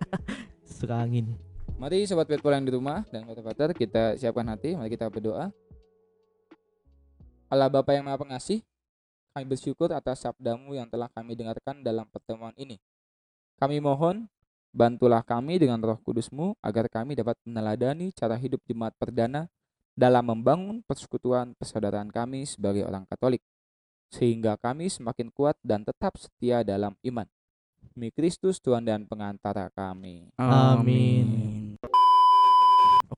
Suka 0.79 1.03
angin. 1.03 1.35
Mari 1.75 2.07
sobat 2.07 2.31
Petpol 2.31 2.55
yang 2.55 2.65
di 2.69 2.73
rumah 2.77 3.03
dan 3.11 3.27
Pater 3.27 3.73
kita 3.75 4.15
siapkan 4.15 4.47
hati, 4.47 4.77
mari 4.77 4.93
kita 4.93 5.11
berdoa. 5.11 5.51
Allah 7.51 7.67
Bapa 7.73 7.97
yang 7.97 8.07
Maha 8.07 8.21
Pengasih, 8.21 8.63
kami 9.33 9.45
bersyukur 9.49 9.91
atas 9.91 10.23
sabdamu 10.23 10.77
yang 10.77 10.87
telah 10.87 11.09
kami 11.11 11.35
dengarkan 11.35 11.83
dalam 11.83 12.05
pertemuan 12.07 12.55
ini. 12.55 12.79
Kami 13.59 13.81
mohon, 13.81 14.29
bantulah 14.71 15.25
kami 15.25 15.57
dengan 15.59 15.81
roh 15.81 15.99
kudusmu 16.05 16.55
agar 16.61 16.87
kami 16.87 17.19
dapat 17.19 17.35
meneladani 17.49 18.15
cara 18.15 18.37
hidup 18.39 18.63
jemaat 18.69 18.95
perdana 19.01 19.51
dalam 20.01 20.33
membangun 20.33 20.81
persekutuan 20.81 21.53
persaudaraan 21.61 22.09
kami 22.09 22.49
sebagai 22.49 22.89
orang 22.89 23.05
Katolik, 23.05 23.45
sehingga 24.09 24.57
kami 24.57 24.89
semakin 24.89 25.29
kuat 25.29 25.61
dan 25.61 25.85
tetap 25.85 26.17
setia 26.17 26.65
dalam 26.65 26.97
iman. 27.05 27.29
Demi 27.93 28.09
Kristus 28.09 28.57
Tuhan 28.65 28.89
dan 28.89 29.05
pengantara 29.05 29.69
kami. 29.69 30.33
Amin. 30.41 31.77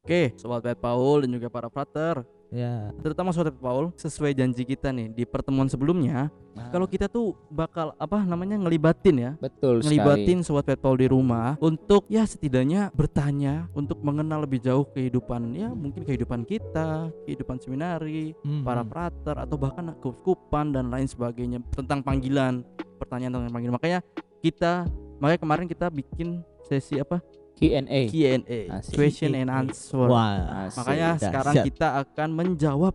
Oke, 0.03 0.35
sobat 0.35 0.67
Pet 0.67 0.75
Paul 0.83 1.23
dan 1.23 1.31
juga 1.31 1.47
para 1.47 1.71
frater, 1.71 2.27
Ya. 2.51 2.91
terutama 3.07 3.31
sobat 3.31 3.55
Pet 3.55 3.63
Paul, 3.63 3.95
sesuai 3.95 4.35
janji 4.35 4.67
kita 4.67 4.91
nih 4.91 5.15
di 5.15 5.23
pertemuan 5.23 5.71
sebelumnya, 5.71 6.27
Nah, 6.59 6.75
kalau 6.75 6.91
kita 6.91 7.07
tuh 7.07 7.39
bakal 7.49 7.95
apa 7.95 8.27
namanya 8.27 8.59
ngelibatin 8.59 9.15
ya, 9.15 9.33
betul 9.39 9.79
sekali. 9.79 10.03
ngelibatin 10.03 10.43
sobat 10.43 10.67
Pet 10.67 10.83
Paul 10.83 10.99
di 10.99 11.07
rumah 11.07 11.55
untuk 11.63 12.11
ya 12.11 12.27
setidaknya 12.27 12.91
bertanya 12.91 13.71
untuk 13.73 14.03
mengenal 14.03 14.43
lebih 14.43 14.59
jauh 14.59 14.83
kehidupan 14.91 15.55
ya 15.55 15.71
mungkin 15.71 16.03
kehidupan 16.03 16.43
kita, 16.45 17.07
kehidupan 17.23 17.63
seminari, 17.63 18.35
Hmm. 18.43 18.67
para 18.67 18.83
frater 18.83 19.39
atau 19.39 19.55
bahkan 19.55 19.95
keuskupan 20.03 20.75
dan 20.75 20.91
lain 20.91 21.07
sebagainya 21.07 21.63
tentang 21.71 22.03
panggilan, 22.03 22.67
pertanyaan 22.99 23.39
tentang 23.39 23.55
panggilan. 23.55 23.75
Makanya 23.79 24.01
kita 24.43 24.91
makanya 25.23 25.41
kemarin 25.41 25.67
kita 25.71 25.87
bikin 25.89 26.43
sesi 26.67 26.99
apa? 26.99 27.23
Q&A. 27.63 28.01
Q&A, 28.11 28.61
Asik. 28.75 28.95
question 28.99 29.39
and 29.39 29.47
answer. 29.47 30.03
Wah. 30.11 30.67
Asik. 30.67 30.83
Makanya 30.83 31.09
sekarang 31.23 31.55
kita 31.63 31.89
akan 32.03 32.29
menjawab 32.35 32.95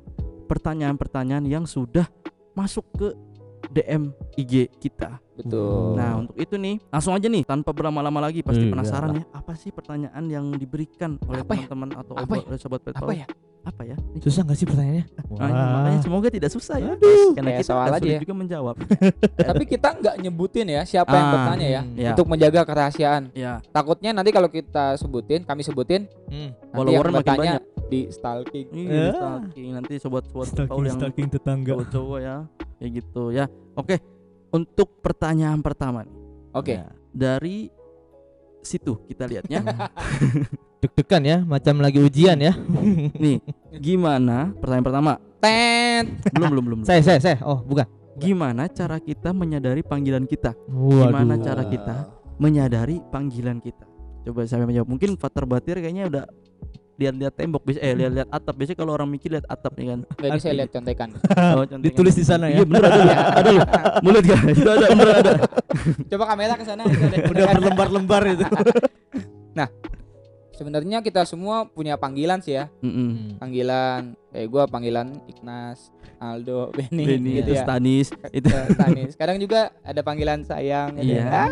pertanyaan-pertanyaan 0.52 1.48
yang 1.48 1.64
sudah 1.64 2.08
masuk 2.52 2.84
ke 2.98 3.08
DM 3.70 4.04
IG 4.34 4.54
kita. 4.78 5.20
betul. 5.34 5.94
Nah, 5.94 6.18
untuk 6.18 6.34
itu 6.34 6.58
nih, 6.58 6.82
langsung 6.90 7.14
aja 7.14 7.26
nih 7.26 7.46
tanpa 7.46 7.70
berlama-lama 7.70 8.26
lagi 8.26 8.42
pasti 8.42 8.66
Iya. 8.66 8.74
penasaran 8.74 9.12
ya, 9.14 9.24
apa 9.30 9.54
sih 9.54 9.70
pertanyaan 9.70 10.24
yang 10.26 10.50
diberikan 10.52 11.22
oleh 11.24 11.40
ya? 11.40 11.46
teman-teman 11.46 11.90
atau 11.94 12.14
Apa 12.16 12.34
ya? 12.34 12.44
oleh 12.44 12.58
sobat 12.58 12.82
Pet 12.82 12.98
apa 12.98 13.14
ya? 13.14 13.28
Apa 13.62 13.82
ya? 13.84 13.94
Nih. 13.94 14.18
Susah 14.18 14.42
nggak 14.42 14.58
sih 14.58 14.66
pertanyaannya? 14.66 15.06
Nah, 15.30 15.68
makanya 15.76 16.00
semoga 16.02 16.28
tidak 16.32 16.50
susah 16.50 16.80
ya. 16.80 16.90
Aduh. 16.90 17.36
Karena 17.36 17.52
kita 17.54 17.68
soal 17.68 17.86
akan 17.86 18.00
aja 18.00 18.10
ya. 18.10 18.20
juga 18.20 18.34
menjawab. 18.34 18.76
Tapi 19.52 19.64
kita 19.68 19.88
nggak 19.94 20.16
nyebutin 20.18 20.68
ya 20.68 20.82
siapa 20.82 21.12
yang 21.12 21.28
Ah, 21.28 21.34
bertanya 21.38 21.68
ya, 21.68 21.82
Ya. 21.94 22.10
untuk 22.16 22.26
menjaga 22.26 22.62
kerahasiaan. 22.64 23.24
Ya, 23.32 23.62
Takutnya 23.70 24.12
nanti 24.12 24.32
kalau 24.32 24.48
kita 24.48 24.96
sebutin, 24.96 25.44
kami 25.44 25.62
sebutin, 25.62 26.10
Hmm. 26.26 26.50
nanti 26.56 26.74
Follower 26.74 26.96
yang 26.98 27.14
makin 27.14 27.14
bertanya 27.14 27.38
banyak. 27.60 27.64
Di 27.88 28.12
stalking. 28.12 28.68
ini 28.72 28.92
Ya. 28.92 29.16
stalking 29.16 29.70
nanti 29.74 29.94
sobat-sobat 29.98 30.68
Paul 30.68 30.84
yang 30.86 31.00
tetangga. 31.32 31.74
cowok-cowok 31.76 32.20
ya, 32.20 32.36
kayak 32.78 32.92
gitu 33.04 33.24
ya. 33.32 33.46
Oke, 33.74 34.00
untuk 34.52 35.00
pertanyaan 35.00 35.60
pertama 35.64 36.04
nih 36.04 36.16
Oke. 36.54 36.76
Ya. 36.80 36.92
dari 37.12 37.72
situ 38.62 39.00
kita 39.08 39.26
lihatnya. 39.26 39.64
Deg-degan 40.84 41.24
ya, 41.26 41.38
macam 41.42 41.82
lagi 41.82 41.98
ujian 41.98 42.38
ya. 42.38 42.54
nih, 43.24 43.42
gimana? 43.82 44.54
Pertanyaan 44.62 44.86
pertama. 44.86 45.12
Tet. 45.42 46.06
Belum, 46.30 46.50
belum, 46.54 46.64
belum. 46.66 46.80
belum. 46.84 46.88
saya, 46.88 47.02
saya, 47.02 47.18
saya. 47.18 47.38
Oh, 47.42 47.66
bukan. 47.66 47.86
Gimana 48.18 48.66
cara 48.70 48.98
kita 49.02 49.30
menyadari 49.34 49.82
panggilan 49.86 50.26
kita? 50.26 50.54
Waduh. 50.70 51.10
Gimana 51.10 51.34
cara 51.38 51.64
kita 51.66 51.96
menyadari 52.38 53.02
panggilan 53.10 53.58
kita? 53.62 53.86
Coba 54.26 54.46
saya 54.46 54.66
menjawab. 54.66 54.90
Mungkin 54.90 55.18
Fatar 55.18 55.46
Batir 55.46 55.78
kayaknya 55.82 56.10
udah 56.10 56.26
lihat-lihat 56.98 57.34
tembok 57.34 57.62
bisa 57.62 57.78
eh 57.78 57.94
lihat-lihat 57.94 58.28
atap 58.28 58.54
biasanya 58.54 58.78
kalau 58.78 58.92
orang 58.92 59.06
mikir 59.08 59.30
lihat 59.30 59.46
atap 59.46 59.74
nih 59.74 59.94
kan 59.94 60.00
Nggak 60.04 60.30
ini 60.30 60.40
saya 60.42 60.54
lihat 60.58 60.70
contekan. 60.74 61.10
oh, 61.56 61.64
contekan. 61.64 61.82
Ditulis 61.86 62.16
di 62.18 62.26
sana 62.26 62.46
ya. 62.50 62.58
iya 62.58 62.64
bener 62.66 62.84
ada 62.84 63.00
loh 63.00 63.16
ada 63.16 63.50
loh 63.54 63.66
mulut 64.02 64.24
gak 64.26 64.40
itu 64.50 64.66
ada 64.66 64.86
bener 64.92 65.16
ada 65.16 65.32
Coba 66.10 66.24
kamera 66.26 66.54
ke 66.58 66.66
sana. 66.66 66.84
Udah 66.84 67.46
berlembar-lembar 67.54 68.22
itu. 68.28 68.46
Sebenarnya 70.58 71.06
kita 71.06 71.22
semua 71.22 71.70
punya 71.70 72.02
panggilan 72.02 72.42
sih 72.42 72.58
ya. 72.58 72.66
Mm-mm. 72.82 73.38
Panggilan, 73.38 74.18
kayak 74.34 74.48
gua 74.50 74.66
panggilan 74.66 75.14
Ignas, 75.30 75.94
Aldo, 76.18 76.74
Benny, 76.74 77.06
Benny 77.06 77.32
gitu 77.38 77.54
itu 77.54 77.62
ya. 77.62 77.62
Stanis 77.62 78.10
itu 78.34 78.50
Eh, 78.50 78.66
Stanis. 78.74 79.14
Sekarang 79.14 79.38
juga 79.38 79.70
ada 79.86 80.02
panggilan 80.02 80.42
sayang. 80.42 80.98
gitu 80.98 81.14
Iya. 81.14 81.22
ya. 81.22 81.46
Ah, 81.46 81.50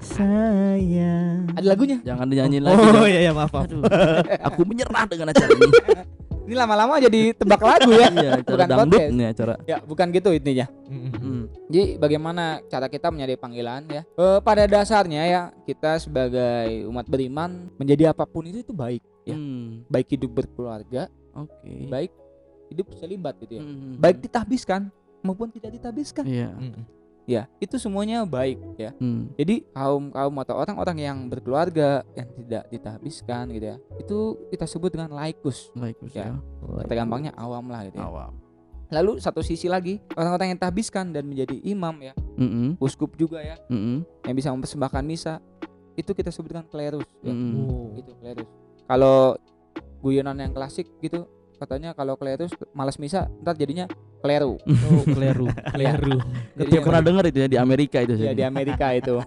Sayang. 0.00 1.50
ada 1.52 1.66
lagunya. 1.66 1.98
jangan 2.00 2.24
dinyanyiin 2.24 2.62
lagi 2.62 2.80
Oh 2.94 3.04
iya, 3.04 3.20
iya 3.22 3.32
maaf, 3.32 3.50
maaf. 3.50 3.66
Aduh, 3.66 3.82
aku 4.46 4.60
menyerah 4.62 5.04
dengan 5.04 5.28
acara 5.28 5.50
ini 5.50 5.68
Ini 6.42 6.54
lama-lama 6.54 6.98
jadi 6.98 7.32
tebak 7.32 7.60
lagu 7.60 7.92
ya. 7.92 8.08
iya 8.10 8.30
acara 8.34 8.42
Bukan 8.42 8.66
dangdut 8.66 8.98
podcast. 8.98 9.14
nih 9.14 9.26
acara 9.28 9.54
Ya, 9.62 9.76
bukan 9.78 10.06
gitu 10.10 10.30
intinya. 10.30 10.66
Mm-mm. 10.84 11.12
Mm. 11.14 11.42
Jadi 11.68 11.82
bagaimana 11.96 12.44
cara 12.66 12.86
kita 12.86 13.08
menyadari 13.08 13.36
panggilan 13.36 13.82
ya? 13.86 14.02
Eh, 14.04 14.38
pada 14.40 14.64
dasarnya 14.64 15.22
ya 15.24 15.42
kita 15.62 15.96
sebagai 15.98 16.66
umat 16.86 17.06
beriman 17.06 17.70
menjadi 17.76 18.10
apa 18.10 18.24
pun 18.24 18.42
itu 18.44 18.60
itu 18.60 18.72
baik. 18.72 19.02
Ya. 19.22 19.34
Hmm, 19.34 19.86
Baik 19.86 20.06
hidup 20.10 20.30
berkeluarga, 20.34 21.06
oke 21.32 21.70
baik 21.86 22.10
hidup 22.68 22.90
selibat 22.92 23.38
gitu 23.38 23.54
ya 23.54 23.62
Mm-mm. 23.62 23.94
baik 23.96 24.18
ditahbiskan 24.18 24.90
maupun 25.20 25.46
tidak 25.46 25.70
ditahbiskan 25.72 26.24
Iya. 26.24 26.50
Mm-mm. 26.50 26.82
Ya 27.22 27.46
itu 27.58 27.78
semuanya 27.78 28.26
baik 28.26 28.58
ya 28.74 28.90
Hmm. 28.98 29.30
jadi 29.34 29.62
kaum 29.70 30.10
kaum 30.10 30.34
atau 30.38 30.54
orang-orang 30.56 30.96
yang 30.98 31.18
berkeluarga 31.26 32.02
yang 32.12 32.28
tidak 32.34 32.64
ditahbiskan 32.68 33.44
gitu 33.50 33.66
ya 33.66 33.76
itu 33.96 34.18
kita 34.50 34.66
sebut 34.66 34.90
dengan 34.90 35.10
laikus 35.12 35.70
Baik, 35.72 35.96
Gus, 35.98 36.12
Ya. 36.12 36.34
ya. 36.34 36.82
kata 36.82 36.94
gampangnya 36.96 37.30
awam 37.34 37.66
lah 37.66 37.86
gitu 37.86 37.96
ya. 37.96 38.06
Awam. 38.06 38.32
lalu 38.90 39.16
satu 39.18 39.40
sisi 39.40 39.66
lagi 39.66 40.02
orang-orang 40.12 40.52
yang 40.52 40.60
tahbiskan 40.60 41.10
dan 41.10 41.24
menjadi 41.24 41.56
imam 41.62 41.94
ya 42.02 42.12
Mm-mm. 42.36 42.76
uskup 42.76 43.14
juga 43.14 43.38
ya 43.38 43.56
Mm-mm. 43.66 44.02
yang 44.26 44.36
bisa 44.36 44.50
mempersembahkan 44.50 45.02
misa 45.02 45.38
itu 45.94 46.10
kita 46.10 46.28
sebutkan 46.28 46.66
klerus 46.66 47.06
ya. 47.22 47.30
Mm-mm. 47.30 47.54
Oh. 47.62 47.86
gitu 47.94 48.12
klerus 48.18 48.50
kalau 48.84 49.38
guyonan 50.02 50.36
yang 50.36 50.52
klasik 50.52 50.90
gitu 50.98 51.24
katanya 51.62 51.94
kalau 51.94 52.14
klerus 52.14 52.50
malas 52.70 52.98
misa 52.98 53.30
ntar 53.38 53.54
jadinya 53.54 53.86
kleru 54.18 54.58
Oh, 54.86 55.02
keliru, 55.04 55.46
keliru. 55.74 56.18
Saya 56.18 56.58
Jadinya 56.58 56.80
pernah 56.82 57.02
dengar 57.02 57.24
itu 57.24 57.38
ya 57.38 57.48
di 57.48 57.56
Amerika 57.56 57.98
itu. 58.02 58.14
ya 58.16 58.32
di 58.32 58.42
Amerika 58.42 58.90
itu 58.90 59.16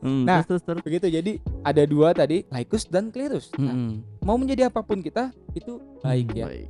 Hmm, 0.00 0.24
Nah. 0.24 0.40
terus 0.40 0.64
terus 0.64 0.80
terus. 0.80 0.80
begitu 0.80 1.06
jadi 1.12 1.32
ada 1.60 1.84
dua 1.84 2.16
tadi 2.16 2.48
laikus 2.48 2.88
dan 2.88 3.12
klerus 3.12 3.52
nah, 3.52 3.68
Mm-mm. 3.68 4.00
mau 4.24 4.40
menjadi 4.40 4.72
apa 4.72 4.80
pun 4.80 5.04
kita 5.04 5.28
itu 5.52 5.76
baik 6.00 6.32
ya 6.32 6.48
Baik. 6.48 6.68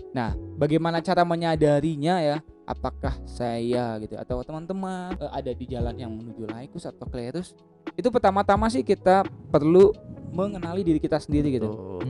bagaimana 0.59 0.99
cara 0.99 1.23
menyadarinya 1.23 2.19
ya 2.19 2.37
apakah 2.67 3.15
saya 3.25 3.99
gitu 3.99 4.19
atau 4.19 4.43
teman-teman 4.43 5.15
eh, 5.15 5.31
ada 5.31 5.51
di 5.51 5.63
jalan 5.65 5.95
yang 5.95 6.11
menuju 6.11 6.43
laikus 6.45 6.91
atau 6.91 7.07
klerus 7.07 7.55
itu 7.95 8.11
pertama-tama 8.11 8.67
sih 8.67 8.83
kita 8.83 9.23
perlu 9.47 9.95
mengenali 10.31 10.83
diri 10.83 10.99
kita 10.99 11.19
sendiri 11.19 11.55
gitu 11.55 11.71
Tuh. 11.71 12.03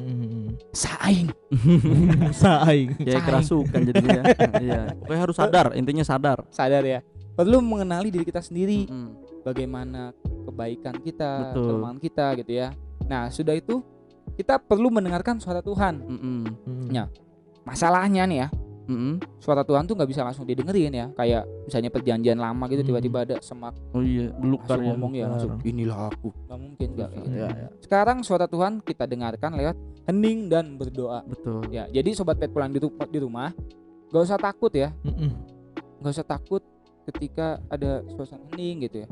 Saing 0.71 1.29
Saing. 2.43 2.95
Kayak 2.95 3.11
Saing. 3.11 3.27
kerasukan 3.27 3.81
jadinya. 3.85 4.23
Iya. 4.63 4.81
Pokoknya 4.97 5.21
harus 5.21 5.37
sadar, 5.37 5.67
intinya 5.75 6.05
sadar. 6.05 6.39
sadar 6.49 6.83
ya 6.83 7.01
perlu 7.31 7.59
mengenali 7.59 8.13
diri 8.13 8.23
kita 8.23 8.39
sendiri 8.39 8.85
Mm-mm. 8.85 9.41
bagaimana 9.41 10.13
kebaikan 10.45 10.93
kita 11.01 11.55
Betul. 11.55 11.65
kelemahan 11.73 11.99
kita 11.99 12.27
gitu 12.37 12.53
ya 12.53 12.69
nah 13.03 13.33
sudah 13.33 13.57
itu 13.57 13.81
kita 14.37 14.61
perlu 14.61 14.93
mendengarkan 14.93 15.41
suara 15.41 15.65
Tuhan 15.65 16.05
Mm-mm. 16.05 16.93
Ya. 16.93 17.09
masalahnya 17.65 18.29
nih 18.29 18.39
ya 18.45 18.49
Mm-mm. 18.91 19.15
suara 19.39 19.63
Tuhan 19.63 19.87
tuh 19.87 19.95
nggak 19.95 20.11
bisa 20.11 20.21
langsung 20.21 20.43
didengerin 20.43 20.91
ya 20.91 21.07
kayak 21.15 21.47
misalnya 21.65 21.89
perjanjian 21.89 22.35
lama 22.37 22.67
gitu 22.67 22.81
Hmm. 22.81 22.89
tiba-tiba 22.91 23.19
ada 23.23 23.37
semak 23.39 23.79
Oh 23.91 24.03
iya, 24.03 24.35
belukar 24.35 24.75
langsung 24.75 24.83
ya. 24.83 24.89
ngomong 24.91 25.13
ya 25.15 25.25
langsung 25.27 25.51
inilah 25.63 25.99
aku 26.11 26.29
nggak 26.45 26.59
mungkin 26.59 26.89
nggak 26.93 27.09
kayak 27.09 27.23
gitu. 27.23 27.31
Iya, 27.33 27.49
iya. 27.49 27.69
sekarang 27.79 28.19
suara 28.21 28.45
Tuhan 28.45 28.73
kita 28.81 29.05
dengarkan 29.05 29.51
lewat 29.55 29.77
hening 30.05 30.39
dan 30.47 30.75
berdoa 30.75 31.23
Betul. 31.25 31.71
ya 31.71 31.87
jadi 31.87 32.11
sobat 32.13 32.37
pet 32.37 32.51
pulang 32.51 32.69
di, 32.69 32.79
ru- 32.79 32.91
di 33.07 33.19
rumah 33.19 33.55
gak 34.09 34.27
usah 34.27 34.37
takut 34.37 34.75
ya 34.75 34.91
nggak 35.97 36.11
usah 36.11 36.27
takut 36.27 36.63
ketika 37.07 37.63
ada 37.67 38.03
suasana 38.09 38.43
hening 38.51 38.85
gitu 38.85 39.03
ya 39.03 39.09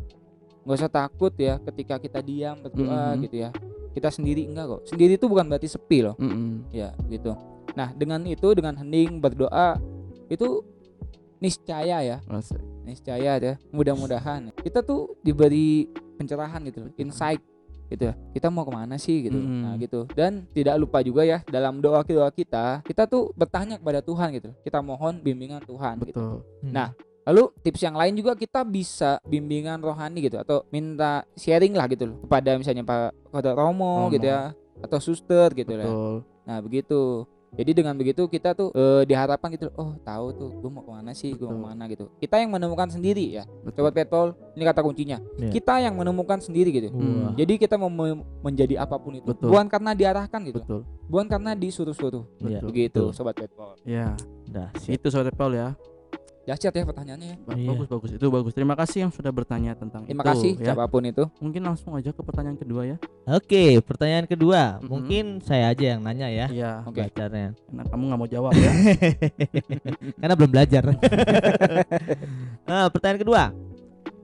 nggak 0.69 0.79
usah 0.79 0.93
takut 0.93 1.33
ya 1.33 1.57
ketika 1.65 1.97
kita 1.97 2.21
diam 2.21 2.61
berdoa 2.61 3.17
Mhm. 3.17 3.25
gitu 3.25 3.37
ya. 3.39 3.51
Kita 3.89 4.13
sendiri 4.13 4.45
enggak 4.45 4.69
kok. 4.69 4.81
Sendiri 4.85 5.17
itu 5.17 5.25
bukan 5.25 5.49
berarti 5.49 5.65
sepi 5.67 6.05
loh. 6.05 6.13
Mm-mm. 6.15 6.69
ya 6.71 6.93
gitu. 7.09 7.33
Nah 7.73 7.89
dengan 7.91 8.21
itu 8.23 8.53
dengan 8.53 8.77
hening 8.77 9.17
berdoa 9.17 9.81
itu 10.29 10.61
niscaya 11.39 12.05
ya. 12.05 12.19
Asik. 12.27 12.61
niscaya 12.85 13.37
ya 13.37 13.55
mudah-mudahan. 13.69 14.49
Kita 14.55 14.81
tuh 14.81 15.13
diberi 15.21 15.89
pencerahan 16.17 16.65
gitu 16.65 16.85
loh 16.85 16.93
insight 16.97 17.41
gitu 17.87 18.09
ya. 18.09 18.15
Kita 18.33 18.49
mau 18.49 18.65
ke 18.65 18.73
mana 18.73 18.97
sih 18.97 19.25
gitu 19.25 19.37
Mm. 19.37 19.61
nah 19.61 19.75
gitu. 19.77 20.09
Dan 20.11 20.49
tidak 20.51 20.77
lupa 20.77 21.01
juga 21.01 21.21
ya 21.23 21.41
dalam 21.45 21.81
doa 21.81 22.01
doa 22.03 22.29
kita 22.29 22.81
kita 22.83 23.05
tuh 23.05 23.33
bertanya 23.33 23.77
kepada 23.77 24.01
Tuhan 24.01 24.29
gitu 24.33 24.53
kita 24.61 24.81
mohon 24.81 25.21
bimbingan 25.21 25.61
Tuhan 25.63 26.01
gitu. 26.03 26.17
Betul. 26.17 26.37
Nah, 26.65 26.93
Lalu 27.29 27.53
tips 27.61 27.85
yang 27.85 27.93
lain 27.93 28.17
juga 28.17 28.33
kita 28.33 28.65
bisa 28.65 29.21
bimbingan 29.29 29.85
rohani 29.85 30.25
gitu 30.25 30.41
atau 30.41 30.65
minta 30.73 31.29
sharing 31.37 31.77
lah 31.77 31.85
gitu 31.93 32.09
loh 32.09 32.17
kepada 32.25 32.57
misalnya 32.57 32.89
Pak 32.89 33.29
Kota 33.29 33.53
Romo, 33.53 34.09
Romo. 34.09 34.13
gitu 34.17 34.25
ya 34.33 34.57
atau 34.81 34.97
suster 34.97 35.53
gitu 35.53 35.77
lah. 35.77 35.85
Betul. 35.85 36.15
Nah 36.49 36.59
begitu. 36.65 37.03
Jadi 37.49 37.81
dengan 37.81 37.97
begitu 37.97 38.29
kita 38.29 38.53
tuh 38.53 38.69
eh, 38.77 39.09
diharapkan 39.09 39.49
gitu 39.57 39.73
loh, 39.73 39.75
oh 39.81 39.91
tahu 40.05 40.27
tuh 40.37 40.51
gue 40.61 40.69
mau 40.69 40.85
ke 40.85 40.93
mana 40.93 41.17
sih, 41.17 41.33
gue 41.33 41.49
mau 41.49 41.65
ke 41.65 41.69
mana 41.73 41.89
gitu. 41.89 42.13
Kita 42.21 42.37
yang 42.45 42.53
menemukan 42.53 42.93
sendiri 42.93 43.41
ya. 43.41 43.45
Betul. 43.65 43.89
Sobat 43.89 43.93
Petpol, 43.97 44.37
ini 44.53 44.63
kata 44.69 44.81
kuncinya. 44.85 45.17
Iya. 45.41 45.49
Kita 45.57 45.81
yang 45.81 45.97
menemukan 45.97 46.45
sendiri 46.45 46.69
gitu. 46.69 46.93
Wah. 46.93 47.33
Jadi 47.41 47.57
kita 47.57 47.81
mau 47.81 47.89
me- 47.89 48.21
menjadi 48.45 48.85
apa 48.85 49.01
pun 49.01 49.17
itu, 49.17 49.25
Betul. 49.33 49.49
bukan 49.49 49.65
karena 49.65 49.97
diarahkan 49.97 50.41
gitu, 50.45 50.61
Betul. 50.61 50.81
bukan 51.09 51.25
karena 51.25 51.57
disuruh-suruh. 51.57 52.25
Iya. 52.45 52.61
Begitu, 52.61 53.09
Betul. 53.09 53.17
Sobat 53.17 53.33
Petpol. 53.41 53.81
Ya, 53.89 54.13
Dah, 54.45 54.69
itu 54.85 55.09
sobat 55.09 55.33
Paul 55.33 55.57
ya. 55.57 55.73
Dahsyat 56.49 56.73
ya 56.73 56.81
pertanyaannya 56.83 57.29
ya. 57.29 57.37
Ba- 57.39 57.53
Iya. 57.53 57.69
Bagus 57.69 57.87
bagus 57.87 58.11
itu 58.11 58.27
bagus. 58.27 58.53
Terima 58.57 58.73
kasih 58.73 58.99
yang 59.05 59.13
sudah 59.13 59.29
bertanya 59.29 59.77
tentang 59.77 60.09
Terima 60.09 60.25
itu. 60.25 60.31
kasih 60.33 60.53
ya. 60.57 60.73
siapa 60.73 60.89
pun 60.89 61.05
itu. 61.05 61.29
Mungkin 61.39 61.61
langsung 61.61 61.93
aja 61.93 62.09
ke 62.09 62.23
pertanyaan 62.25 62.57
kedua 62.57 62.89
ya. 62.89 62.97
Oke, 63.29 63.85
pertanyaan 63.85 64.25
kedua. 64.25 64.81
Mhm. 64.81 64.89
Mungkin 64.89 65.25
saya 65.45 65.69
aja 65.69 65.85
yang 65.93 66.01
nanya 66.01 66.33
ya. 66.33 66.47
Iya. 66.49 66.73
Oke. 66.89 67.05
Bacanya. 67.05 67.53
Karena 67.53 67.83
kamu 67.85 68.03
nggak 68.09 68.19
mau 68.19 68.27
jawab 68.27 68.53
ya. 68.57 68.73
Karena 70.21 70.35
belum 70.35 70.51
belajar. 70.51 70.83
nah, 72.69 72.89
pertanyaan 72.89 73.21
kedua. 73.21 73.43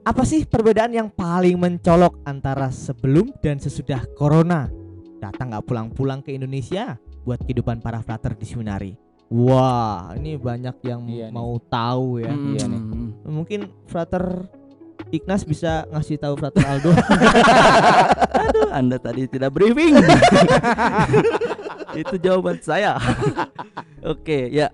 Apa 0.01 0.23
sih 0.25 0.45
perbedaan 0.45 0.93
yang 0.93 1.09
paling 1.09 1.57
mencolok 1.57 2.25
antara 2.25 2.69
sebelum 2.69 3.33
dan 3.41 3.57
sesudah 3.57 4.05
corona? 4.13 4.69
Datang 5.17 5.53
nggak 5.53 5.65
pulang-pulang 5.65 6.21
ke 6.21 6.33
Indonesia 6.33 6.97
buat 7.25 7.41
kehidupan 7.41 7.81
para 7.81 8.01
frater 8.01 8.33
di 8.33 8.45
Seminari. 8.45 8.93
Wah, 9.33 10.13
ini 10.15 10.37
banyak 10.37 10.77
yang 10.85 11.03
Iya 11.09 11.27
nih. 11.29 11.35
mau 11.35 11.57
tahu 11.59 12.21
ya. 12.23 12.31
Mm, 12.33 12.47
Iya 12.55 12.65
nih. 12.69 12.81
Mungkin 13.25 13.61
frater 13.89 14.47
Ignas 15.11 15.47
bisa 15.47 15.87
ngasih 15.91 16.19
tahu 16.19 16.35
frater 16.39 16.65
Aldo. 16.65 16.91
Aduh, 18.45 18.71
Anda 18.75 18.99
tadi 18.99 19.31
tidak 19.31 19.55
briefing. 19.55 19.95
itu 22.01 22.15
jawaban 22.19 22.59
saya. 22.59 22.99
Oke, 24.13 24.51
ya. 24.51 24.71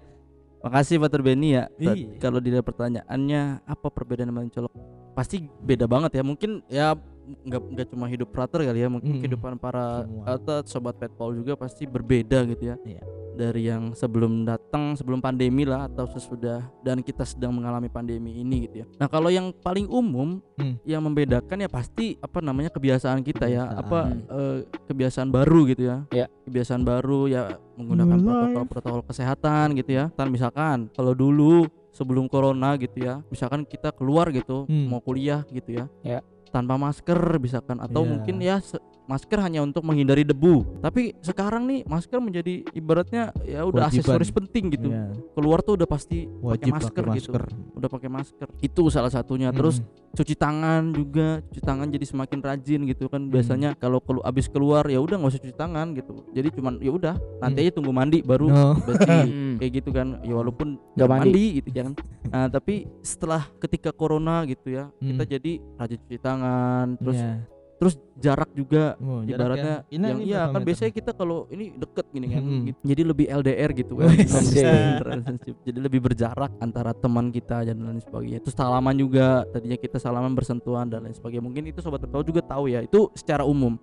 Makasih 0.60 1.00
Pak 1.00 1.16
Benny 1.24 1.56
ya. 1.56 1.72
Iya. 1.80 2.20
Kalau 2.20 2.36
dilihat 2.36 2.64
pertanyaannya 2.68 3.64
apa 3.64 3.86
perbedaan 3.88 4.28
yang 4.28 4.36
paling 4.44 4.52
colok? 4.52 4.72
Pasti 5.16 5.40
beda 5.60 5.88
banget 5.88 6.20
ya. 6.20 6.22
Mungkin 6.24 6.50
ya 6.68 6.92
nggak 7.40 7.62
nggak 7.70 7.86
cuma 7.88 8.06
hidup 8.06 8.28
frater 8.28 8.60
kali 8.62 8.78
ya, 8.78 8.88
mungkin 8.88 9.12
Mm. 9.12 9.20
kehidupan 9.20 9.52
para 9.56 10.02
Semua. 10.02 10.24
atau 10.30 10.56
sobat 10.64 10.94
pet 10.94 11.10
Paul 11.10 11.34
juga 11.34 11.54
pasti 11.54 11.84
berbeda 11.84 12.42
gitu 12.46 12.64
ya. 12.64 12.76
Iya. 12.80 13.02
Dari 13.30 13.62
yang 13.64 13.92
sebelum 13.92 14.42
datang, 14.42 14.92
sebelum 14.94 15.16
pandemi 15.18 15.64
lah 15.64 15.86
atau 15.86 16.04
sesudah 16.04 16.60
dan 16.80 17.00
kita 17.00 17.24
sedang 17.24 17.52
mengalami 17.52 17.88
pandemi 17.88 18.36
ini 18.36 18.66
gitu 18.66 18.82
ya. 18.82 18.86
Nah, 18.96 19.06
kalau 19.06 19.28
yang 19.28 19.48
paling 19.54 19.86
umum 19.86 20.44
Hmm. 20.54 20.76
yang 20.82 21.00
membedakan 21.00 21.56
ya 21.58 21.68
pasti 21.68 22.18
apa 22.18 22.38
namanya 22.38 22.68
kebiasaan 22.68 23.20
kita 23.20 23.46
ya, 23.46 23.64
Kebiasaan. 23.64 23.80
apa 23.80 23.98
eh, 24.30 24.56
kebiasaan 24.84 25.28
baru 25.30 25.60
gitu 25.66 25.82
ya. 25.82 25.96
Ya. 26.10 26.26
Kebiasaan 26.44 26.82
baru 26.82 27.20
ya 27.26 27.42
menggunakan 27.74 28.18
protokol-protokol 28.20 29.02
kesehatan 29.06 29.72
gitu 29.74 29.90
ya. 29.90 30.04
Kan 30.12 30.28
misalkan 30.28 30.92
kalau 30.92 31.12
dulu 31.12 31.64
sebelum 31.90 32.28
corona 32.28 32.76
gitu 32.76 33.02
ya, 33.02 33.18
misalkan 33.26 33.64
kita 33.64 33.90
keluar 33.90 34.28
gitu 34.30 34.62
Hmm. 34.62 34.86
mau 34.86 35.00
kuliah 35.00 35.42
gitu 35.48 35.74
ya. 35.74 35.84
Ya. 36.02 36.20
Tanpa 36.50 36.74
masker 36.74 37.38
misalkan 37.38 37.78
atau 37.78 38.02
Iya. 38.02 38.10
mungkin 38.10 38.36
ya 38.38 38.58
se- 38.58 38.82
masker 39.10 39.38
hanya 39.40 39.60
untuk 39.60 39.82
menghindari 39.82 40.22
debu. 40.22 40.78
Tapi 40.78 41.18
sekarang 41.18 41.66
nih 41.66 41.82
masker 41.82 42.16
menjadi 42.16 42.62
ibaratnya 42.70 43.34
ya 43.42 43.66
udah 43.66 43.90
Kewajiban. 43.90 44.06
aksesoris 44.06 44.30
penting 44.30 44.64
gitu. 44.70 44.88
Iya, 44.88 45.10
Keluar 45.34 45.58
tuh 45.60 45.74
udah 45.74 45.84
pasti 45.84 46.24
pakai 46.24 46.46
wajib 46.46 46.72
masker, 46.72 47.02
pakai 47.02 47.18
gitu. 47.18 47.28
masker. 47.28 47.42
Udah 47.74 47.88
pakai 47.90 48.08
masker. 48.08 48.48
Itu 48.60 48.82
salah 48.88 49.10
satunya. 49.10 49.50
Terus 49.50 49.82
Mm. 49.82 49.86
cuci 50.10 50.34
tangan 50.34 50.82
juga 50.90 51.38
cuci 51.40 51.60
tangan 51.60 51.86
jadi 51.86 52.02
semakin 52.04 52.38
rajin 52.40 52.80
gitu 52.84 53.06
kan 53.06 53.22
Hmm. 53.22 53.30
biasanya 53.30 53.70
kalau 53.74 53.98
kelu 54.00 54.18
abis 54.20 54.46
keluar 54.46 54.82
ya 54.84 54.98
udah 54.98 55.14
nggak 55.14 55.30
usah 55.30 55.38
cuci 55.38 55.54
tangan 55.54 55.86
gitu 55.92 56.26
jadi 56.30 56.50
cuman 56.50 56.78
ya 56.78 56.90
udah 56.90 57.14
nanti 57.38 57.54
Hmm. 57.56 57.64
aja 57.64 57.72
tunggu 57.72 57.92
mandi 57.92 58.18
baru 58.20 58.46
No. 58.46 58.74
bersih 58.90 59.06
Hmm. 59.30 59.54
kayak 59.56 59.72
gitu 59.72 59.90
kan 59.90 60.18
ya 60.20 60.34
walaupun 60.34 60.82
Nggak 60.92 61.08
mandi. 61.08 61.30
mandi 61.30 61.44
gitu 61.56 61.68
jangan 61.70 61.92
nah 62.26 62.46
tapi 62.48 62.74
setelah 63.00 63.46
ketika 63.56 63.90
corona 63.90 64.42
gitu 64.44 64.66
ya 64.72 64.90
kita 64.98 65.22
Hmm. 65.22 65.30
jadi 65.30 65.52
rajin 65.78 65.98
cuci 66.02 66.18
tangan 66.18 66.86
terus 66.96 67.14
Iya. 67.16 67.32
Terus 67.80 67.96
jarak 68.14 68.52
juga 68.52 68.92
Oh, 68.94 69.24
jarak 69.24 69.56
ibaratnya 69.56 69.74
ya. 69.80 69.88
Yang 69.90 70.04
ini 70.12 70.22
iya 70.28 70.40
kan 70.42 70.52
meter? 70.52 70.66
biasanya 70.68 70.92
kita 70.92 71.10
kalau 71.10 71.48
ini 71.48 71.72
deket 71.74 72.06
gini 72.10 72.26
kan 72.28 72.42
Hmm. 72.42 72.64
gitu. 72.66 72.78
jadi 72.84 73.02
lebih 73.02 73.26
LDR 73.32 73.70
gitu 73.72 73.92
kan 73.96 74.08
distance 74.12 74.52
relationship. 75.00 75.54
jadi 75.64 75.78
lebih 75.80 76.00
berjarak 76.02 76.52
antara 76.58 76.92
teman 76.92 77.26
kita 77.28 77.64
dan 77.64 77.80
lain 77.80 77.98
sebagainya 77.98 78.38
terus 78.38 78.52
salaman 78.54 78.92
juga 78.94 79.26
tadinya 79.48 79.74
kita 79.74 79.96
salaman 79.96 80.30
bersentuhan 80.30 80.86
dan 80.86 81.00
lain 81.00 81.16
sebagainya 81.16 81.40
mungkin 81.40 81.64
itu 81.66 81.80
sobat 81.80 82.04
tahu 82.04 82.20
juga 82.22 82.44
tahu 82.44 82.68
ya 82.68 82.80
itu 82.80 83.08
secara 83.14 83.42
umum 83.42 83.80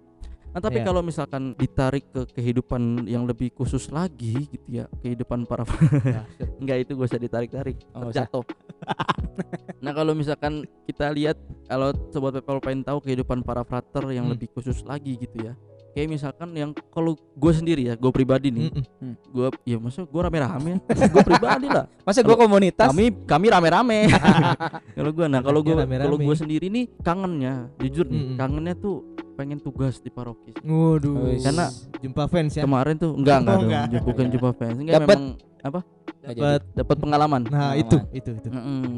Nah 0.58 0.66
tapi 0.66 0.82
Iya. 0.82 0.90
kalau 0.90 1.06
misalkan 1.06 1.54
ditarik 1.54 2.10
ke 2.10 2.26
kehidupan 2.34 3.06
yang 3.06 3.30
lebih 3.30 3.54
khusus 3.54 3.94
lagi 3.94 4.50
gitu 4.50 4.82
ya 4.82 4.90
kehidupan 5.06 5.46
para 5.46 5.62
enggak 6.58 6.82
itu 6.82 6.98
gak 6.98 7.14
usah 7.14 7.22
ditarik-tarik 7.22 7.78
Oh, 7.94 8.10
jatuh 8.10 8.42
nah 9.86 9.94
kalau 9.94 10.18
misalkan 10.18 10.66
kita 10.90 11.14
lihat 11.14 11.38
kalau 11.70 11.94
sobat 12.10 12.34
people 12.34 12.58
pengen 12.58 12.82
tahu 12.82 12.98
kehidupan 12.98 13.46
para 13.46 13.62
frater 13.62 14.02
yang 14.10 14.26
Hmm. 14.26 14.34
lebih 14.34 14.50
khusus 14.50 14.82
lagi 14.82 15.14
gitu 15.16 15.46
ya 15.46 15.54
kayak 15.98 16.10
misalkan 16.12 16.54
yang 16.54 16.72
kalau 16.88 17.18
gue 17.18 17.52
sendiri 17.52 17.82
ya 17.84 17.94
gue 17.94 18.12
pribadi 18.12 18.54
nih 18.54 18.70
Mm-mm. 18.70 19.18
gue 19.28 19.48
ya 19.66 19.78
maksudnya 19.78 20.06
gue 20.06 20.22
rame-rame 20.22 20.72
gue 21.14 21.24
pribadi 21.26 21.68
lah 21.68 21.90
Masa 22.06 22.22
gua 22.22 22.38
komunitas? 22.38 22.86
kami 22.86 23.10
kami 23.26 23.50
rame-rame 23.50 24.06
kalau 24.98 25.10
gue 25.10 25.26
nah 25.26 25.42
kalau 25.42 25.60
gue 25.60 25.74
kalau 25.74 26.16
gue 26.16 26.36
sendiri 26.38 26.70
nih 26.70 26.86
kangennya 27.02 27.74
jujur 27.82 28.06
nih 28.06 28.38
kangennya 28.38 28.76
tuh 28.76 29.02
pengen 29.34 29.58
tugas 29.58 29.98
di 29.98 30.10
paroki. 30.10 30.50
Waduh. 30.60 31.38
Karena 31.38 31.70
jumpa 32.00 32.26
fans 32.26 32.58
ya. 32.58 32.66
kemarin 32.66 32.98
tuh 32.98 33.14
enggak 33.14 33.38
enggak 33.38 33.54
Oh, 33.54 33.60
dong 33.60 33.70
enggak. 33.70 33.86
bukan 34.02 34.02
Enggak. 34.18 34.34
jumpa 34.34 34.50
fans 34.52 34.78
enggak 34.78 34.96
Dapet. 34.98 35.08
memang 35.14 35.24
apa. 35.60 35.80
Dapat. 36.18 36.62
dapat 36.74 36.96
pengalaman 36.98 37.42
Nah, 37.44 37.50
Pengalaman. 37.70 37.78
itu, 37.78 37.98
itu, 38.12 38.30
itu. 38.34 38.48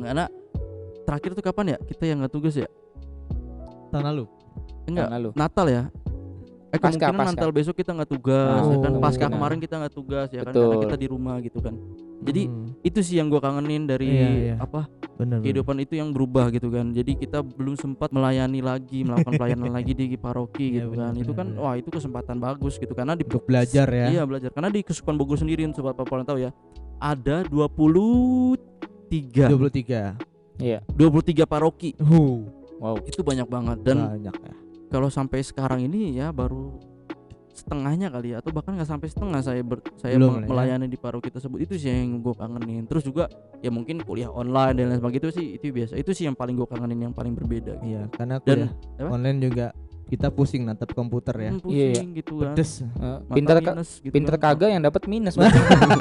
Karena 0.02 0.26
terakhir 1.04 1.30
tuh 1.32 1.44
kapan 1.44 1.66
ya 1.70 1.78
kita 1.84 2.04
yang 2.06 2.18
nggak 2.20 2.32
tugas 2.32 2.56
ya 2.56 2.72
Tahun 3.90 4.06
lalu. 4.06 4.24
enggak 4.86 5.06
Tahun 5.06 5.16
lalu. 5.20 5.30
Natal 5.36 5.66
ya 5.68 5.84
eh 6.70 6.72
Pasca, 6.72 7.02
kemungkinan 7.02 7.16
pasca. 7.16 7.30
Natal 7.34 7.50
besok 7.50 7.74
kita 7.76 7.92
nggak 7.92 8.10
tugas 8.10 8.62
ya 8.64 8.76
kan 8.78 8.92
Oh, 8.92 9.00
pasca 9.00 9.22
benar. 9.22 9.32
kemarin 9.34 9.58
kita 9.58 9.74
nggak 9.76 9.92
tugas 9.92 10.28
ya 10.30 10.40
kan 10.42 10.50
Betul. 10.50 10.62
karena 10.64 10.76
kita 10.86 10.96
di 10.96 11.08
rumah 11.08 11.36
gitu 11.40 11.58
kan 11.58 11.74
jadi 12.20 12.42
Hmm, 12.46 12.66
itu 12.82 13.00
sih 13.00 13.16
yang 13.16 13.26
gua 13.26 13.40
kangenin 13.40 13.84
dari 13.84 14.08
Iya, 14.08 14.28
iya. 14.30 14.54
apa 14.56 14.86
bener. 15.16 15.18
bener. 15.18 15.38
kehidupan 15.42 15.76
itu 15.80 15.94
yang 15.96 16.10
berubah 16.10 16.46
gitu 16.50 16.68
kan 16.68 16.86
jadi 16.90 17.12
kita 17.16 17.38
belum 17.42 17.74
sempat 17.74 18.10
melayani 18.10 18.60
lagi 18.60 19.02
melakukan 19.02 19.34
pelayanan 19.34 19.72
lagi 19.72 19.92
di 19.92 20.14
paroki 20.14 20.70
Iya, 20.70 20.74
gitu 20.78 20.88
benar, 20.92 21.02
kan 21.02 21.12
itu 21.16 21.26
benar, 21.26 21.36
kan 21.36 21.48
benar. 21.50 21.62
wah 21.64 21.74
itu 21.74 21.88
kesempatan 21.90 22.36
bagus 22.38 22.74
gitu 22.76 22.92
karena 22.92 23.14
di 23.14 23.24
Untuk 23.24 23.44
belajar 23.44 23.86
ya. 23.88 24.06
iya 24.10 24.22
belajar 24.24 24.50
karena 24.50 24.68
di 24.68 24.80
Kesukupan 24.82 25.16
Bogor 25.16 25.36
sendiri 25.36 25.62
sobat 25.72 25.94
Papalan 25.94 26.22
tahu 26.22 26.38
ya 26.40 26.50
ada 26.98 27.44
23 27.44 29.48
23. 29.48 30.60
Iya. 30.60 30.80
23 30.90 31.46
paroki 31.46 31.94
Huh, 31.98 32.46
Wow. 32.78 32.96
itu 33.04 33.20
banyak 33.20 33.44
banget 33.46 33.78
dan 33.82 33.98
banyak 34.14 34.36
ya. 34.38 34.54
Kalau 34.90 35.08
sampai 35.08 35.46
sekarang 35.46 35.86
ini 35.86 36.18
ya 36.18 36.34
baru 36.34 36.76
setengahnya 37.50 38.08
kali 38.08 38.32
ya 38.32 38.40
atau 38.40 38.56
bahkan 38.56 38.72
nggak 38.80 38.88
sampai 38.88 39.08
setengah 39.12 39.42
saya 39.44 39.62
ber- 39.62 39.84
saya 40.00 40.16
Belum 40.16 40.40
ya. 40.40 40.48
melayani 40.48 40.88
di 40.88 40.96
paroki 40.96 41.28
tersebut 41.28 41.60
itu 41.68 41.76
sih 41.76 41.92
yang 41.92 42.24
gue 42.24 42.32
kangenin 42.32 42.88
terus 42.88 43.04
juga 43.04 43.28
ya 43.60 43.68
mungkin 43.68 44.00
kuliah 44.00 44.32
online 44.32 44.80
dan 44.80 44.86
lain 44.96 44.98
sebagainya 45.04 45.22
itu 45.28 45.30
sih 45.36 45.46
itu 45.60 45.64
biasa 45.76 45.94
itu 46.00 46.12
sih 46.16 46.24
yang 46.32 46.40
paling 46.40 46.56
gue 46.56 46.64
kangenin 46.64 47.12
yang 47.12 47.14
paling 47.14 47.36
berbeda 47.36 47.76
gitu. 47.84 48.00
Iya, 48.00 48.02
karena 48.16 48.36
dan 48.40 48.48
kuliah 48.48 48.72
apa? 48.96 49.10
online 49.12 49.38
juga 49.44 49.66
kita 50.10 50.28
pusing 50.28 50.66
natap 50.66 50.90
komputer 50.92 51.36
ya. 51.38 51.52
Hmm, 51.52 51.62
Iya, 51.64 51.86
iya. 51.86 51.90
pusing 51.94 52.10
gitu 52.14 52.34
kan 52.36 52.52
Pedes. 52.52 52.72
Mata 52.82 53.32
pinter 53.32 53.56
ka- 53.56 53.72
minus 53.72 53.90
gitu 54.00 54.12
pinter 54.12 54.36
kan. 54.36 54.42
kagak 54.50 54.70
yang 54.72 54.82
dapat 54.82 55.02
minus. 55.06 55.34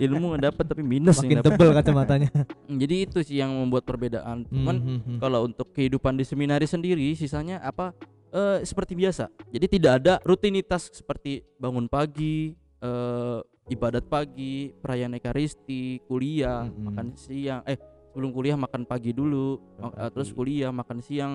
ilmu 0.00 0.24
nggak 0.30 0.44
dapat 0.44 0.64
tapi 0.64 0.82
minus 0.82 1.16
Makin 1.16 1.28
yang 1.28 1.38
dapet. 1.40 1.52
tebel 1.52 1.70
kacamatanya. 1.72 2.28
jadi 2.68 2.94
itu 3.02 3.18
sih 3.20 3.36
yang 3.36 3.50
membuat 3.52 3.82
perbedaan 3.82 4.46
cuman 4.46 4.74
Hmm, 4.74 4.88
hmm, 4.88 5.00
hmm. 5.04 5.18
kalau 5.18 5.44
untuk 5.44 5.70
kehidupan 5.70 6.14
di 6.14 6.22
seminari 6.22 6.64
sendiri 6.64 7.12
sisanya 7.12 7.60
apa 7.60 7.92
eh, 8.28 8.62
seperti 8.62 8.94
biasa 8.94 9.26
jadi 9.48 9.66
tidak 9.68 9.92
ada 9.96 10.14
rutinitas 10.22 10.88
seperti 10.90 11.42
bangun 11.56 11.86
pagi 11.86 12.54
eh, 12.78 13.38
ibadat 13.68 14.04
pagi 14.04 14.70
perayaan 14.72 15.14
ekaristi 15.14 15.82
kuliah 16.04 16.64
Mm-mm. 16.64 16.82
makan 16.84 17.06
siang 17.14 17.60
eh 17.62 17.78
sebelum 18.08 18.30
kuliah 18.30 18.56
makan 18.56 18.82
pagi 18.82 19.10
dulu 19.10 19.56
Makan 19.78 19.98
eh, 19.98 20.10
terus 20.10 20.28
pagi. 20.28 20.36
kuliah 20.36 20.70
makan 20.70 20.98
siang 21.00 21.32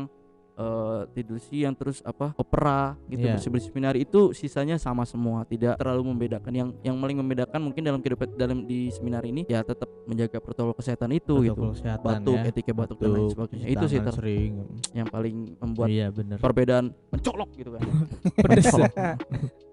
eh, 0.57 1.01
tidur 1.13 1.37
siang 1.37 1.71
terus 1.71 2.01
apa 2.01 2.33
opera 2.33 2.97
gitu 3.05 3.23
Iya. 3.23 3.37
bersih 3.37 3.49
bersih 3.49 3.69
seminari 3.69 3.99
itu 4.01 4.33
sisanya 4.33 4.75
sama 4.75 5.05
semua 5.05 5.41
tidak 5.43 5.77
terlalu 5.77 6.09
membedakan 6.09 6.49
yang 6.51 6.69
yang 6.81 6.97
paling 6.97 7.17
membedakan 7.17 7.59
mungkin 7.61 7.81
dalam 7.81 8.01
kehidupan 8.01 8.33
dalam 8.33 8.65
di 8.65 8.89
seminari 8.89 9.29
ini 9.29 9.45
ya 9.45 9.61
tetap 9.61 9.85
menjaga 10.03 10.37
protokol 10.37 10.73
kesehatan 10.73 11.13
itu 11.13 11.45
gitu 11.45 11.53
Protokol 11.53 11.71
kesehatan 11.73 12.09
batuk, 12.19 12.35
ya. 12.35 12.49
etika 12.49 12.71
batuk 12.73 12.97
dan 12.97 13.09
lain 13.11 13.29
sebagainya. 13.29 13.65
Itu 13.67 13.85
sih 13.85 13.99
ter- 13.99 14.15
sering. 14.15 14.51
yang 14.91 15.07
paling 15.07 15.35
membuat 15.57 15.87
Iya 15.87 16.07
perbedaan 16.37 16.85
mencolok 17.09 17.49
gitu 17.53 17.69
kan 17.71 17.81
Pedes. 18.43 18.65
Mencolok. 18.65 18.93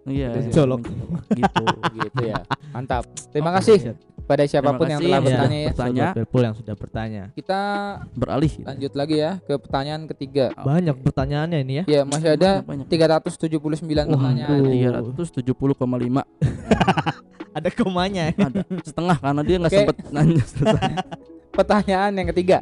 iya 0.04 0.28
ya. 0.28 0.42
Mencolok. 0.44 0.80
gitu 1.32 1.64
gitu 1.96 2.20
ya. 2.22 2.38
Mantap. 2.70 3.04
Terima 3.32 3.50
kasih 3.56 3.96
siap. 4.24 4.30
pada 4.32 4.42
siapa 4.48 4.70
pun 4.72 4.88
yang 4.88 5.00
telah 5.04 5.20
ya. 5.20 5.24
bertanya 5.28 5.58
ya. 5.60 5.70
Bertanya. 5.76 6.08
Yang 6.16 6.56
sudah 6.56 6.74
bertanya. 6.74 7.22
Kita 7.36 7.60
beralih 8.16 8.52
gitu. 8.56 8.64
lanjut 8.64 8.92
lagi 8.96 9.16
ya 9.20 9.32
ke 9.38 9.54
pertanyaan 9.60 10.02
ketiga. 10.08 10.44
Banyak 10.56 10.96
pertanyaannya 11.04 11.58
ini 11.60 11.74
ya. 11.76 11.84
Ya, 11.84 12.00
masih 12.02 12.32
ada 12.32 12.64
Banyak, 12.64 12.88
banyak. 12.88 13.20
379 13.28 13.60
pertanyaan. 14.08 14.48
Waduh. 14.48 15.12
370,5 15.12 16.24
Ada 17.54 17.68
komanya. 17.70 18.22
ya. 18.28 18.50
ada 18.50 18.60
setengah 18.82 19.16
karena 19.20 19.40
dia 19.44 19.56
nggak 19.62 19.70
Oke. 19.70 19.78
sempet 19.86 19.96
nanya 20.10 20.42
selesai. 20.42 20.92
Pertanyaan 21.60 22.12
yang 22.18 22.28
ketiga. 22.34 22.58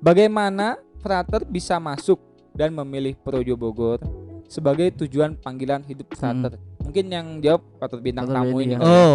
Bagaimana 0.00 0.80
frater 1.00 1.44
bisa 1.44 1.76
masuk 1.76 2.16
dan 2.56 2.72
memilih 2.72 3.12
Projo 3.20 3.60
Bogor 3.60 4.00
sebagai 4.48 4.88
tujuan 5.04 5.36
panggilan 5.36 5.84
hidup 5.84 6.16
frater? 6.16 6.56
Mungkin 6.80 7.04
yang 7.12 7.26
jawab 7.44 7.60
frater 7.76 8.00
bintang 8.00 8.24
Frater 8.24 8.40
tamu 8.40 8.56
ini. 8.60 8.72
ya. 8.72 8.78
ya. 8.80 9.08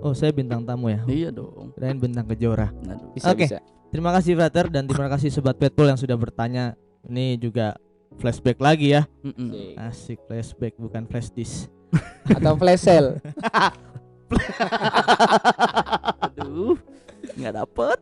Oh. 0.00 0.12
Saya 0.12 0.30
bintang 0.30 0.64
tamu 0.64 0.88
ya. 0.88 1.00
iya 1.06 1.28
dong 1.28 1.72
Kirain 1.74 1.96
bintang 1.96 2.24
kejora. 2.26 2.72
Oke. 3.22 3.44
bisa. 3.46 3.60
Terima 3.90 4.10
kasih 4.10 4.32
Frater 4.34 4.66
dan 4.68 4.86
terima 4.86 5.08
kasih 5.08 5.28
sobat 5.28 5.56
Petpol 5.56 5.86
yang 5.86 5.98
sudah 5.98 6.14
bertanya. 6.14 6.72
Ini 7.02 7.36
juga 7.36 7.74
flashback 8.16 8.58
lagi 8.58 8.92
ya. 8.92 9.02
Mm-mm. 9.20 9.50
Oke. 9.50 9.64
Asik 9.76 10.18
flashback 10.24 10.74
bukan 10.76 11.04
flash 11.04 11.30
disk. 11.30 11.66
Atau 12.36 12.54
flash 12.54 12.82
sale. 12.82 13.18
aduh 16.22 16.78
nggak 17.34 17.52
dapet 17.52 17.98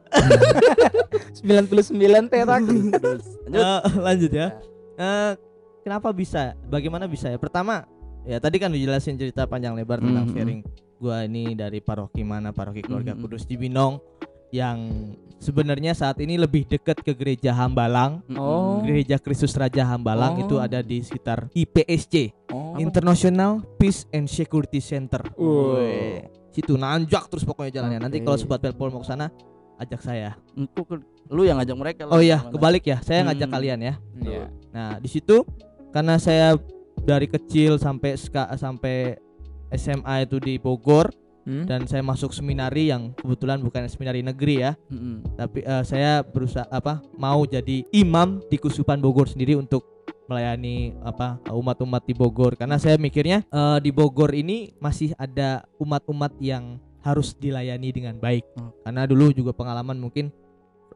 99 1.40 1.88
terak. 2.28 2.62
terus 2.92 3.24
lanjut 3.42 3.64
Eh, 3.64 3.80
lanjut 3.99 4.32
ya. 4.32 4.49
Eh, 4.94 5.32
kenapa 5.80 6.09
bisa? 6.11 6.53
Bagaimana 6.64 7.07
bisa 7.07 7.28
ya? 7.28 7.38
Pertama, 7.38 7.86
ya 8.24 8.36
tadi 8.36 8.59
kan 8.59 8.68
dijelasin 8.68 9.16
cerita 9.16 9.46
panjang 9.46 9.72
lebar 9.72 9.99
tentang 9.99 10.26
Mhm. 10.26 10.34
sharing 10.34 10.61
gua 10.99 11.24
ini 11.24 11.55
dari 11.55 11.78
paroki 11.78 12.20
mana, 12.22 12.51
paroki 12.51 12.82
keluarga 12.82 13.14
Mhm. 13.14 13.22
Kudus 13.22 13.46
Cibinong 13.46 14.03
yang 14.51 14.78
sebenarnya 15.38 15.92
saat 15.92 16.18
ini 16.18 16.34
lebih 16.34 16.66
dekat 16.66 16.99
ke 17.01 17.14
gereja 17.14 17.55
Hambalang. 17.55 18.26
Oh. 18.34 18.82
Gereja 18.82 19.16
Kristus 19.16 19.55
Raja 19.55 19.86
Hambalang 19.86 20.40
Oh. 20.40 20.42
itu 20.44 20.57
ada 20.59 20.82
di 20.82 20.99
sekitar 21.01 21.46
IPSC, 21.53 22.32
Oh. 22.51 22.74
International 22.76 23.62
Peace 23.76 24.05
and 24.11 24.26
Security 24.26 24.80
Center. 24.80 25.22
Wih, 25.36 26.26
Situ 26.49 26.74
nanjak 26.74 27.30
terus 27.30 27.46
pokoknya 27.46 27.78
jalannya. 27.78 28.01
Nanti 28.03 28.18
Oke. 28.18 28.24
kalau 28.26 28.36
sobat 28.40 28.59
Pelpol 28.59 28.90
mau 28.90 29.05
ke 29.05 29.07
sana, 29.07 29.30
ajak 29.78 30.03
saya. 30.03 30.34
Lu 31.28 31.44
yang 31.44 31.61
ngajak 31.61 31.76
mereka 31.78 32.03
lah 32.09 32.18
Oh 32.18 32.22
iya, 32.24 32.42
kebalik 32.42 32.82
ya. 32.82 32.99
Saya 32.99 33.22
ngajak 33.30 33.46
Hmm. 33.46 33.55
kalian 33.55 33.78
ya. 33.78 33.94
Iya. 34.18 34.44
Nah, 34.74 34.90
di 34.99 35.07
situ 35.07 35.44
karena 35.94 36.18
saya 36.18 36.59
dari 36.99 37.30
kecil 37.30 37.78
sampai 37.78 38.18
ska, 38.18 38.49
sampai 38.59 39.14
SMA 39.70 40.24
itu 40.24 40.38
di 40.38 40.56
Bogor 40.56 41.10
Hmm? 41.42 41.64
dan 41.64 41.88
saya 41.88 42.04
masuk 42.04 42.28
seminari 42.28 42.92
yang 42.92 43.16
kebetulan 43.16 43.56
bukan 43.58 43.88
seminari 43.88 44.20
negeri 44.20 44.60
ya, 44.60 44.76
Mm-mm. 44.84 45.32
tapi 45.32 45.64
eh, 45.64 45.80
saya 45.80 46.20
berusaha 46.20 46.68
apa 46.68 47.00
mau 47.16 47.40
jadi 47.42 47.88
imam 47.88 48.44
di 48.44 48.60
Kusupan 48.60 49.00
Bogor 49.00 49.24
sendiri 49.24 49.56
untuk 49.56 49.80
melayani 50.28 50.92
apa 51.00 51.40
umat-umat 51.48 52.04
di 52.04 52.12
Bogor 52.12 52.52
karena 52.52 52.76
saya 52.76 53.00
mikirnya 53.00 53.48
eh, 53.48 53.78
di 53.80 53.88
Bogor 53.88 54.36
ini 54.36 54.76
masih 54.76 55.16
ada 55.16 55.64
umat-umat 55.80 56.36
yang 56.36 56.76
harus 57.00 57.32
dilayani 57.32 57.96
dengan 57.96 58.20
baik 58.20 58.44
Hmm. 58.52 58.68
karena 58.84 59.08
dulu 59.08 59.32
juga 59.32 59.56
pengalaman 59.56 59.96
mungkin 59.96 60.28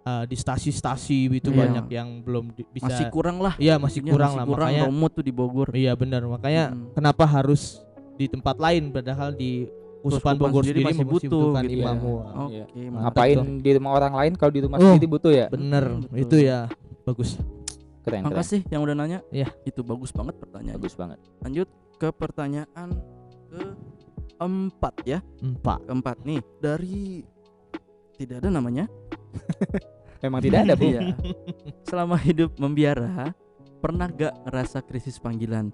eh, 0.05 0.25
di 0.29 0.37
stasi-stasi 0.37 1.33
itu 1.33 1.49
Iya. 1.49 1.59
banyak 1.65 1.87
yang 1.89 2.21
belum 2.21 2.53
di- 2.53 2.69
bisa 2.69 2.93
masih 2.93 3.09
kurang 3.09 3.41
lah 3.41 3.57
Iya 3.57 3.81
masih 3.81 4.05
kurang 4.05 4.37
masih 4.37 4.39
lah 4.39 4.45
kurang 4.45 4.69
makanya 4.69 5.09
tuh 5.09 5.25
di 5.25 5.33
Bogor 5.33 5.73
iya 5.73 5.97
benar 5.97 6.29
makanya 6.29 6.77
Mm-mm. 6.77 6.93
kenapa 6.93 7.25
harus 7.25 7.81
di 8.23 8.31
tempat 8.31 8.57
lain 8.57 8.89
padahal 8.89 9.35
di 9.35 9.67
Kusupan 9.99 10.35
Bogor 10.35 10.67
sendiri 10.67 10.83
sendiri 10.83 10.87
masih 10.91 11.05
butuh 11.07 11.31
membutuhkan 11.31 11.63
gitu 11.63 11.75
ya. 11.75 11.85
imam. 11.87 11.97
Wah, 12.03 12.27
Oke, 12.43 12.51
Iya. 12.51 12.65
mantap 12.91 13.03
Ngapain 13.07 13.37
tuh. 13.39 13.47
di 13.59 13.71
rumah 13.73 13.93
orang 13.93 14.15
lain 14.19 14.33
kalau 14.35 14.51
di 14.51 14.61
rumah 14.61 14.77
Oh. 14.77 14.83
sendiri 14.85 15.09
butuh 15.09 15.33
ya? 15.33 15.47
Bener 15.47 15.85
betul. 16.03 16.19
itu 16.19 16.37
ya 16.41 16.59
bagus. 17.03 17.31
Keren, 18.03 18.21
keren. 18.21 18.23
Makasih 18.27 18.61
yang 18.67 18.83
udah 18.83 18.95
nanya. 18.95 19.19
Iya. 19.31 19.47
Itu 19.63 19.81
bagus 19.83 20.11
banget 20.11 20.35
pertanyaan. 20.37 20.75
Bagus 20.75 20.95
banget. 20.95 21.19
Lanjut 21.39 21.69
ke 21.97 22.09
pertanyaan 22.11 22.89
ke 23.47 23.63
empat 24.39 24.95
ya. 25.07 25.19
Empat. 25.39 25.87
Keempat 25.87 26.17
nih 26.27 26.41
dari 26.59 27.23
tidak 28.19 28.43
ada 28.43 28.51
namanya. 28.51 28.91
Memang 30.23 30.43
tidak 30.43 30.67
ada, 30.67 30.75
Bu. 30.75 30.87
Iya. 30.89 31.15
Selama 31.83 32.19
hidup 32.19 32.55
membiara 32.57 33.31
pernah 33.79 34.07
gak 34.07 34.35
ngerasa 34.47 34.83
krisis 34.83 35.19
panggilan? 35.19 35.71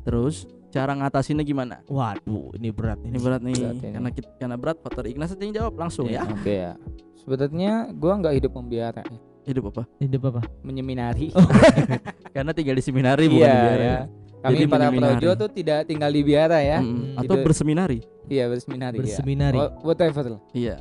Terus 0.00 0.44
cara 0.70 0.94
ngatasinnya 0.94 1.42
gimana? 1.42 1.82
Waduh, 1.84 2.54
ini 2.54 2.70
berat 2.70 2.98
Ini 2.98 3.10
ini. 3.10 3.18
berat 3.18 3.40
nih 3.40 3.54
Berat 3.54 3.74
ini. 3.76 3.90
karena 3.90 4.08
kita, 4.10 4.28
karena 4.38 4.56
berat 4.56 4.76
Faktor 4.78 5.04
Ignas 5.04 5.30
aja 5.30 5.42
yang 5.42 5.54
jawab 5.54 5.74
langsung 5.76 6.06
ya. 6.06 6.22
Oke 6.24 6.54
ya. 6.64 6.72
Sebenarnya 7.16 7.90
gua 7.92 8.16
nggak 8.16 8.34
hidup 8.34 8.52
membiara, 8.54 9.02
ya. 9.02 9.18
Hidup 9.42 9.72
apa? 9.72 9.82
Hidup 9.98 10.22
apa? 10.26 10.40
menyeminari. 10.62 11.34
Karena 12.34 12.52
tinggal 12.52 12.76
di 12.76 12.82
seminari 12.82 13.26
bukan 13.26 13.40
Iya, 13.40 13.50
di 13.50 13.60
biara. 13.60 13.82
ya. 13.82 13.98
Kami 14.40 14.56
Jadi 14.56 14.64
para 14.66 14.88
projo 14.88 15.30
tuh 15.36 15.50
tidak 15.52 15.78
tinggal 15.84 16.08
di 16.08 16.22
biara 16.22 16.58
ya. 16.60 16.78
Hmm. 16.80 17.12
Atau 17.14 17.36
berseminari. 17.40 18.00
Iya, 18.24 18.48
berseminari. 18.48 18.96
ya. 18.96 19.02
Berseminari. 19.02 19.58
Wha- 19.58 19.74
Whatever 19.84 20.24
lah. 20.32 20.40
Iya. 20.52 20.76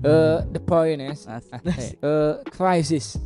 Eh, 0.00 0.38
the 0.48 0.60
point 0.60 1.00
is 1.02 1.28
eh, 2.00 2.34
crisis. 2.50 3.20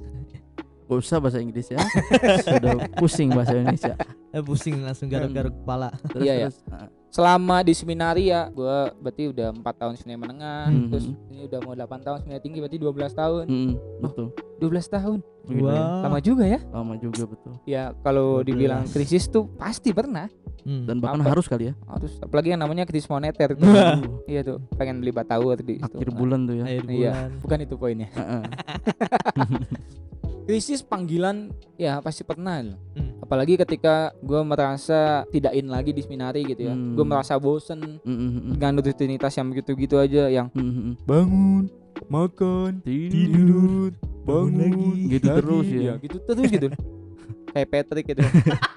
Gak 0.89 0.99
usah 0.99 1.21
bahasa 1.21 1.39
Inggris 1.39 1.69
ya. 1.69 1.79
Sudah 2.49 2.75
pusing 2.97 3.29
bahasa 3.31 3.53
Indonesia. 3.53 3.93
Eh 4.29 4.41
pusing 4.41 4.81
langsung 4.81 5.07
garuk-garuk 5.07 5.55
kepala. 5.55 5.89
Terus, 6.11 6.23
Iya, 6.23 6.35
iya. 6.37 6.49
terus. 6.49 6.59
Ah, 6.69 6.89
selama 7.09 7.65
di 7.65 7.73
seminari 7.73 8.29
ya 8.29 8.47
gue 8.47 8.77
berarti 8.95 9.33
udah 9.33 9.49
empat 9.51 9.75
tahun 9.77 9.97
seminari 9.97 10.21
menengah 10.21 10.69
Mhm. 10.69 10.89
terus 10.93 11.05
ini 11.27 11.41
udah 11.43 11.59
mau 11.65 11.73
8 11.73 12.05
tahun 12.05 12.19
seminari 12.21 12.43
tinggi 12.43 12.59
berarti 12.61 12.77
12 12.77 13.13
tahun 13.15 13.45
mm, 13.49 13.73
betul. 13.99 14.27
12 14.61 14.85
tahun 14.91 15.19
Gila 15.49 15.57
ya. 15.65 15.81
Wow. 15.81 16.03
lama 16.05 16.19
juga 16.21 16.45
ya 16.45 16.61
Lama 16.69 16.95
juga 16.95 17.23
betul. 17.25 17.53
ya 17.65 17.97
kalau 17.99 18.29
12. 18.39 18.47
dibilang 18.47 18.85
krisis 18.87 19.25
tuh 19.27 19.49
pasti 19.55 19.91
pernah 19.91 20.29
Hmm. 20.59 20.85
Dan 20.85 21.01
bahkan 21.01 21.25
Apa? 21.25 21.33
harus 21.33 21.49
kali 21.49 21.73
ya. 21.73 21.75
harus 21.89 22.13
apalagi 22.21 22.53
yang 22.53 22.61
namanya 22.61 22.85
krisis 22.85 23.09
moneter 23.09 23.57
tuh. 23.57 23.65
Wah. 23.65 23.97
iya 24.29 24.45
tuh 24.45 24.61
pengen 24.77 25.01
beli 25.01 25.09
batawur 25.11 25.57
di. 25.57 25.81
Akhir 25.81 26.13
bulan 26.13 26.45
tuh 26.45 26.61
ya. 26.61 26.65
Akhir 26.69 26.85
Iya. 26.85 27.13
bulan. 27.15 27.31
bukan 27.41 27.59
itu 27.65 27.75
poinnya 27.79 28.09
Heeh. 28.13 28.43
krisis 30.49 30.81
panggilan 30.81 31.53
ya 31.77 32.01
pasti 32.01 32.25
pernah 32.25 32.65
loh. 32.65 32.81
Hmm. 32.97 33.21
apalagi 33.21 33.55
ketika 33.55 33.95
gue 34.19 34.41
merasa 34.43 35.01
tidak 35.29 35.53
in 35.53 35.69
lagi 35.69 35.93
di 35.93 36.01
seminari 36.01 36.41
gitu 36.43 36.65
ya 36.65 36.73
Hmm. 36.73 36.97
gue 36.97 37.05
merasa 37.05 37.37
bosen 37.37 38.01
Mm, 38.01 38.09
mm, 38.09 38.31
mm. 38.33 38.53
dengan 38.57 38.73
rutinitas 38.81 39.33
yang 39.35 39.47
begitu-gitu 39.47 39.97
aja 39.97 40.27
yang 40.27 40.49
Mm, 40.51 40.65
mm, 40.65 40.73
mm. 40.73 40.95
bangun 41.05 41.65
makan 42.09 42.81
Tidur. 42.81 43.93
bangun 44.25 44.97
Gitu 45.07 45.27
terus 45.27 45.67
ya. 45.69 45.95
gitu 45.99 46.17
terus 46.23 46.49
gitu 46.49 46.69
kayak 47.53 47.69
Patrick 47.69 48.07
gitu 48.07 48.23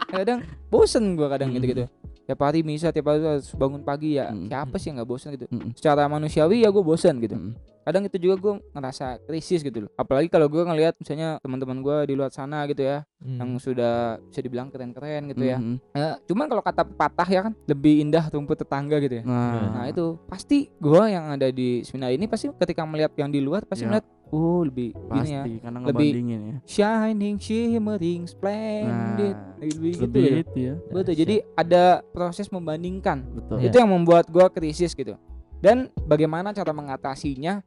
kadang 0.10 0.40
bosen 0.68 1.16
gue 1.16 1.28
kadang 1.30 1.50
Hmm. 1.50 1.58
gitu 1.58 1.68
gitu 1.70 1.84
tiap 2.22 2.40
hari 2.42 2.62
misa 2.62 2.88
tiap 2.90 3.08
hari 3.08 3.20
harus 3.22 3.48
bangun 3.52 3.80
pagi 3.82 4.16
ya 4.16 4.28
Hmm. 4.28 4.48
siapa 4.48 4.76
sih 4.76 4.92
yang 4.92 5.00
nggak 5.00 5.10
bosen 5.10 5.30
gitu 5.32 5.48
Mm, 5.48 5.60
mm. 5.62 5.72
secara 5.74 6.04
manusiawi 6.06 6.64
ya 6.64 6.70
gue 6.70 6.82
bosen 6.82 7.16
gitu 7.18 7.36
Mm, 7.36 7.52
kadang 7.82 8.04
itu 8.04 8.18
juga 8.18 8.36
gue 8.38 8.54
ngerasa 8.72 9.06
krisis 9.22 9.60
gitu 9.60 9.80
loh 9.82 9.92
apalagi 9.94 10.28
kalau 10.28 10.46
gue 10.46 10.62
ngelihat 10.62 10.94
misalnya 10.96 11.38
teman-teman 11.40 11.78
gue 11.80 11.98
di 12.06 12.14
luar 12.14 12.30
sana 12.30 12.64
gitu 12.66 12.84
ya 12.84 13.02
Hmm. 13.22 13.38
yang 13.38 13.50
sudah 13.56 14.18
bisa 14.24 14.42
dibilang 14.42 14.68
keren-keren 14.68 15.30
gitu 15.30 15.46
ya 15.46 15.54
mm, 15.56 15.78
mm. 15.78 15.94
Eh, 15.94 16.16
cuman 16.26 16.46
kalau 16.48 16.58
kata 16.60 16.82
pepatah 16.84 17.28
ya 17.28 17.42
kan 17.44 17.54
lebih 17.64 18.02
indah 18.02 18.26
rumput 18.28 18.58
tetangga 18.58 18.98
gitu 18.98 19.22
ya 19.22 19.24
Nah, 19.24 19.62
nah 19.72 19.86
itu 19.86 20.18
pasti 20.26 20.74
gue 20.74 21.04
yang 21.06 21.30
ada 21.30 21.46
di 21.48 21.82
seminar 21.82 22.10
ini 22.10 22.26
pasti 22.26 22.50
ketika 22.50 22.82
melihat 22.82 23.14
yang 23.14 23.30
di 23.30 23.38
luar 23.38 23.62
pasti 23.64 23.86
Ya. 23.86 23.94
melihat 23.94 24.06
oh 24.28 24.66
lebih 24.66 24.98
pasti 25.06 25.22
gini 25.30 25.38
ya 25.38 25.44
karena 25.62 25.78
Lebih- 25.84 26.14
ya. 26.18 26.56
shining 26.66 27.38
shimmering 27.38 28.22
splendid 28.26 29.36
Nah, 29.36 29.54
lebih 29.60 29.92
gitu 29.92 30.04
lebih 30.04 30.24
ya. 30.24 30.38
itu 30.40 30.58
ya. 30.58 30.74
betul 30.90 31.14
jadi 31.16 31.36
ada 31.54 31.84
proses 32.08 32.50
membandingkan 32.50 33.22
Betul. 33.32 33.58
Itu 33.62 33.76
yang 33.76 33.92
membuat 33.92 34.26
gue 34.28 34.46
krisis 34.52 34.92
gitu 34.92 35.14
dan 35.62 35.78
bagaimana 36.04 36.52
cara 36.52 36.74
mengatasinya? 36.74 37.62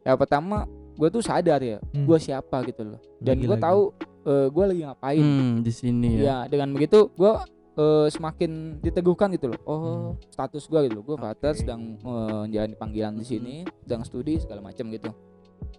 Ya 0.00 0.12
pertama 0.16 0.64
gue 0.94 1.08
tuh 1.10 1.20
sadar 1.20 1.60
ya 1.60 1.78
Hmm. 1.92 2.06
gue 2.06 2.18
siapa 2.18 2.64
gitu 2.64 2.82
loh. 2.84 3.00
Dan 3.20 3.38
gue 3.38 3.56
tahu 3.56 3.92
gue 4.24 4.64
lagi 4.64 4.82
ngapain. 4.82 5.20
Hmm, 5.20 5.54
di 5.60 5.68
sini 5.68 6.16
ya. 6.16 6.22
ya 6.24 6.36
dengan 6.48 6.72
begitu 6.72 7.12
gue 7.12 7.32
semakin 8.08 8.80
diteguhkan 8.80 9.28
gitu 9.34 9.52
loh. 9.52 9.60
Oh 9.64 9.76
Hmm. 9.76 10.08
status 10.28 10.64
gue 10.64 10.80
gitu 10.86 10.94
loh. 10.96 11.04
Gue 11.04 11.16
Oke. 11.18 11.52
sedang 11.54 12.00
menjalani 12.00 12.74
panggilan 12.74 13.12
di 13.14 13.26
sini 13.26 13.54
sedang 13.84 14.02
studi 14.02 14.40
segala 14.40 14.62
macam 14.62 14.88
gitu. 14.88 15.10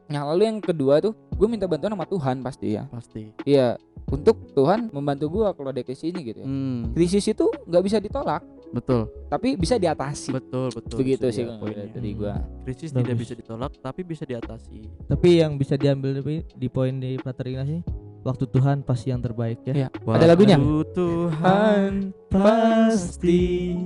Nah 0.06 0.22
lalu 0.30 0.46
yang 0.46 0.58
kedua 0.62 1.02
tuh 1.02 1.18
gue 1.34 1.48
minta 1.50 1.66
bantuan 1.66 1.90
sama 1.92 2.06
Tuhan 2.06 2.36
pasti 2.42 2.78
ya. 2.78 2.86
Pasti. 2.86 3.34
iya 3.44 3.74
untuk 4.06 4.54
Tuhan 4.54 4.94
membantu 4.94 5.42
gue 5.42 5.48
kalau 5.50 5.74
ada 5.74 5.82
krisis 5.82 6.06
ini 6.06 6.22
gitu 6.22 6.46
ya. 6.46 6.48
Hmm, 6.48 6.94
krisis 6.94 7.26
itu 7.26 7.46
nggak 7.66 7.84
bisa 7.84 7.98
ditolak 7.98 8.46
betul. 8.76 9.02
tapi 9.26 9.56
bisa 9.56 9.76
diatasi 9.76 10.30
Betul, 10.30 10.68
betul. 10.70 10.98
begitu 10.98 11.24
Itu 11.24 11.32
sih 11.32 11.44
poinnya. 11.48 11.88
dari 11.88 12.12
gue 12.12 12.34
Krisis 12.62 12.90
Bagus. 12.90 13.00
tidak 13.00 13.16
bisa 13.18 13.34
ditolak, 13.34 13.72
tapi 13.80 14.02
bisa 14.02 14.24
diatasi. 14.24 14.80
Tapi 15.06 15.30
yang 15.38 15.56
bisa 15.56 15.74
diambil 15.76 16.18
di, 16.18 16.22
di 16.44 16.68
poin 16.68 16.92
di 16.94 17.16
Frater 17.16 17.46
Ignas 17.46 17.70
ini 17.70 17.82
waktu 18.22 18.46
Tuhan 18.46 18.82
pasti 18.82 19.08
yang 19.08 19.22
terbaik 19.22 19.62
ya. 19.64 19.74
Iya. 19.76 19.88
Ada 19.96 20.26
lagunya? 20.28 20.58
Waktu 20.58 20.82
Tuhan. 20.92 21.92
pasti 22.28 23.44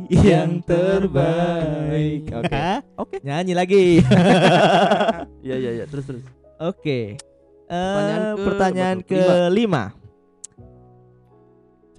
yang 0.10 0.64
terbaik. 0.64 2.24
Oke. 2.34 2.50
Hah? 2.50 2.80
Oke. 2.96 3.16
Nyanyi 3.22 3.54
lagi. 3.54 3.84
Iya, 5.40 5.56
iya, 5.56 5.72
iya. 5.74 5.86
Terus, 5.86 6.04
terus. 6.06 6.24
Oke. 6.58 7.16
Eh, 7.16 7.78
Pertanyaan 7.80 8.24
ke- 8.26 8.44
pertanyaan 8.44 8.98
kelima. 9.02 9.84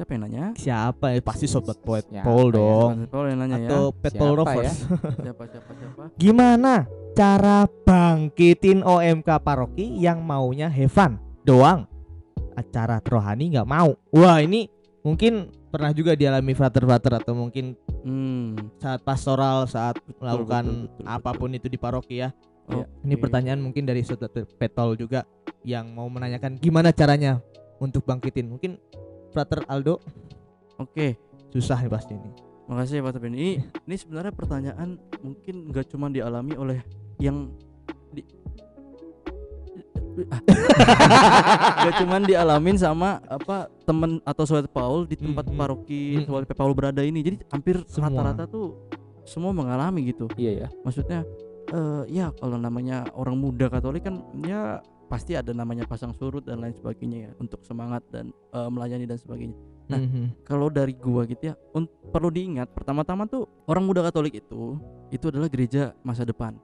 Siapa 0.01 0.17
yang 0.17 0.23
nanya? 0.25 0.45
Siapa 0.57 1.13
ya? 1.13 1.21
Pasti 1.21 1.45
sobat 1.45 1.77
poet 1.85 2.09
Siapa 2.09 2.25
Paul 2.25 2.49
ya? 2.49 2.57
dong. 2.57 2.93
Kalau 3.13 3.27
yang 3.29 3.41
nanya 3.45 3.59
ya. 3.61 3.69
Atau 3.69 3.83
Pet 3.93 4.17
Paul 4.17 4.33
Siapa 4.33 4.41
Rovers. 4.49 4.77
Siapa, 5.29 5.43
siapa, 5.45 5.71
siapa? 5.77 6.03
Gimana 6.17 6.75
cara 7.13 7.69
bangkitin 7.69 8.81
OMK 8.81 9.29
paroki 9.45 9.93
yang 10.01 10.25
maunya 10.25 10.73
Heaven 10.73 11.21
doang? 11.45 11.85
Acara 12.57 12.97
rohani 13.05 13.53
nggak 13.53 13.69
mau. 13.69 13.93
Wah 14.09 14.41
ini 14.41 14.73
mungkin 15.05 15.53
pernah 15.69 15.93
juga 15.93 16.17
dialami 16.17 16.57
frater-frater 16.57 17.21
atau 17.21 17.37
mungkin 17.37 17.77
Hmm. 18.01 18.57
saat 18.81 19.05
pastoral 19.05 19.69
saat 19.69 20.01
melakukan 20.17 20.65
betul, 20.65 20.81
betul, 20.89 20.97
betul. 20.97 21.05
apa 21.21 21.31
pun 21.37 21.51
itu 21.53 21.69
di 21.69 21.77
paroki 21.77 22.25
ya. 22.25 22.33
Iya. 22.73 22.89
Ini 23.05 23.15
Oke. 23.21 23.23
pertanyaan 23.29 23.61
mungkin 23.61 23.85
dari 23.85 24.01
saudara 24.01 24.33
Petol 24.33 24.97
juga 24.97 25.29
yang 25.61 25.93
mau 25.93 26.09
menanyakan 26.09 26.57
gimana 26.57 26.89
caranya 26.97 27.45
untuk 27.77 28.09
bangkitin. 28.09 28.49
Mungkin 28.49 28.81
frater 29.31 29.63
Aldo 29.67 29.99
Oke. 30.77 31.17
susah 31.51 31.81
nih 31.81 31.91
pasti 31.91 32.15
ini. 32.15 32.31
Makasih 32.67 32.99
ya 32.99 33.03
Pak 33.03 33.13
Teben. 33.15 33.35
Ini 33.35 33.51
ini 33.87 33.97
sebenarnya 33.97 34.31
pertanyaan 34.31 34.95
mungkin 35.21 35.71
nggak 35.71 35.91
cuma 35.91 36.07
dialami 36.07 36.55
oleh 36.55 36.79
yang 37.19 37.51
di 38.11 38.23
Gak 41.81 41.95
cuman 42.03 42.23
dialamin 42.23 42.77
sama 42.77 43.23
apa 43.25 43.71
temen 43.83 44.21
atau 44.23 44.45
sobat 44.45 44.69
Paul 44.69 45.07
di 45.07 45.17
tempat 45.17 45.49
Mhm. 45.49 45.57
paroki 45.57 46.03
Mhm. 46.21 46.25
sobat 46.27 46.51
Paul 46.53 46.75
berada 46.75 47.01
ini. 47.01 47.23
Jadi 47.23 47.37
hampir 47.49 47.81
rata-rata 47.83 48.45
tuh 48.45 48.77
semua 49.25 49.51
mengalami 49.51 50.11
gitu. 50.11 50.27
Iya 50.37 50.67
ya. 50.67 50.69
Maksudnya 50.83 51.25
eh 51.71 52.03
ya 52.11 52.35
kalau 52.35 52.59
namanya 52.59 53.07
orang 53.15 53.39
muda 53.39 53.71
Katolik 53.71 54.03
kan 54.03 54.19
ya 54.43 54.83
pasti 55.11 55.35
ada 55.35 55.51
namanya 55.51 55.83
pasang 55.85 56.15
surut 56.15 56.47
dan 56.47 56.63
lain 56.63 56.71
sebagainya 56.73 57.19
ya 57.27 57.31
untuk 57.37 57.61
semangat 57.61 58.07
dan 58.09 58.31
eh, 58.55 58.71
melayani 58.71 59.05
dan 59.05 59.19
sebagainya. 59.19 59.59
Nah, 59.91 59.99
Mhm. 59.99 60.47
kalau 60.47 60.71
dari 60.71 60.95
gua 60.95 61.27
gitu 61.27 61.51
ya 61.51 61.59
un- 61.75 61.91
perlu 62.09 62.31
diingat 62.31 62.71
pertama-tama 62.71 63.27
tuh 63.27 63.51
orang 63.67 63.83
muda 63.83 64.01
Katolik 64.01 64.39
itu 64.39 64.79
itu 65.11 65.25
adalah 65.27 65.51
gereja 65.51 65.99
masa 66.01 66.23
depan 66.23 66.55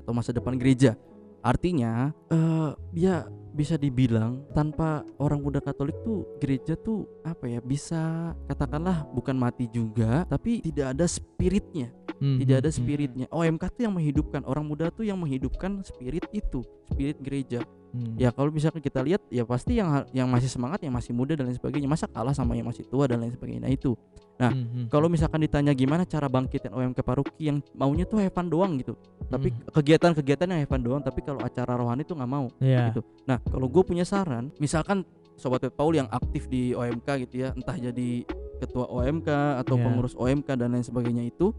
atau 0.00 0.10
masa 0.10 0.32
depan 0.32 0.56
gereja 0.56 0.96
artinya 1.42 2.16
eh 2.28 2.70
ya 2.94 3.26
bisa 3.52 3.76
dibilang 3.76 4.40
tanpa 4.50 5.04
orang 5.20 5.44
muda 5.44 5.60
Katolik 5.60 5.92
tuh 6.00 6.24
gereja 6.38 6.72
tuh 6.72 7.04
apa 7.20 7.44
ya 7.44 7.60
bisa 7.60 8.32
katakanlah 8.46 9.04
bukan 9.12 9.36
mati 9.36 9.68
juga 9.68 10.24
tapi 10.24 10.64
tidak 10.64 10.96
ada 10.96 11.04
spiritnya 11.04 11.92
Mhm. 12.16 12.38
tidak 12.40 12.56
ada 12.64 12.70
spiritnya 12.72 13.26
OMK 13.28 13.68
tuh 13.68 13.82
yang 13.84 13.92
menghidupkan 13.92 14.42
orang 14.46 14.64
muda 14.64 14.88
tuh 14.88 15.04
yang 15.04 15.18
menghidupkan 15.18 15.84
spirit 15.84 16.24
itu 16.32 16.64
spirit 16.88 17.20
gereja 17.20 17.60
Mhm. 17.92 18.16
ya 18.16 18.32
kalau 18.32 18.48
misalkan 18.48 18.80
kita 18.80 19.04
lihat 19.04 19.20
ya 19.28 19.44
pasti 19.44 19.76
yang 19.76 20.08
yang 20.16 20.24
masih 20.26 20.48
semangat 20.48 20.80
yang 20.80 20.96
masih 20.96 21.12
muda 21.12 21.36
dan 21.36 21.44
lain 21.44 21.56
sebagainya 21.60 21.84
masa 21.84 22.08
kalah 22.08 22.32
sama 22.32 22.56
yang 22.56 22.64
masih 22.64 22.88
tua 22.88 23.04
dan 23.04 23.20
lain 23.20 23.36
sebagainya 23.36 23.68
nah 23.68 23.72
itu 23.72 23.92
nah, 24.40 24.48
Mhm. 24.48 24.88
kalau 24.88 25.12
misalkan 25.12 25.44
ditanya 25.44 25.76
gimana 25.76 26.08
cara 26.08 26.24
bangkitin 26.26 26.72
OMK 26.72 27.04
Paruki 27.04 27.52
yang 27.52 27.60
maunya 27.76 28.08
tuh 28.08 28.24
fun 28.32 28.48
doang 28.48 28.80
gitu 28.80 28.96
tapi 29.28 29.52
Mhm. 29.52 29.76
kegiatan-kegiatan 29.76 30.48
yang 30.48 30.64
fun 30.64 30.80
doang 30.80 31.04
tapi 31.04 31.20
kalau 31.20 31.44
acara 31.44 31.76
rohani 31.76 32.02
tuh 32.02 32.16
nggak 32.16 32.30
mau 32.32 32.48
Iya. 32.58 32.90
gitu 32.90 33.04
nah 33.28 33.36
kalau 33.44 33.68
gue 33.68 33.82
punya 33.84 34.08
saran 34.08 34.48
misalkan 34.56 35.04
sobat 35.36 35.60
Pet 35.60 35.76
Paul 35.76 35.92
yang 35.92 36.08
aktif 36.08 36.48
di 36.48 36.72
OMK 36.72 37.28
gitu 37.28 37.44
ya 37.44 37.52
entah 37.52 37.76
jadi 37.76 38.24
ketua 38.56 38.88
OMK 38.88 39.28
atau 39.60 39.76
Iya. 39.76 39.84
pengurus 39.84 40.14
OMK 40.16 40.48
dan 40.56 40.72
lain 40.72 40.86
sebagainya 40.86 41.28
itu 41.28 41.52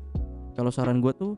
kalau 0.57 0.73
saran 0.73 0.97
gue 0.97 1.13
tuh 1.13 1.33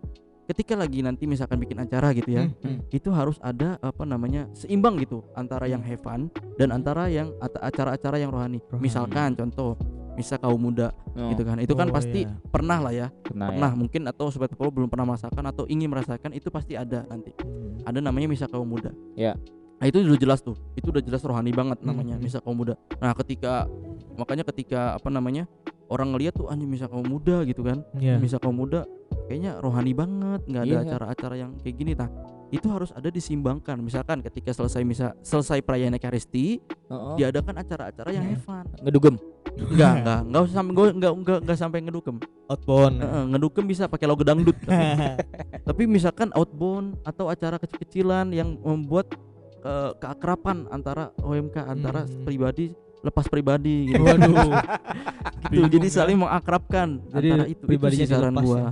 ketika 0.45 0.77
lagi 0.77 1.01
nanti 1.01 1.25
misalkan 1.25 1.57
bikin 1.57 1.81
acara 1.81 2.13
gitu 2.13 2.29
ya 2.29 2.45
Mhm. 2.45 2.93
itu 2.93 3.09
harus 3.09 3.37
ada 3.41 3.81
apa 3.81 4.05
namanya 4.05 4.45
seimbang 4.53 5.01
gitu 5.01 5.25
antara 5.33 5.65
yang 5.65 5.81
have 5.81 5.99
fun 5.99 6.29
dan 6.55 6.69
antara 6.69 7.09
yang 7.09 7.33
acara-acara 7.41 8.21
yang 8.21 8.29
rohani. 8.29 8.61
Rohani. 8.69 8.81
Misalkan 8.81 9.33
contoh, 9.33 9.73
misal 10.15 10.37
kaum 10.37 10.61
muda 10.61 10.93
Oh, 11.15 11.31
gitu 11.31 11.43
kan. 11.43 11.57
Itu 11.59 11.73
kan 11.73 11.87
Oh, 11.89 11.95
pasti 11.95 12.23
iya. 12.23 12.31
pernah 12.47 12.79
lah 12.79 12.93
ya. 12.93 13.07
pernah, 13.23 13.47
ya. 13.47 13.57
Pernah 13.57 13.71
mungkin 13.75 14.01
atau 14.05 14.25
sobat 14.29 14.51
Polo 14.53 14.71
belum 14.71 14.87
pernah 14.87 15.03
merasakan 15.07 15.43
atau 15.49 15.63
ingin 15.65 15.89
merasakan 15.89 16.31
itu 16.31 16.47
pasti 16.47 16.75
ada 16.75 17.03
nanti. 17.07 17.33
Mhm. 17.35 17.83
Ada 17.83 17.99
namanya 17.99 18.27
misal 18.29 18.47
kaum 18.47 18.67
muda. 18.67 18.91
Ya. 19.15 19.35
Nah, 19.75 19.91
itu 19.91 19.99
udah 19.99 20.15
jelas 20.15 20.39
tuh. 20.39 20.55
Itu 20.71 20.87
udah 20.91 21.03
jelas 21.03 21.19
rohani 21.19 21.51
banget 21.51 21.83
namanya 21.83 22.15
Mhm. 22.15 22.23
misal 22.23 22.39
kaum 22.39 22.55
muda. 22.55 22.79
Nah, 23.01 23.11
ketika 23.17 23.67
makanya 24.15 24.47
ketika 24.47 24.95
apa 24.95 25.09
namanya? 25.11 25.49
Orang 25.87 26.11
ngeliat 26.11 26.33
tuh 26.33 26.47
anjing 26.47 26.67
misal 26.67 26.87
kaum 26.87 27.05
muda 27.05 27.43
gitu 27.43 27.61
kan. 27.61 27.85
Iya. 27.95 28.17
Misal 28.17 28.39
kaum 28.39 28.55
muda 28.55 28.85
kayaknya 29.25 29.57
rohani 29.57 29.93
banget, 29.93 30.41
nggak 30.45 30.63
ada 30.63 30.69
Iya. 30.71 30.81
acara-acara 30.83 31.35
yang 31.35 31.51
kayak 31.57 31.75
gini. 31.75 31.91
Nah, 31.93 32.09
itu 32.49 32.67
harus 32.69 32.89
ada 32.89 33.07
disimbangkan. 33.07 33.77
Misalkan 33.77 34.21
ketika 34.21 34.49
selesai 34.49 34.81
misal 34.81 35.13
selesai 35.19 35.61
perayaan 35.61 35.93
Ekaristi, 35.93 36.61
Oh, 36.85 37.13
oh. 37.13 37.15
diadakan 37.15 37.55
acara-acara 37.57 38.09
yang 38.11 38.25
Hmm. 38.25 38.33
have 38.33 38.43
fun. 38.43 38.65
ngedugem 38.81 39.15
Enggak, 39.55 39.93
enggak, 40.03 40.19
enggak 40.27 40.41
usah 40.43 40.53
sampai 40.53 40.71
enggak 40.73 40.91
enggak 40.91 41.13
enggak, 41.15 41.37
enggak 41.39 41.57
sampai 41.57 41.79
ngedukem. 41.79 42.15
Outbound. 42.45 42.95
Heeh, 42.99 43.23
ngedukem 43.31 43.65
bisa 43.65 43.83
pakai 43.87 44.05
logo 44.05 44.21
dangdut. 44.21 44.57
tapi, 44.59 44.67
tapi 45.71 45.83
misalkan 45.87 46.27
outbound 46.35 46.99
atau 47.01 47.31
acara 47.31 47.55
kecil-kecilan 47.55 48.29
yang 48.29 48.59
membuat 48.59 49.15
eh, 49.63 49.91
keakraban 49.97 50.69
antara 50.69 51.09
OMK 51.17 51.57
antara 51.57 52.03
Hmm. 52.03 52.21
pribadi 52.21 52.69
lepas 53.05 53.25
pribadi 53.25 53.93
gitu. 53.93 54.01
Waduh. 54.01 54.49
gitu. 55.53 55.65
Jadi 55.69 55.87
saling 55.87 56.17
mengakrabkan 56.17 56.99
Jadi 57.07 57.27
antara 57.29 57.45
itu. 57.47 57.63
pribadinya 57.63 58.03
itu 58.03 58.09
sih 58.09 58.17
saran 58.17 58.35
gua. 58.35 58.57
ya. 58.57 58.69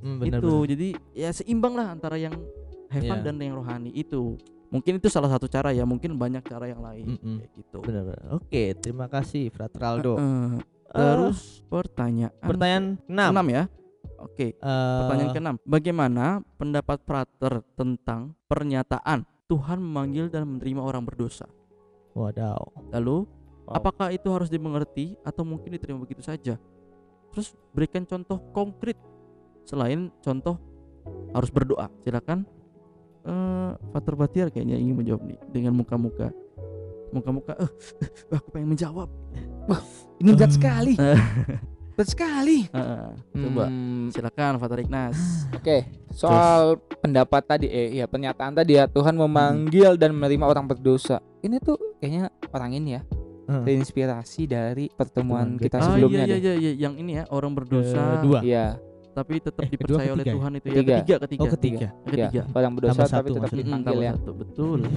Hmm, 0.00 0.18
itu. 0.18 0.32
benar. 0.40 0.68
Jadi 0.68 0.88
ya 1.12 1.30
seimbang 1.30 1.74
lah 1.74 1.86
antara 1.90 2.16
yang 2.16 2.34
fun 2.88 3.02
Iya. 3.02 3.22
dan 3.22 3.36
yang 3.36 3.54
rohani 3.54 3.90
itu. 3.90 4.38
Mungkin 4.68 4.98
itu 4.98 5.06
salah 5.06 5.28
satu 5.28 5.46
cara 5.46 5.70
ya, 5.70 5.84
mungkin 5.84 6.14
banyak 6.14 6.42
cara 6.42 6.66
yang 6.66 6.82
lain 6.82 7.14
Mm-mm. 7.14 7.36
kayak 7.38 7.50
gitu. 7.54 7.78
Benar, 7.80 8.02
benar. 8.04 8.26
Oke, 8.34 8.74
terima 8.74 9.06
kasih 9.06 9.46
Frateraldo. 9.48 10.18
Eh, 10.18 10.50
terus 10.90 11.62
pertanyaan 11.66 12.34
Pertanyaan 12.38 12.84
6. 13.06 13.30
enam 13.30 13.46
ya. 13.48 13.62
Oke. 14.18 14.54
Pertanyaan 14.58 15.30
Eh, 15.30 15.34
keenam, 15.34 15.56
bagaimana 15.62 16.24
pendapat 16.54 16.98
Frater 17.02 17.62
tentang 17.74 18.34
pernyataan 18.44 19.22
Tuhan 19.44 19.78
memanggil 19.78 20.26
dan 20.26 20.48
menerima 20.48 20.80
orang 20.80 21.02
berdosa? 21.02 21.46
Wadaw. 22.12 22.90
Lalu, 22.90 23.26
Wow. 23.64 23.80
apakah 23.80 24.12
itu 24.12 24.28
harus 24.28 24.52
dimengerti 24.52 25.16
atau 25.24 25.40
mungkin 25.40 25.72
diterima 25.72 25.96
begitu 25.96 26.20
saja? 26.20 26.60
Terus 27.32 27.56
berikan 27.72 28.04
contoh 28.04 28.36
konkret 28.52 29.00
selain 29.64 30.12
contoh 30.20 30.60
harus 31.32 31.48
berdoa. 31.48 31.88
Silakan. 32.04 32.44
Eh, 33.24 33.70
Frater 33.88 34.14
Batiar 34.14 34.48
kayaknya 34.52 34.76
ingin 34.76 35.00
menjawab 35.00 35.24
nih 35.24 35.40
dengan 35.48 35.72
muka-muka 35.72 36.28
muka-muka 37.08 37.54
eh 37.56 37.70
aku 38.36 38.48
pengen 38.52 38.74
menjawab. 38.74 39.08
Ini 40.20 40.30
berat 40.34 40.52
sekali. 40.52 40.92
Eh, 40.98 41.20
Berat 41.94 42.10
sekali. 42.10 42.66
eh, 42.68 43.10
coba 43.38 43.70
Hmm, 43.70 44.10
silakan 44.10 44.58
Frater 44.58 44.82
Ignas. 44.82 45.46
Oke, 45.54 45.86
soal 46.10 46.76
pendapat 46.98 47.46
tadi 47.46 47.70
eh 47.70 47.96
ya 47.96 48.04
pernyataan 48.04 48.52
tadi 48.52 48.76
ya 48.76 48.90
Tuhan 48.90 49.14
memanggil 49.14 49.94
dan 49.94 50.12
menerima 50.12 50.44
orang 50.44 50.66
berdosa. 50.66 51.22
Ini 51.40 51.62
tuh 51.62 51.78
kayaknya 52.02 52.28
orang 52.50 52.74
ini 52.74 52.98
ya 52.98 53.02
Hmm. 53.44 53.62
terinspirasi 53.62 54.42
dari 54.44 54.88
pertemuan 54.88 55.54
kita. 55.54 55.76
Ah 55.76 55.84
sebelumnya 55.90 56.22
iya 56.22 56.26
iya 56.26 56.34
deh. 56.34 56.40
iya 56.40 56.54
iya, 56.56 56.72
yang 56.78 56.94
ini 56.94 57.12
ya 57.14 57.24
orang 57.28 57.52
berdosa 57.52 58.02
Kedua. 58.18 58.40
Iya, 58.40 58.66
tapi 59.10 59.34
tetap 59.38 59.62
Eh, 59.62 59.70
kedua, 59.70 59.98
dipercaya 60.00 60.10
oleh 60.10 60.16
ketiga 60.18 60.26
ya? 60.26 60.34
Tuhan 60.34 60.52
itu 60.52 60.66
Ketiga. 60.66 60.80
ya 60.80 60.98
ketiga 60.98 61.16
ketiga 61.20 61.44
Oh, 61.44 61.52
ketiga. 61.52 61.78
iya, 61.78 61.90
ketiga 62.04 62.42
orang 62.52 62.72
berdosa 62.72 62.90
Tambah 62.90 63.06
tapi 63.06 63.14
satu 63.14 63.34
tetap. 63.34 63.48
Mm, 63.48 63.58
dipanggil 63.60 63.98
ya. 63.98 64.12
satu 64.14 64.30
betul 64.32 64.78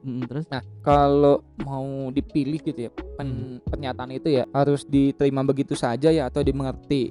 Mm, 0.00 0.20
terus 0.22 0.44
Nah, 0.46 0.60
kalau 0.80 1.36
mau 1.58 1.84
dipilih 2.10 2.60
gitu 2.60 2.76
ya, 2.78 2.90
pen- 3.16 3.56
pernyataan 3.62 4.12
itu 4.12 4.28
ya 4.30 4.44
harus 4.50 4.84
diterima 4.84 5.40
begitu 5.42 5.72
saja 5.74 6.08
ya 6.08 6.28
atau 6.28 6.40
dimengerti. 6.40 7.08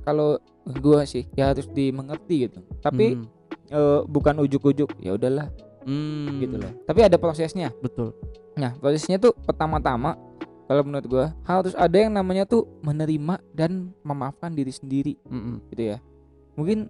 Kalau 0.00 0.38
gua 0.78 1.02
sih 1.04 1.26
ya 1.32 1.50
harus 1.50 1.66
dimengerti 1.66 2.46
gitu. 2.46 2.62
Tapi 2.78 3.18
Mm, 3.18 3.26
eh, 3.68 4.00
bukan 4.04 4.34
ujuk-ujuk, 4.40 4.94
ya 4.98 5.10
udahlah 5.12 5.50
mm, 5.84 6.40
gitu 6.42 6.56
loh. 6.60 6.72
Tapi 6.84 7.00
ada 7.06 7.16
prosesnya. 7.16 7.72
betul 7.80 8.12
Nah, 8.58 8.76
prosesnya 8.76 9.16
tuh 9.16 9.32
pertama-tama 9.46 10.18
kalau 10.70 10.86
menurut 10.86 11.06
gua 11.10 11.26
harus 11.42 11.74
ada 11.74 11.98
yang 11.98 12.14
namanya 12.14 12.46
tuh 12.46 12.62
menerima 12.86 13.42
dan 13.50 13.90
memaafkan 14.06 14.54
diri 14.54 14.70
sendiri 14.70 15.14
Mm-mm. 15.26 15.66
gitu 15.74 15.96
ya. 15.96 15.98
Mungkin 16.54 16.86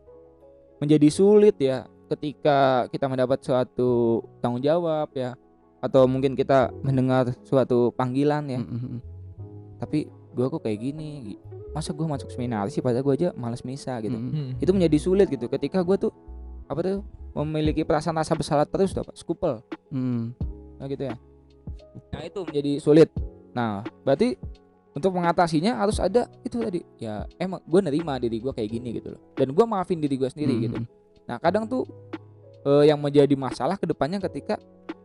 menjadi 0.80 1.08
sulit 1.08 1.56
ya 1.56 1.88
ketika 2.10 2.90
kita 2.90 3.06
mendapat 3.08 3.40
suatu 3.40 4.20
tanggung 4.42 4.60
jawab 4.60 5.08
ya 5.16 5.32
atau 5.80 6.04
mungkin 6.04 6.36
kita 6.36 6.68
mendengar 6.84 7.32
suatu 7.46 7.88
panggilan 7.96 8.52
ya. 8.52 8.60
Mm-mm. 8.60 9.00
Tapi 9.80 10.12
gua 10.36 10.52
kok 10.52 10.60
kayak 10.60 10.80
gini. 10.80 11.40
Masa 11.70 11.94
gua 11.94 12.10
masuk 12.10 12.34
seminar 12.34 12.66
sih 12.68 12.82
padahal 12.84 13.06
gua 13.06 13.16
aja 13.16 13.32
malas 13.32 13.64
misa 13.64 13.96
gitu. 14.04 14.12
Mm-mm. 14.12 14.32
Hmm. 14.34 14.50
Itu 14.60 14.76
menjadi 14.76 14.98
sulit 15.00 15.32
gitu 15.32 15.48
ketika 15.48 15.80
gua 15.80 15.96
tuh 15.96 16.12
apa 16.68 16.84
tuh 16.84 17.00
memiliki 17.32 17.82
perasaan 17.82 18.16
rasa 18.16 18.34
bersalah 18.34 18.66
terus 18.66 18.90
tuh 18.90 19.02
apa? 19.02 19.12
Skupel. 19.14 19.62
Mm. 19.90 20.34
Nah 20.76 20.86
gitu 20.86 21.02
ya. 21.06 21.14
Nah 22.10 22.22
itu 22.22 22.40
menjadi 22.42 22.72
sulit. 22.78 23.08
Nah 23.50 23.82
berarti 24.02 24.38
untuk 24.90 25.14
mengatasinya 25.14 25.78
harus 25.78 26.02
ada 26.02 26.26
itu 26.42 26.58
tadi 26.58 26.82
ya 26.98 27.22
emang 27.38 27.62
gue 27.62 27.80
nerima 27.80 28.18
diri 28.18 28.42
gue 28.42 28.50
kayak 28.50 28.70
gini 28.70 28.98
gitu 28.98 29.14
loh 29.14 29.22
dan 29.38 29.54
gue 29.54 29.62
maafin 29.62 30.02
diri 30.02 30.18
gue 30.18 30.26
sendiri 30.26 30.50
Mm-mm. 30.50 30.66
gitu 30.66 30.76
nah 31.30 31.38
kadang 31.38 31.62
tuh 31.62 31.86
eh, 32.66 32.90
yang 32.90 32.98
menjadi 32.98 33.30
masalah 33.38 33.78
ke 33.78 33.86
depannya 33.86 34.18
ketika 34.18 34.58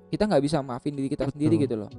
kita 0.10 0.26
nggak 0.26 0.42
bisa 0.42 0.58
maafin 0.66 0.98
diri 0.98 1.06
kita 1.06 1.30
sendiri 1.30 1.62
Betul. 1.62 1.66
gitu 1.70 1.76
loh 1.86 1.90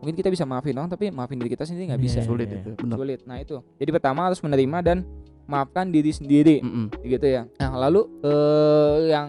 mungkin 0.00 0.16
kita 0.16 0.32
bisa 0.32 0.48
maafin 0.48 0.72
orang 0.80 0.88
tapi 0.88 1.12
maafin 1.12 1.36
diri 1.36 1.52
kita 1.52 1.68
sendiri 1.68 1.92
nggak 1.92 2.00
Iya, 2.00 2.06
bisa 2.08 2.18
iya. 2.24 2.26
sulit 2.26 2.48
itu 2.48 2.70
benar 2.80 2.96
sulit 2.96 3.20
nah 3.28 3.36
itu 3.36 3.56
jadi 3.76 3.90
pertama 3.92 4.20
harus 4.24 4.40
menerima 4.40 4.78
dan 4.80 4.98
maafkan 5.44 5.92
diri 5.92 6.12
sendiri 6.16 6.64
Mm-mm. 6.64 6.86
gitu 7.04 7.26
ya 7.28 7.44
nah 7.60 7.76
lalu 7.76 8.08
eh, 8.24 8.96
yang 9.12 9.28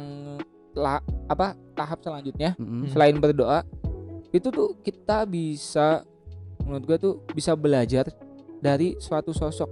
la- 0.80 1.04
apa 1.28 1.48
tahap 1.74 2.00
selanjutnya 2.00 2.56
Mm-mm. 2.56 2.88
selain 2.88 3.16
berdoa 3.16 3.62
itu 4.30 4.48
tuh 4.48 4.78
kita 4.80 5.26
bisa 5.26 6.08
menurut 6.62 6.84
gue 6.86 6.98
tuh 6.98 7.14
bisa 7.30 7.54
belajar 7.54 8.08
dari 8.58 8.96
suatu 8.98 9.32
sosok 9.32 9.70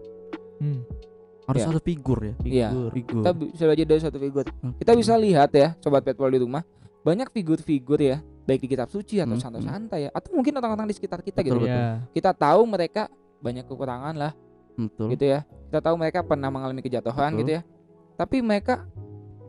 Hmm. 0.58 0.82
harus 1.45 1.62
Ya. 1.62 1.70
ada 1.70 1.78
figur 1.80 2.18
ya 2.20 2.34
Iya. 2.39 2.68
Figur. 2.72 2.91
figur 2.91 3.16
kita 3.20 3.32
bisa 3.38 3.64
belajar 3.64 3.86
dari 3.86 4.01
suatu 4.01 4.18
figur 4.18 4.45
Hmm. 4.55 4.74
kita 4.76 4.91
bisa 4.93 5.14
lihat 5.16 5.49
ya 5.51 5.78
sobat 5.78 6.01
petpol 6.01 6.28
di 6.28 6.39
rumah 6.39 6.66
banyak 6.99 7.30
figur-figur 7.30 7.99
ya 7.99 8.18
baik 8.43 8.60
di 8.60 8.70
kitab 8.70 8.88
suci 8.88 9.18
atau 9.18 9.32
Hmm, 9.32 9.43
santai-santai 9.43 9.99
ya 9.99 10.12
atau 10.12 10.34
mungkin 10.34 10.51
orang-orang 10.53 10.88
di 10.88 10.95
sekitar 10.95 11.22
kita 11.22 11.39
gitu 11.41 11.55
Betul, 11.58 11.70
Iya. 11.70 12.01
kita 12.10 12.32
tahu 12.34 12.66
mereka 12.66 13.05
banyak 13.38 13.64
kekurangan 13.64 14.16
lah 14.16 14.34
betul 14.74 15.08
gitu 15.10 15.26
ya 15.28 15.39
kita 15.68 15.80
tahu 15.80 15.95
mereka 15.95 16.20
pernah 16.22 16.49
mengalami 16.49 16.82
kejatuhan 16.82 17.30
Betul. 17.30 17.39
gitu 17.39 17.51
ya 17.51 17.62
tapi 18.14 18.41
mereka 18.41 18.89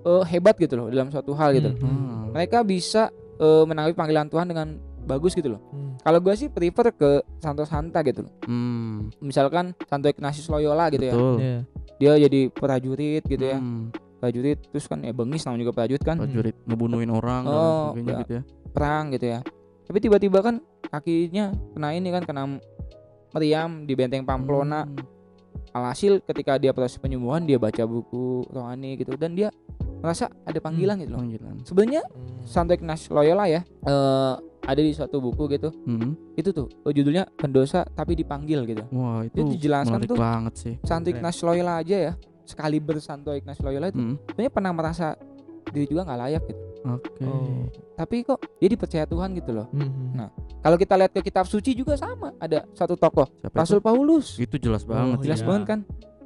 eh, 0.01 0.23
hebat 0.27 0.55
gitu 0.55 0.75
loh 0.75 0.87
dalam 0.89 1.09
suatu 1.09 1.33
hal 1.33 1.53
gitu 1.53 1.71
Hmm. 1.73 1.81
Hmm. 1.81 2.23
mereka 2.31 2.61
bisa 2.61 3.09
eh, 3.37 3.65
menanggapi 3.65 3.95
panggilan 3.95 4.27
Tuhan 4.27 4.47
dengan 4.47 4.69
bagus 5.01 5.33
gitu 5.33 5.49
loh 5.49 5.61
Hmm. 5.69 5.95
kalau 5.99 6.19
gue 6.19 6.35
sih 6.35 6.49
prefer 6.49 6.91
ke 6.91 7.11
Santo 7.39 7.63
Santa 7.63 8.03
gitu 8.03 8.23
loh 8.23 8.33
Hmm. 8.43 9.09
misalkan 9.19 9.73
Santo 9.85 10.07
Ignatius 10.07 10.47
Loyola 10.47 10.89
gitu 10.89 11.05
ya 11.05 11.13
betul 11.13 11.37
Iya. 11.39 11.59
dia 11.97 12.13
jadi 12.21 12.41
prajurit 12.49 13.23
gitu 13.23 13.43
ya 13.43 13.57
Hmm. 13.57 13.89
prajurit 14.17 14.59
terus 14.65 14.85
kan 14.85 15.01
ya 15.01 15.11
bengis 15.11 15.43
namanya 15.43 15.63
juga 15.63 15.75
prajurit 15.75 16.03
kan 16.03 16.17
prajurit 16.17 16.57
ngebunuhin 16.65 17.09
orang 17.09 17.43
dan 17.43 17.55
Oh, 17.55 17.81
sebagainya 17.89 18.11
ya. 18.11 18.19
gitu 18.21 18.33
ya 18.33 18.43
perang 18.69 19.05
gitu 19.11 19.27
ya 19.29 19.41
tapi 19.85 19.99
tiba-tiba 19.99 20.39
kan 20.41 20.55
kakinya 20.85 21.45
kena 21.73 21.89
ini 21.91 22.09
kan 22.11 22.23
kena 22.23 22.43
meriam 23.31 23.85
di 23.85 23.93
benteng 23.93 24.23
Pamplona 24.23 24.83
Hmm. 24.83 24.99
alhasil 25.71 26.21
ketika 26.23 26.57
dia 26.57 26.73
proses 26.73 26.97
penyembuhan 26.97 27.43
dia 27.43 27.57
baca 27.57 27.85
buku 27.85 28.45
rohani 28.49 28.97
gitu 28.97 29.15
dan 29.15 29.33
dia 29.33 29.49
merasa 29.99 30.25
ada 30.43 30.59
panggilan 30.59 30.97
gitu 30.97 31.11
loh 31.11 31.21
panggilan 31.21 31.55
sebenarnya 31.63 32.03
Hmm. 32.05 32.45
Santo 32.45 32.73
Ignatius 32.73 33.09
Loyola 33.09 33.45
ya 33.45 33.61
eh, 33.63 34.35
ada 34.61 34.81
di 34.81 34.91
suatu 34.91 35.19
buku 35.19 35.49
gitu 35.51 35.69
Hmm. 35.81 36.15
itu 36.35 36.51
tuh 36.51 36.67
eh, 36.81 36.93
judulnya 36.93 37.27
pendosa 37.31 37.85
tapi 37.87 38.15
dipanggil 38.15 38.63
gitu 38.65 38.85
wah 38.91 39.23
itu 39.23 39.37
Itu 39.37 39.43
dijelaskan 39.53 40.01
tuh. 40.05 40.15
banget 40.15 40.55
sih 40.55 40.75
Santo. 40.81 41.09
Ignatius 41.09 41.43
Loyola 41.43 41.79
aja 41.79 41.97
ya 41.99 42.13
sekali 42.43 42.79
bersanto 42.79 43.31
Ignatius 43.31 43.61
Loyola 43.61 43.89
itu 43.89 43.99
Hmm. 43.99 44.17
sebenarnya 44.25 44.51
pernah 44.51 44.73
merasa 44.73 45.07
diri 45.69 45.85
juga 45.85 46.01
nggak 46.03 46.19
layak 46.19 46.43
gitu 46.45 46.63
oke 46.87 47.11
Oh. 47.21 47.67
tapi 47.93 48.17
kok 48.23 48.41
dia 48.57 48.69
dipercaya 48.69 49.05
Tuhan 49.05 49.35
gitu 49.35 49.51
loh 49.53 49.67
Hmm. 49.69 50.15
Nah, 50.15 50.29
kalau 50.59 50.75
kita 50.75 50.95
lihat 50.95 51.11
ke 51.11 51.21
kitab 51.21 51.45
suci 51.45 51.73
juga 51.73 51.93
sama 51.95 52.33
ada 52.37 52.65
satu 52.73 52.95
tokoh 52.95 53.29
Siapa 53.37 53.53
Rasul 53.55 53.79
Paulus 53.79 54.37
itu? 54.37 54.49
itu 54.49 54.65
jelas 54.65 54.83
Oh, 54.83 54.89
banget 54.89 55.19
jelas 55.23 55.41
iya. 55.41 55.47
banget 55.47 55.65
kan 55.67 55.81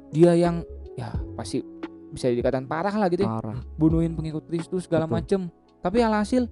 dia 0.09 0.31
yang 0.33 0.55
ya 0.93 1.09
pasti 1.35 1.59
bisa 2.13 2.29
dikatakan 2.29 2.63
parah 2.63 2.93
lah 2.93 3.09
gitu 3.09 3.25
ya 3.25 3.31
parah 3.33 3.57
bunuhin 3.75 4.13
pengikut 4.13 4.45
Kristus 4.45 4.85
segala 4.85 5.03
Betul. 5.03 5.17
macem 5.17 5.39
tapi 5.81 5.97
alhasil 5.99 6.45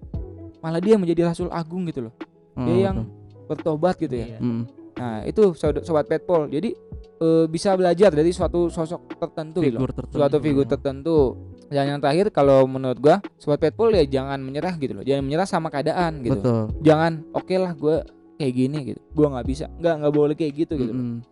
malah 0.58 0.78
dia 0.78 0.98
menjadi 0.98 1.26
rasul 1.26 1.48
agung 1.50 1.86
gitu 1.86 2.04
loh 2.04 2.14
Oh, 2.52 2.68
dia 2.68 2.92
yang 2.92 3.08
betul. 3.08 3.48
bertobat 3.48 3.96
gitu 3.96 4.12
ya 4.14 4.28
Iya. 4.28 4.40
Hmm. 4.40 4.64
nah 4.92 5.24
itu 5.24 5.56
sobat, 5.56 6.06
petpol 6.06 6.46
jadi 6.46 6.76
eh, 7.18 7.46
bisa 7.48 7.72
belajar 7.74 8.12
dari 8.12 8.30
suatu 8.30 8.68
sosok 8.68 9.16
tertentu 9.16 9.62
gitu 9.62 9.72
loh. 9.72 9.80
figur 9.80 9.92
tertentu 9.94 10.14
suatu 10.14 10.38
figur 10.38 10.66
tertentu 10.68 11.18
dan 11.68 11.88
yang 11.88 12.00
terakhir 12.00 12.28
kalau 12.30 12.68
menurut 12.68 13.00
gua 13.00 13.24
sobat 13.38 13.62
petpol 13.62 13.88
ya 13.90 14.04
jangan 14.04 14.36
menyerah 14.38 14.76
gitu 14.76 14.94
loh 14.94 15.02
jangan 15.02 15.24
menyerah 15.24 15.48
sama 15.48 15.70
keadaan 15.70 16.20
gitu 16.20 16.38
betul 16.38 16.64
jangan 16.82 17.24
oke 17.32 17.56
lah 17.56 17.72
gua 17.72 18.04
kayak 18.36 18.52
gini 18.54 18.78
gitu 18.86 19.00
gua 19.12 19.28
nggak 19.32 19.48
bisa 19.48 19.66
nggak 19.72 19.94
nggak 19.96 20.14
boleh 20.14 20.36
kayak 20.36 20.54
gitu 20.58 20.74
gitu 20.76 20.92
loh. 20.92 21.24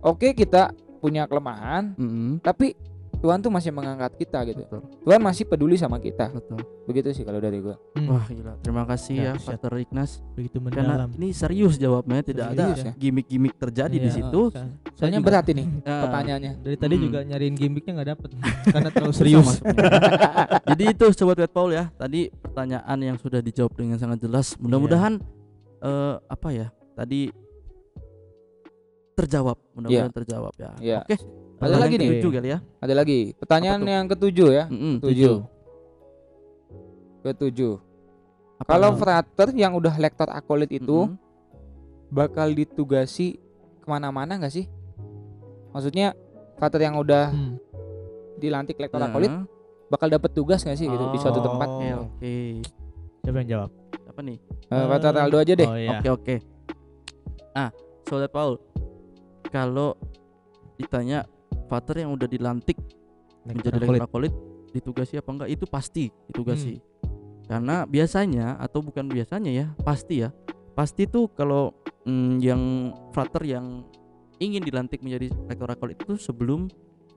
Oke 0.00 0.30
kita 0.30 0.70
punya 0.98 1.24
kelemahan 1.24 1.94
Mm-mm. 1.94 2.38
tapi 2.38 2.76
Tuhan 3.18 3.38
tuh 3.38 3.50
masih 3.50 3.70
mengangkat 3.70 4.14
kita 4.14 4.38
gitu 4.44 4.62
betul 4.62 4.80
Tuhan 5.02 5.18
masih 5.18 5.42
peduli 5.42 5.74
sama 5.74 5.98
kita 5.98 6.30
betul 6.30 6.58
begitu 6.84 7.10
sih 7.12 7.22
kalau 7.22 7.38
dari 7.38 7.58
gua 7.58 7.74
Hmm. 7.92 8.08
wah 8.08 8.24
gila 8.24 8.54
terima 8.58 8.84
kasih 8.84 9.14
ya 9.18 9.32
Dahsyat. 9.34 9.58
Pater 9.58 9.72
Ignas 9.76 10.10
begitu 10.32 10.56
karena 10.60 10.70
mendalam. 11.02 11.10
ini 11.12 11.28
serius 11.30 11.74
jawabnya 11.74 12.22
tidak 12.22 12.46
Serius 12.48 12.62
ada 12.78 12.86
ya. 12.86 12.92
gimmick-gimmick 12.94 13.54
terjadi 13.56 13.90
di 13.92 14.06
Iya. 14.06 14.16
situ 14.16 14.42
Saya 14.48 14.70
soalnya 14.94 15.18
juga- 15.18 15.28
berat 15.28 15.46
ini 15.48 15.64
Ah, 15.82 15.98
pertanyaannya 16.06 16.52
Dari 16.60 16.76
tadi 16.76 16.94
Hmm. 16.94 17.04
juga 17.04 17.18
nyariin 17.24 17.54
gimmicknya 17.54 17.92
nggak 17.92 18.08
dapet 18.08 18.28
karena 18.74 18.88
terlalu 18.88 19.14
serius. 19.14 19.48
Jadi 20.68 20.84
itu 20.86 21.04
sobat 21.12 21.36
Wet 21.36 21.50
Paul 21.50 21.70
ya. 21.70 21.90
Tadi 21.90 22.28
pertanyaan 22.30 22.98
yang 22.98 23.16
sudah 23.16 23.40
dijawab 23.40 23.72
dengan 23.74 23.96
sangat 23.96 24.20
jelas. 24.20 24.54
Mudah-mudahan 24.56 25.18
eh, 25.80 26.14
apa 26.22 26.48
ya? 26.50 26.68
Tadi 26.94 27.30
terjawab. 29.12 29.58
Mudah-mudahan 29.72 30.14
terjawab 30.14 30.54
ya. 30.54 30.70
Iya. 30.78 30.98
Oke. 31.02 31.16
Ada 31.58 31.66
pertanyaan 31.68 31.82
lagi 31.82 31.96
nih. 31.96 32.08
ketujuh 32.08 32.30
kali 32.32 32.48
ya. 32.48 32.58
ada 32.78 32.94
lagi 32.94 33.18
pertanyaan 33.34 33.80
yang 33.82 34.06
ketujuh 34.06 34.48
ya 34.48 34.64
Mm-mm, 34.68 34.94
ketujuh 35.00 35.34
ketujuh 37.20 37.74
Apa 38.58 38.68
kalau 38.68 38.88
yang- 38.88 38.98
frater 38.98 39.48
yang 39.54 39.72
udah 39.72 39.94
lektor 39.96 40.28
akolit 40.28 40.70
itu 40.72 41.06
Mm-mm. 41.06 41.18
bakal 42.08 42.50
ditugasi 42.50 43.38
ke 43.78 43.86
mana-mana 43.86 44.34
nggak 44.34 44.50
sih? 44.52 44.66
Maksudnya 45.70 46.14
frater 46.56 46.80
yang 46.80 46.96
udah 46.96 47.28
Hmm. 47.28 47.54
dilantik 48.36 48.74
lektor 48.76 48.98
Nah, 48.98 49.06
akolit 49.08 49.30
bakal 49.86 50.08
dapat 50.08 50.30
tugas 50.32 50.60
nggak 50.60 50.74
sih 50.74 50.86
gitu 50.86 51.04
di 51.08 51.18
suatu 51.18 51.38
Oh. 51.38 51.44
tempat? 51.44 51.68
Oke 51.68 51.88
oke. 51.92 52.34
Siapa 53.20 53.36
yang 53.36 53.48
jawab? 53.48 53.70
Apa 54.06 54.20
nih? 54.20 54.36
Eh, 54.64 54.84
frater 54.88 55.14
Aldo 55.16 55.36
aja 55.36 55.52
deh. 55.54 55.68
Oh 55.68 55.76
iya. 55.76 55.90
Oke 55.96 56.08
oke. 56.08 56.34
Ah, 57.52 57.70
Saudara 58.04 58.26
Paul, 58.26 58.58
kalau 59.44 59.94
ditanya 60.76 61.28
Pater 61.68 62.00
yang 62.00 62.12
udah 62.12 62.24
dilantik 62.24 62.76
menjadi 63.44 63.76
Akolit. 63.76 63.88
lektor 63.88 64.04
akolit 64.04 64.34
ditugasi 64.68 65.14
apa 65.16 65.30
enggak 65.32 65.50
itu 65.52 65.64
pasti 65.64 66.04
ditugasi. 66.28 66.74
Hmm. 66.76 66.84
Karena 67.48 67.76
biasanya 67.84 68.60
atau 68.60 68.84
bukan 68.84 69.08
biasanya 69.08 69.48
ya, 69.48 69.66
pasti 69.80 70.20
ya. 70.20 70.32
Pasti 70.76 71.08
tuh 71.08 71.32
kalau 71.32 71.72
mm, 72.04 72.32
yang 72.38 72.62
frater 73.10 73.42
yang 73.42 73.82
ingin 74.38 74.62
dilantik 74.62 75.00
menjadi 75.00 75.32
rektor 75.48 75.66
akolit 75.66 75.96
itu 75.98 76.14
sebelum 76.14 76.68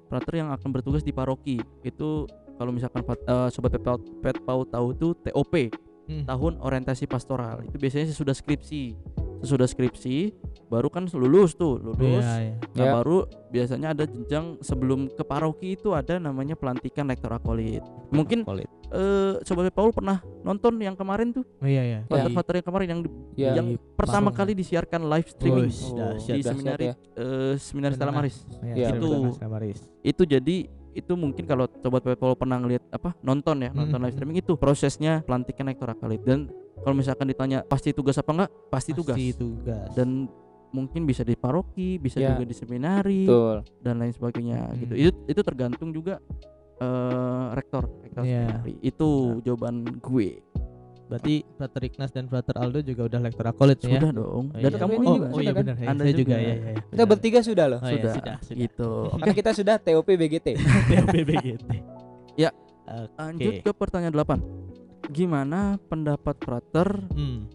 frater 0.07 0.39
yang 0.39 0.49
akan 0.49 0.69
bertugas 0.71 1.03
di 1.03 1.11
paroki. 1.11 1.59
Itu 1.83 2.25
kalau 2.55 2.71
misalkan 2.71 3.03
eh, 3.03 3.49
sobat 3.51 3.75
Pet 3.75 3.83
Pau- 3.83 4.03
Pet 4.23 4.37
Pau 4.41 4.63
tahu 4.63 4.87
tuh 4.95 5.11
TOP, 5.19 5.53
Hmm. 6.01 6.25
tahun 6.25 6.57
orientasi 6.59 7.05
pastoral. 7.05 7.61
Itu 7.63 7.77
biasanya 7.77 8.09
sesudah 8.09 8.33
skripsi. 8.33 8.97
Sesudah 9.41 9.65
skripsi 9.65 10.31
baru 10.65 10.87
kan 10.87 11.09
lulus 11.11 11.51
tuh, 11.53 11.75
lulus. 11.77 12.23
Iya, 12.23 12.35
iya. 12.39 12.53
Nah, 12.71 12.85
Ya. 12.87 12.91
baru 12.95 13.17
biasanya 13.49 13.87
ada 13.91 14.05
jenjang 14.05 14.55
sebelum 14.61 15.09
ke 15.09 15.21
paroki 15.21 15.75
itu 15.75 15.91
ada 15.91 16.15
namanya 16.15 16.55
pelantikan 16.55 17.05
rektor 17.05 17.27
akolit. 17.29 17.83
Mungkin 18.09 18.47
Akolit. 18.47 18.69
eh 18.87 19.35
Sobat 19.43 19.67
Paul 19.71 19.91
pernah 19.91 20.19
nonton 20.41 20.77
yang 20.77 20.95
kemarin 20.95 21.31
tuh, 21.31 21.43
Oh, 21.59 21.67
iya 21.67 21.83
iya. 21.83 21.99
Ya. 22.01 22.07
Fater-Fater 22.07 22.53
yang 22.55 22.65
kemarin 22.65 22.87
yang 22.87 23.01
Ya. 23.33 23.51
yang 23.57 23.67
pertama 23.93 24.31
Parung. 24.31 24.37
kali 24.37 24.51
disiarkan 24.53 25.01
live 25.03 25.27
streaming 25.27 25.67
Oh, 25.67 25.95
dahsyat, 26.15 26.35
di 26.37 26.43
seminari 26.43 26.85
ya. 26.87 26.93
eh, 27.17 27.53
seminari 27.57 27.93
Stella 27.95 28.13
Maris. 28.13 28.35
Iya, 28.61 28.95
Itu. 28.95 29.09
Maris. 29.43 29.79
Itu 30.01 30.23
jadi 30.23 30.57
itu 30.91 31.13
mungkin 31.15 31.43
kalau 31.43 31.65
Sobat 31.79 32.03
Paul 32.03 32.35
pernah 32.35 32.57
ngeliat 32.57 32.83
apa 32.89 33.15
nonton 33.21 33.61
ya, 33.61 33.69
nonton 33.71 33.95
Hmm. 33.95 34.05
live 34.05 34.15
streaming 34.15 34.39
itu 34.39 34.53
prosesnya 34.55 35.23
pelantikan 35.23 35.65
rektor 35.65 35.87
akolit 35.87 36.21
dan 36.21 36.51
kalau 36.77 36.95
misalkan 36.95 37.25
ditanya 37.25 37.61
pasti 37.61 37.91
tugas 37.91 38.17
apa 38.17 38.31
enggak? 38.31 38.49
Pasti 38.67 38.91
tugas. 38.91 39.15
Pasti 39.15 39.31
tugas. 39.33 39.87
Dan 39.93 40.27
mungkin 40.71 41.03
bisa 41.03 41.21
di 41.21 41.35
paroki, 41.35 41.95
bisa 41.95 42.17
Ya. 42.17 42.31
juga 42.31 42.43
di 42.43 42.55
seminari 42.55 43.27
Betul. 43.27 43.57
dan 43.79 43.95
lain 43.97 44.11
sebagainya 44.11 44.59
Hmm. 44.65 44.77
gitu. 44.79 44.93
Itu 44.95 45.17
itu 45.27 45.41
tergantung 45.41 45.89
juga 45.91 46.17
eh 46.77 47.45
rektor, 47.53 47.85
rektor 48.01 48.25
Iya. 48.25 48.49
seminari. 48.49 48.73
Itu 48.81 49.09
jawaban 49.41 49.85
gue. 50.01 50.41
Berarti 51.11 51.43
Frater 51.59 51.81
Ignas 51.83 52.11
dan 52.15 52.31
Frater 52.31 52.55
Aldo 52.55 52.79
juga 52.79 53.01
udah 53.03 53.19
lektor 53.19 53.43
akolit 53.43 53.83
ya? 53.83 53.99
Sudah 53.99 54.11
dong. 54.15 54.45
Oh, 54.47 54.55
Dan 54.55 54.71
iya. 54.71 54.79
kamu 54.79 54.91
ini 54.95 55.03
oh, 55.03 55.11
juga 55.11 55.25
oh 55.27 55.31
sudah 55.35 55.43
iya 55.43 55.51
kan? 55.51 55.59
benar. 55.59 55.75
ya. 55.75 55.87
Anda 55.91 56.01
Saya 56.01 56.13
juga 56.15 56.19
juga. 56.23 56.35
ya, 56.39 56.47
ya, 56.47 56.55
ya. 56.55 56.75
Kita 56.87 57.03
bertiga 57.03 57.39
sudah 57.43 57.65
loh. 57.67 57.79
Oh, 57.79 57.83
iya, 57.83 57.91
sudah. 57.99 58.13
sudah, 58.15 58.35
sudah. 58.39 58.57
Gitu. 58.63 58.89
Karena 59.19 59.33
kita 59.35 59.51
sudah 59.51 59.75
TOP 59.77 60.07
BGT. 60.09 60.47
BBGT. 61.11 61.69
Ya. 62.39 62.55
Oke. 62.87 63.11
Lanjut 63.19 63.53
ke 63.59 63.71
pertanyaan 63.75 64.15
8. 64.15 65.11
Gimana 65.11 65.59
pendapat 65.85 66.39
frater 66.39 66.87
Hmm. 67.11 67.51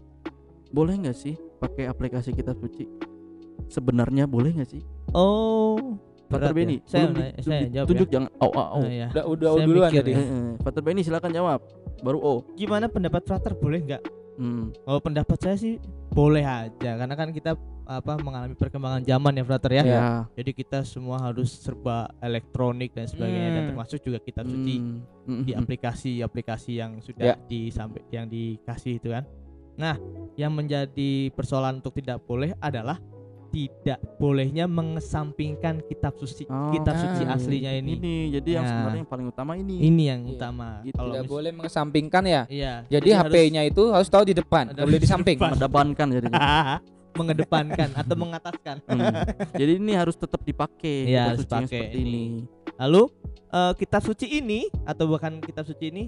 boleh 0.69 1.01
nggak 1.01 1.17
sih 1.17 1.33
pakai 1.57 1.89
aplikasi 1.89 2.29
kitab 2.29 2.61
suci? 2.61 2.85
Sebenarnya 3.65 4.29
boleh 4.29 4.53
nggak 4.53 4.69
sih? 4.69 4.85
Oh. 5.11 5.97
Frater 6.27 6.39
berat 6.43 6.49
ya. 6.49 6.57
Benny, 6.57 6.77
Saya 6.81 7.03
belum 7.03 7.15
di- 7.15 7.33
saya 7.37 7.57
belum 7.57 7.71
jawab 7.71 7.87
ditunjuk 7.87 8.07
ya. 8.07 8.13
jangan 8.13 8.29
oh 8.35 8.45
oh, 8.45 8.51
oh. 8.53 8.67
Oh, 8.69 8.83
iya. 8.85 9.07
Udah 9.09 9.23
udah 9.25 9.49
Saya 9.49 9.65
duluan 9.65 9.89
tadi. 9.91 10.11
ya. 10.11 10.21
Frater 10.59 10.81
Benny 10.81 11.01
silakan 11.01 11.31
jawab. 11.31 11.59
Baru 11.97 12.19
oh. 12.19 12.39
Gimana 12.53 12.85
pendapat 12.85 13.21
Frater 13.23 13.53
boleh 13.53 13.79
nggak? 13.81 14.03
Hmm. 14.37 14.69
Kalau 14.77 14.99
pendapat 14.99 15.37
saya 15.37 15.55
sih 15.55 15.81
boleh 16.07 16.43
aja 16.43 16.91
karena 16.95 17.13
kan 17.13 17.31
kita 17.31 17.57
apa 17.83 18.19
mengalami 18.19 18.51
perkembangan 18.53 19.01
zaman 19.01 19.33
ya 19.33 19.43
Frater 19.43 19.71
ya. 19.71 19.83
Ya. 19.83 20.01
Jadi 20.33 20.51
kita 20.53 20.83
semua 20.83 21.17
harus 21.17 21.49
serba 21.49 22.05
elektronik 22.19 22.91
dan 22.91 23.05
sebagainya 23.05 23.49
dan 23.49 23.61
Hmm. 23.63 23.69
termasuk 23.71 23.99
juga 23.99 24.19
kitab 24.19 24.45
suci 24.45 24.75
Hmm. 24.75 24.99
Hmm, 25.25 25.41
di 25.41 25.51
aplikasi-aplikasi 25.51 26.71
yang 26.75 26.99
sudah 26.99 27.23
Ya. 27.23 27.35
disampai 27.41 28.03
yang 28.09 28.27
dikasih 28.27 28.97
itu 28.97 29.09
kan. 29.09 29.23
Nah, 29.73 29.95
yang 30.35 30.51
menjadi 30.51 31.11
persoalan 31.31 31.77
untuk 31.77 31.93
tidak 31.93 32.21
boleh 32.21 32.53
adalah 32.59 32.97
tidak 33.47 33.99
bolehnya 34.15 34.65
mengesampingkan 34.65 35.81
kitab 35.83 36.15
suci 36.15 36.43
Oh, 36.45 36.69
kitab 36.69 36.93
suci 36.93 37.23
nah, 37.23 37.33
aslinya 37.33 37.71
ini. 37.73 37.91
Ini 37.95 38.15
jadi 38.33 38.49
yang 38.53 38.63
Nah. 38.63 38.71
sebenarnya 38.71 38.99
yang 38.99 39.09
paling 39.09 39.27
utama 39.27 39.51
ini. 39.53 39.75
Ini 39.79 40.03
yang 40.05 40.21
Iya. 40.23 40.33
utama. 40.33 40.67
Gitu. 40.81 40.95
Kalau 40.95 41.09
Tidak 41.09 41.23
mis- 41.23 41.31
boleh 41.31 41.51
mengesampingkan 41.53 42.23
ya. 42.23 42.41
Iya. 42.47 42.73
Jadi 42.87 43.09
harus 43.09 43.31
HP-nya 43.31 43.61
itu 43.63 43.83
harus 43.89 44.07
tahu 44.07 44.23
di 44.23 44.33
depan, 44.33 44.63
Ada 44.67 44.73
nggak 44.73 44.85
boleh 44.85 44.99
di 44.99 45.07
samping. 45.07 45.37
depan. 45.37 45.49
mengedepankan 45.49 46.07
jadinya. 46.11 46.39
mengedepankan 47.17 47.89
atau 47.95 48.15
mengataskan. 48.15 48.75
Hmm. 48.85 49.13
Jadi 49.51 49.71
ini 49.75 49.93
harus 49.93 50.13
tetap 50.13 50.37
dipakai 50.39 50.95
kitab 51.03 51.25
harus 51.25 51.39
suci 51.39 51.49
yang 51.49 51.65
pakai 51.65 51.79
seperti 51.81 51.97
ini. 51.97 52.13
ini. 52.13 52.45
Lalu 52.77 53.01
eh, 53.47 53.73
kitab 53.75 54.01
suci 54.03 54.27
ini 54.29 54.59
atau 54.83 55.07
bahkan 55.07 55.33
kitab 55.39 55.65
suci 55.65 55.89
ini 55.89 56.03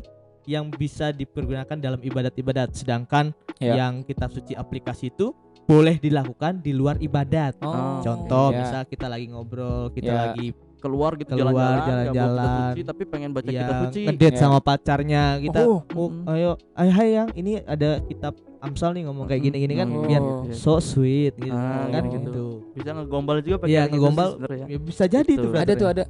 yang 0.45 0.67
bisa 0.67 1.09
dipergunakan 1.09 1.77
dalam 1.77 1.97
ibadat-ibadat 1.97 2.73
sedangkan 2.73 3.33
Ya. 3.57 3.75
yang 3.75 4.01
kitab 4.01 4.29
suci 4.29 4.53
aplikasi 4.53 5.09
itu 5.09 5.35
boleh 5.69 5.95
dilakukan 5.95 6.53
di 6.59 6.71
luar 6.73 6.97
ibadat. 6.97 7.61
Oh, 7.61 8.01
Contoh 8.01 8.49
ya. 8.49 8.65
misal 8.65 8.81
kita 8.83 9.05
lagi 9.05 9.29
ngobrol, 9.29 9.93
kita 9.93 10.09
Ya. 10.09 10.19
lagi 10.27 10.49
Keluar 10.79 11.11
gitu 11.13 11.35
Keluar, 11.35 11.83
jalan-jalan, 11.83 12.71
suci, 12.71 12.81
tapi 12.87 13.03
pengen 13.03 13.35
baca 13.35 13.51
ya 13.51 13.67
kitab 13.67 13.75
suci. 13.83 14.01
ngedate 14.07 14.31
Ya. 14.31 14.39
sama 14.39 14.63
pacarnya 14.63 15.23
kita 15.37 15.59
Oh, 15.59 15.83
oh, 15.91 16.07
mm. 16.07 16.23
ayo 16.31 16.49
ayo 16.73 16.91
hai 16.95 17.09
yang 17.13 17.29
ini 17.35 17.59
ada 17.59 17.99
kitab 18.01 18.31
Amsal 18.59 18.91
nih 18.91 19.03
ngomong 19.03 19.27
kayak 19.27 19.39
gini-gini 19.41 19.75
kan 19.75 19.87
Oh, 19.89 20.03
biar 20.03 20.23
iya. 20.41 20.55
so 20.55 20.79
sweet 20.79 21.35
gitu 21.35 21.51
Ah, 21.51 21.83
kan 21.85 22.03
gitu. 22.07 22.15
gitu. 22.23 22.45
Bisa 22.71 22.95
ngegombal 22.95 23.39
juga 23.39 23.59
pakai 23.59 23.71
Iya, 23.71 23.81
kitab 23.81 23.91
suci 23.91 23.95
ngegombal. 23.97 24.29
sebenarnya. 24.31 24.65
Ya, 24.65 24.77
bisa 24.79 25.03
jadi 25.05 25.27
Gitu. 25.29 25.43
tuh 25.43 25.51
ada 25.53 25.73
tuh 25.73 25.83
ya. 25.85 25.91
ada 25.91 26.03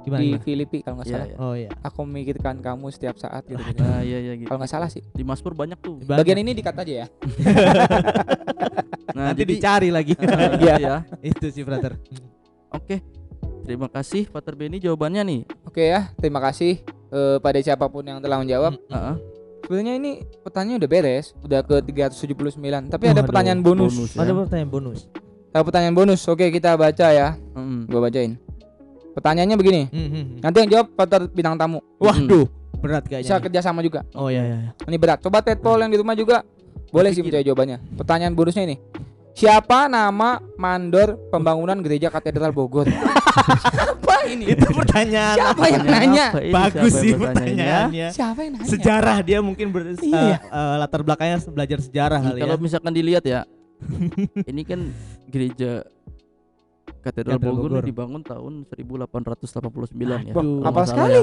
gimana, 0.00 0.20
di 0.20 0.26
gimana? 0.28 0.42
Filipi 0.42 0.78
kalau 0.80 0.96
nggak 0.96 1.06
Iya, 1.06 1.14
salah. 1.14 1.26
iya. 1.26 1.36
Oh 1.38 1.54
iya. 1.54 1.70
Aku 1.80 1.98
memikirkan 2.02 2.54
kamu 2.58 2.86
setiap 2.88 3.16
saat 3.16 3.42
gitu. 3.44 3.58
gitu. 3.58 3.78
Nah, 3.78 4.00
iya 4.00 4.18
iya 4.20 4.32
gitu. 4.34 4.46
Kalau 4.46 4.58
nggak 4.58 4.70
salah 4.70 4.88
sih. 4.88 5.02
Di 5.08 5.22
Mazmur 5.22 5.52
banyak 5.52 5.78
tuh. 5.78 5.98
Banyak. 5.98 6.18
Bagian 6.18 6.38
ini 6.38 6.52
dikat 6.52 6.76
aja 6.76 6.94
ya. 6.94 7.06
Nah, 9.08 9.32
nanti 9.32 9.42
jadi 9.42 9.52
dicari 9.56 9.88
lagi. 9.90 10.12
Iya 10.62 10.74
ya. 10.78 10.96
itu 11.24 11.48
sih 11.50 11.64
brother. 11.64 11.96
Oke. 12.70 13.00
Terima 13.64 13.88
kasih 13.88 14.28
Pater 14.28 14.54
Benny 14.54 14.78
jawabannya 14.78 15.22
nih. 15.24 15.40
Oke 15.64 15.82
ya, 15.84 16.08
terima 16.14 16.38
kasih 16.38 16.80
eh, 17.10 17.36
pada 17.40 17.58
siapa 17.58 17.88
pun 17.88 18.00
yang 18.00 18.20
telah 18.20 18.38
menjawab. 18.38 18.76
Mm, 18.76 18.88
Heeh. 18.88 19.14
Sebenarnya 19.64 19.94
ini 19.96 20.10
pertanyaannya 20.40 20.76
udah 20.78 20.90
beres, 20.90 21.26
udah 21.42 21.60
ke 21.60 21.76
379. 21.82 22.88
Tapi 22.88 23.04
ada 23.04 23.20
Waduh, 23.20 23.26
pertanyaan 23.26 23.60
bonus. 23.60 23.92
bonus. 23.92 24.10
ya. 24.14 24.18
Ada 24.22 24.32
pertanyaan 24.38 24.70
bonus. 24.70 24.98
Ada 25.50 25.62
pertanyaan 25.66 25.96
bonus. 25.96 26.20
Oke, 26.24 26.46
kita 26.48 26.70
baca 26.72 27.06
ya. 27.10 27.28
Mm. 27.52 27.80
Gua 27.84 28.00
bacain. 28.00 28.32
Pertanyaannya 29.18 29.56
begini. 29.58 29.82
Hmm, 29.90 29.98
hmm, 29.98 30.10
hmm. 30.14 30.38
Nanti 30.46 30.56
yang 30.62 30.70
jawab 30.70 30.86
Pater 30.94 31.26
bintang 31.26 31.58
tamu. 31.58 31.82
Waduh, 31.98 32.46
berat 32.78 33.02
kayaknya. 33.10 33.26
Bisa 33.26 33.42
kerjasama 33.42 33.82
juga. 33.82 34.06
Oh 34.14 34.30
iya 34.30 34.46
iya. 34.46 34.56
iya. 34.62 34.70
Ini 34.86 34.94
berat. 34.94 35.18
Coba 35.18 35.42
Tetpol 35.42 35.82
yang 35.82 35.90
di 35.90 35.98
rumah 35.98 36.14
juga 36.14 36.46
boleh 36.94 37.10
sih 37.10 37.26
percaya 37.26 37.42
jawabannya. 37.42 37.82
Pertanyaan 37.98 38.38
bonusnya 38.38 38.62
ini. 38.62 38.78
Siapa 39.34 39.90
nama 39.90 40.38
mandor 40.54 41.18
pembangunan 41.30 41.78
gereja 41.82 42.10
katedral 42.14 42.54
Bogor? 42.54 42.86
Siapa 42.90 44.14
ini? 44.30 44.54
Itu 44.54 44.66
pertanyaan. 44.70 45.34
Siapa 45.38 45.64
yang 45.66 45.84
nanya? 45.86 46.26
apa 46.34 46.40
ini? 46.42 46.54
Bagus 46.54 46.92
Siapa 46.94 47.02
sih 47.02 47.12
pertanyaannya. 47.14 48.08
Siapa 48.14 48.38
yang 48.42 48.52
nanya? 48.58 48.66
Sejarah 48.66 49.18
dia 49.22 49.38
mungkin 49.38 49.70
ber, 49.70 49.94
Iya. 49.98 50.42
eh, 50.42 50.74
latar 50.78 51.02
belakangnya 51.06 51.38
belajar 51.50 51.78
sejarah 51.82 52.18
kali 52.22 52.38
kalau 52.42 52.58
ya. 52.58 52.62
misalkan 52.62 52.92
dilihat 52.94 53.24
ya, 53.26 53.46
ini 54.50 54.62
kan 54.66 54.90
gereja 55.30 55.86
Katedral 56.98 57.38
Katedral 57.38 57.54
Bogor, 57.54 57.70
Bogor. 57.78 57.84
dibangun 57.86 58.22
tahun 58.22 58.52
1889 58.68 60.28
ya. 60.28 60.34
Aduh. 60.34 60.60
Nggak 60.62 60.72
salah 60.74 60.88
sekali. 60.88 61.12
ya. 61.14 61.22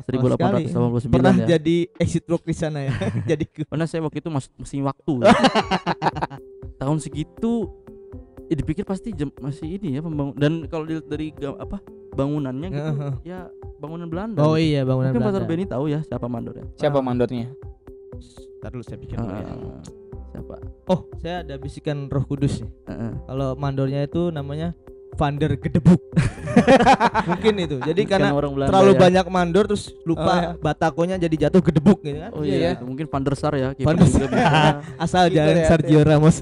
1889 0.00 1.12
Pernah 1.12 1.34
ya. 1.36 1.46
jadi 1.56 1.76
exit 2.00 2.24
work 2.28 2.44
di 2.48 2.56
sana 2.56 2.88
ya. 2.88 2.92
jadi 3.30 3.44
Karena 3.44 3.84
saya 3.84 4.00
waktu 4.04 4.24
itu 4.24 4.30
masih 4.32 4.50
mesin 4.56 4.82
waktu. 4.84 5.12
tahun 6.80 6.98
segitu 7.00 7.72
ya 8.46 8.54
dipikir 8.54 8.84
pasti 8.84 9.10
jam, 9.10 9.32
masih 9.40 9.80
ini 9.80 9.96
ya 9.96 10.00
pembangun 10.04 10.36
dan 10.36 10.52
kalau 10.70 10.84
dilihat 10.86 11.08
dari 11.08 11.32
apa 11.56 11.80
bangunannya 12.14 12.68
gitu 12.70 12.92
Heeh. 12.94 13.12
ya 13.24 13.38
bangunan 13.76 14.06
Belanda. 14.08 14.40
Oh 14.40 14.56
iya 14.56 14.84
bangunan 14.84 15.12
Mungkin 15.12 15.24
Belanda. 15.24 15.48
Benny 15.48 15.64
tahu 15.66 15.84
ya 15.90 16.00
siapa 16.04 16.26
mandornya. 16.28 16.64
Siapa 16.76 16.98
mandornya? 17.00 17.48
Ntar 18.60 18.70
dulu 18.72 18.84
saya 18.84 18.98
pikir 19.00 19.16
dulu 19.18 19.32
ya. 19.32 19.44
Ah, 19.44 19.80
siapa? 20.32 20.54
Oh, 20.88 21.00
saya 21.20 21.34
ada 21.44 21.54
bisikan 21.56 22.08
Roh 22.08 22.24
Kudus 22.24 22.64
nih. 22.64 22.72
Heeh. 22.88 23.12
Kalau 23.26 23.48
mandornya 23.56 24.00
itu 24.04 24.30
namanya 24.30 24.72
Vander 25.16 25.56
Gedebuk. 25.56 26.00
Mungkin 27.28 27.54
itu. 27.58 27.76
Jadi 27.80 28.02
karena 28.04 28.32
orang 28.32 28.52
Belanda 28.52 28.70
terlalu 28.70 28.92
ya. 28.92 29.00
banyak 29.00 29.26
mandor 29.28 29.64
terus 29.66 29.92
lupa 30.04 30.24
Oh, 30.26 30.36
iya. 30.36 30.50
batakonya 30.56 31.16
jadi 31.16 31.48
jatuh 31.48 31.60
gedebuk 31.60 32.00
gitu 32.00 32.18
kan. 32.20 32.30
Oh 32.32 32.42
Iya, 32.44 32.54
iya, 32.54 32.66
ya. 32.66 32.70
itu 32.76 32.84
mungkin 32.84 33.06
Van 33.08 33.22
der 33.24 33.34
Sar 33.34 33.52
ya. 33.54 33.72
Van 33.74 33.96
der 33.96 34.08
juga 34.08 34.26
bisa. 34.28 34.60
Asal 34.96 35.24
Kiper 35.26 35.36
jangan 35.36 35.56
ya, 35.56 35.66
Sergio 35.66 36.00
Ramos. 36.02 36.36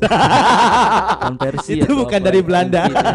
Van 1.20 1.34
Persie 1.36 1.74
Itu 1.82 1.92
bukan 1.94 2.20
dari 2.20 2.40
ya. 2.40 2.46
Belanda. 2.46 2.82
Gitu. 2.86 3.06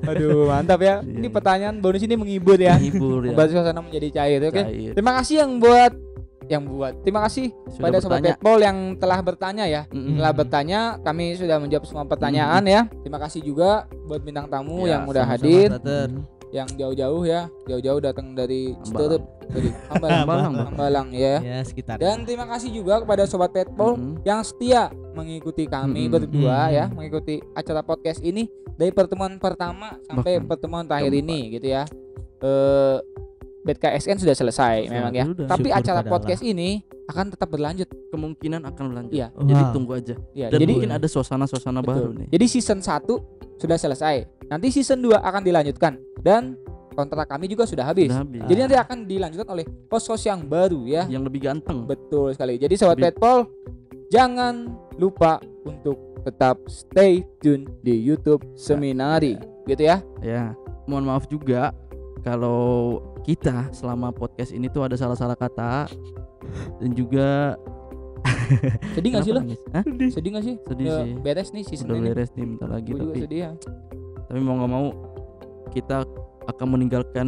Aduh, 0.00 0.48
mantap 0.48 0.80
ya. 0.80 1.04
Iya, 1.04 1.12
Ini 1.12 1.28
iya. 1.28 1.30
pertanyaan 1.30 1.74
bonus 1.78 2.00
ini 2.00 2.14
menghibur 2.16 2.56
ya. 2.56 2.74
Hibur 2.74 3.20
ya. 3.20 3.36
Membuat 3.36 3.48
suasana 3.52 3.80
menjadi 3.80 4.08
cair, 4.16 4.40
oke? 4.42 4.62
Cair. 4.64 4.92
Terima 4.96 5.12
kasih 5.20 5.34
yang 5.44 5.60
buat 5.60 5.92
yang 6.50 6.66
buat. 6.66 7.06
Terima 7.06 7.22
kasih 7.30 7.54
Sudah 7.70 7.84
pada 7.86 7.98
sobat 8.02 8.18
bertanya. 8.18 8.34
Petpol 8.34 8.58
yang 8.58 8.78
telah 8.98 9.18
bertanya 9.22 9.64
ya. 9.70 9.82
Mm-mm. 9.94 10.18
Telah 10.18 10.32
bertanya, 10.34 10.80
kami 10.98 11.38
sudah 11.38 11.56
menjawab 11.62 11.84
semua 11.86 12.04
pertanyaan 12.10 12.62
ya. 12.66 12.80
Terima 13.06 13.22
kasih 13.22 13.40
juga 13.46 13.86
buat 14.10 14.18
bintang 14.18 14.50
tamu 14.50 14.82
Ya, 14.90 14.98
yang 14.98 15.02
udah 15.06 15.22
sama-sama, 15.22 15.46
hadir, 15.46 15.70
yang 16.50 16.66
jauh-jauh 16.74 17.22
ya, 17.22 17.46
jauh-jauh 17.70 18.00
datang 18.02 18.34
dari. 18.34 18.74
Citerup, 18.82 19.22
dari 19.54 19.70
Hambalang, 19.86 20.18
Hambalang, 20.26 20.52
Bang. 20.52 20.66
Hambalang 20.74 21.08
ya. 21.14 21.34
Ya, 21.38 21.58
sekitar. 21.62 22.02
Dan 22.02 22.26
terima 22.26 22.50
kasih 22.50 22.74
juga 22.74 22.98
kepada 22.98 23.22
sobat 23.30 23.54
Petpol 23.54 23.94
Mm-mm. 23.94 24.26
yang 24.26 24.42
setia 24.42 24.90
mengikuti 25.14 25.70
kami 25.70 26.10
Mm-mm. 26.10 26.14
berdua 26.18 26.66
Mm-mm. 26.66 26.74
ya, 26.74 26.84
mengikuti 26.90 27.38
acara 27.54 27.86
podcast 27.86 28.18
ini 28.26 28.50
dari 28.74 28.90
pertemuan 28.90 29.38
pertama 29.38 29.94
sampai 30.10 30.42
Bahkan 30.42 30.50
pertemuan 30.50 30.84
terakhir 30.90 31.14
ini 31.14 31.54
gitu 31.54 31.70
ya. 31.70 31.86
Eh 32.42 32.98
BKSN 33.60 34.16
sudah 34.16 34.32
selesai 34.32 34.76
Sudah, 34.82 34.94
memang 34.94 35.12
ya. 35.12 35.24
sudah. 35.26 35.46
Tapi 35.46 35.68
Syukur 35.68 35.78
acara 35.78 36.00
kepada 36.00 36.10
podcast 36.10 36.42
ini 36.42 36.70
akan 37.06 37.24
tetap 37.28 37.48
berlanjut. 37.48 37.88
kemungkinan 38.10 38.60
akan 38.64 38.84
berlanjut. 38.86 39.14
Iya. 39.14 39.28
Jadi 39.32 39.62
Wow. 39.62 39.70
tunggu 39.70 39.92
aja. 39.94 40.14
Ya, 40.32 40.46
Dan 40.48 40.58
jadi 40.58 40.72
mungkin 40.72 40.92
ada 40.92 41.06
suasana-suasana 41.06 41.78
baru 41.80 42.10
nih. 42.12 42.26
Jadi 42.28 42.46
season 42.48 42.80
1 42.80 43.20
sudah 43.56 43.76
selesai. 43.76 44.16
Nanti 44.46 44.66
season 44.70 44.98
2 45.00 45.14
akan 45.16 45.40
dilanjutkan 45.40 45.94
dan 46.18 46.58
kontrak 46.90 47.26
kami 47.26 47.46
juga 47.46 47.64
sudah 47.64 47.86
habis. 47.86 48.10
Sudah 48.10 48.24
habis. 48.24 48.42
Jadi 48.44 48.58
nanti 48.60 48.76
akan 48.76 48.98
dilanjutkan 49.04 49.48
oleh 49.48 49.62
host-host 49.86 50.24
yang 50.24 50.42
baru 50.42 50.80
ya. 50.84 51.06
yang 51.06 51.22
lebih 51.22 51.38
ganteng. 51.40 51.86
Betul 51.86 52.32
sekali. 52.32 52.56
Jadi 52.56 52.74
sobat 52.74 52.96
Lebih- 52.96 53.14
Petpol 53.14 53.38
jangan 54.08 54.54
lupa 54.96 55.38
untuk 55.62 55.96
tetap 56.20 56.58
stay 56.66 57.22
tune 57.38 57.64
di 57.80 57.94
YouTube 57.94 58.42
Seminari 58.54 59.38
gitu 59.64 59.82
ya. 59.82 60.02
Ya, 60.20 60.52
mohon 60.84 61.06
maaf 61.06 61.24
juga 61.24 61.70
kalau 62.20 62.98
kita 63.22 63.68
selama 63.70 64.10
podcast 64.10 64.50
ini 64.50 64.66
tuh 64.66 64.82
ada 64.82 64.94
salah-salah 64.94 65.34
kata 65.34 65.86
dan 66.78 66.90
juga 66.92 67.54
Sedih 68.92 69.14
nggak 69.14 69.24
sih 69.24 69.32
lo? 69.32 69.40
Hah? 69.72 69.84
Sedih 70.10 70.30
nggak 70.34 70.44
sih? 70.44 70.54
Sedih 70.66 70.84
Ya, 70.84 70.96
sih. 71.00 71.12
Beres 71.16 71.48
nih 71.50 71.62
season 71.64 71.86
Udah 71.86 71.98
ini. 71.98 72.08
beres 72.10 72.30
nih 72.34 72.44
bentar 72.46 72.68
lagi 72.68 72.88
juga 72.90 73.02
tapi 73.06 73.20
sedih 73.22 73.38
ya. 73.40 73.50
tapi 74.26 74.38
mau 74.40 74.54
nggak 74.58 74.70
mau 74.70 74.86
kita 75.70 75.96
akan 76.46 76.66
meninggalkan 76.68 77.26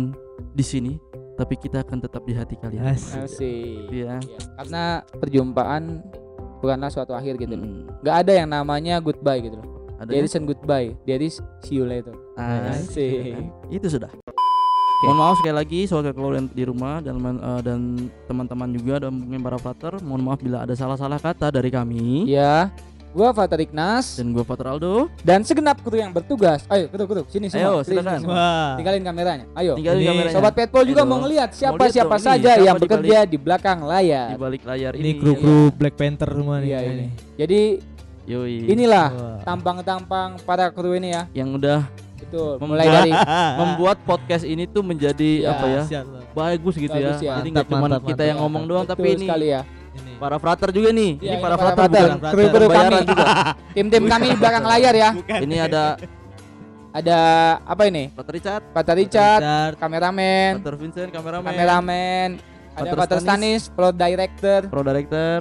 di 0.53 0.65
sini 0.65 0.93
tapi 1.33 1.57
kita 1.57 1.81
akan 1.81 1.99
tetap 1.99 2.23
di 2.23 2.35
hati 2.37 2.55
kalian. 2.59 2.93
Asik. 2.93 3.19
Asik. 3.25 3.89
Iya. 3.89 4.21
Ya, 4.21 4.39
Karena 4.59 4.83
perjumpaan 5.17 6.05
bukanlah 6.61 6.91
suatu 6.93 7.17
akhir 7.17 7.41
gitu 7.41 7.57
loh. 7.57 7.65
Mm, 7.65 7.83
Nggak 8.05 8.17
ada 8.19 8.33
yang 8.37 8.49
namanya 8.51 8.95
goodbye 9.01 9.41
gitu 9.41 9.57
loh. 9.59 9.69
ada 9.97 10.11
There 10.11 10.27
ya? 10.27 10.39
goodbye. 10.43 10.93
There 11.07 11.23
is 11.23 11.39
see 11.65 11.79
you 11.79 11.87
later. 11.87 12.13
Asik. 12.37 13.33
Asik. 13.33 13.35
Itu 13.71 13.87
sudah. 13.89 14.11
Mohon 15.03 15.19
maaf 15.19 15.35
sekali 15.37 15.57
lagi 15.57 15.81
soal 15.85 16.07
kalian 16.07 16.47
di 16.47 16.63
rumah 16.63 17.03
dan 17.03 17.19
eh, 17.19 17.61
dan 17.61 17.81
teman-teman 18.25 18.71
juga 18.71 19.03
dan 19.03 19.11
mungkin 19.13 19.43
para 19.43 19.59
frater. 19.59 19.99
Mohon 19.99 20.23
maaf 20.25 20.39
bila 20.39 20.63
ada 20.63 20.75
salah-salah 20.75 21.19
kata 21.19 21.51
dari 21.51 21.75
kami. 21.75 22.31
Ya, 22.31 22.71
gua 23.11 23.35
Fatar 23.35 23.59
Ignas 23.59 24.17
Dan 24.17 24.31
gue 24.31 24.41
Frater 24.41 24.65
Aldo. 24.65 25.11
dan 25.21 25.43
segenap 25.43 25.83
kru 25.83 25.99
yang 25.99 26.15
bertugas. 26.15 26.63
Ayo, 26.67 26.87
kru 26.87 27.03
kru 27.05 27.27
sini 27.27 27.51
semua. 27.51 27.61
Ayo, 27.61 27.75
Sini, 27.83 27.99
silakan. 27.99 28.15
sini 28.15 28.23
semua. 28.25 28.37
Wah. 28.39 28.71
Tinggalin 28.79 29.03
kameranya. 29.03 29.45
Ayo. 29.53 29.73
Tinggalin 29.75 29.99
Ini 29.99 30.09
kameranya. 30.09 30.35
Sobat 30.39 30.55
Petpol 30.55 30.85
juga 30.87 31.03
Ayo. 31.03 31.11
mau 31.11 31.19
ngelihat 31.21 31.51
Mau 31.51 31.59
siapa 31.91 32.17
saja 32.17 32.51
siapa 32.55 32.63
yang 32.63 32.77
di 32.77 32.83
bekerja 32.87 33.19
di 33.27 33.37
belakang 33.37 33.79
di 33.81 33.89
layar. 33.91 34.27
balik 34.39 34.63
layar 34.63 34.93
Ini 34.95 35.03
ini. 35.03 35.19
kru-kru 35.19 35.75
Black 35.75 35.99
Panther 35.99 36.31
semua 36.31 36.63
nih. 36.63 36.69
Iya 36.69 36.79
ini. 36.87 37.07
Jadi 37.35 37.61
Yoi. 38.23 38.71
inilah 38.71 39.09
tampang-tampang 39.43 40.39
para 40.47 40.71
kru 40.71 40.95
ini 40.95 41.11
ya. 41.11 41.27
yang 41.35 41.53
udah 41.53 41.83
Betul. 42.33 42.53
Membuat- 42.57 42.71
Mulai 42.73 42.87
dari 42.89 43.11
membuat 43.61 43.97
podcast 44.03 44.45
ini 44.45 44.65
tuh 44.65 44.81
menjadi 44.81 45.31
Ya. 45.39 45.53
apa 45.53 45.67
ya? 45.69 45.83
Bagus 46.33 46.75
gitu 46.75 46.89
Bagus 46.91 47.21
ya. 47.21 47.29
ya. 47.29 47.33
Jadi 47.39 47.49
nggak 47.53 47.67
cuma 47.69 47.87
kita 47.93 48.01
mantap. 48.01 48.25
yang 48.25 48.39
ngomong 48.41 48.65
doang 48.65 48.85
betul 48.89 48.97
tapi 48.97 49.09
ini 49.13 49.27
sekali 49.29 49.49
ya. 49.53 49.63
Ini. 49.93 50.13
para 50.17 50.37
frater 50.41 50.73
juga 50.73 50.89
nih. 50.89 51.11
Iya, 51.15 51.21
ini 51.21 51.29
ini 51.29 51.37
para 51.37 51.53
para 51.53 51.63
frater 51.77 51.77
frater. 51.77 52.01
bukan 52.01 52.17
Frater. 52.17 52.33
Kru-kru 52.33 52.65
kami. 52.65 52.73
bayaran 52.73 53.03
juga. 53.05 53.27
Tim-tim 53.77 54.05
kami 54.09 54.25
di 54.25 54.37
belakang 54.41 54.65
layar 54.65 54.95
ya. 54.97 55.11
ini 55.39 55.57
ada 55.59 55.85
Ada 56.93 57.19
apa 57.65 57.83
ini? 57.89 58.13
Frater 58.13 58.33
Richard, 58.33 58.63
Patar 58.69 58.97
Richard, 58.97 59.41
Richard. 59.41 59.73
kameramen, 59.77 60.61
Frater 60.61 60.77
Vincent, 60.77 61.09
kameramen, 61.09 61.49
kameramen, 61.49 62.29
ada 62.71 62.85
Pater 62.85 62.97
Pater 62.99 63.19
Stanis. 63.19 63.65
Stanis, 63.65 63.73
pro 63.73 63.89
director, 63.91 64.61
pro 64.69 64.83
director, 64.85 65.39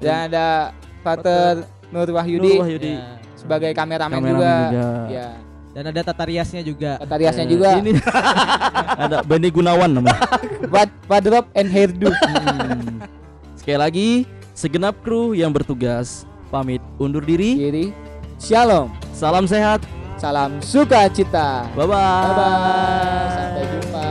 dan 0.00 0.32
ada 0.32 0.72
Pater 1.04 1.68
Nur 1.92 2.00
Nur 2.02 2.16
Wahyudi 2.16 2.52
Wahyudi, 2.56 2.92
Ya. 2.96 3.20
sebagai 3.36 3.76
kameramen 3.76 4.16
kameramen 4.16 4.32
juga. 4.32 4.54
juga. 4.72 4.88
Ya, 5.12 5.28
Dan 5.76 5.92
ada 5.92 6.00
tata 6.00 6.24
riasnya 6.24 6.64
juga. 6.64 6.96
Tata 6.96 7.20
riasnya 7.20 7.44
Eh, 7.44 7.52
juga. 7.52 7.68
Ini 7.76 7.92
ada 9.04 9.20
Benny 9.20 9.52
Gunawan 9.52 9.92
namanya. 9.92 10.16
Wardrobe 11.04 11.52
and 11.52 11.68
hairdo. 11.68 12.08
Hmm. 12.16 13.04
Sekali 13.60 13.76
lagi, 13.76 14.08
segenap 14.56 14.96
kru 15.04 15.36
yang 15.36 15.52
bertugas 15.52 16.24
pamit 16.48 16.80
undur 16.96 17.20
diri. 17.20 17.60
Kiri. 17.60 17.86
Shalom. 18.40 18.88
Salam 19.12 19.44
sehat. 19.44 19.84
Salam 20.16 20.64
sukacita. 20.64 21.68
Bye 21.76 21.84
bye. 21.84 22.24
Bye 22.24 22.32
bye. 22.32 23.28
Sampai 23.28 23.64
jumpa. 23.68 24.08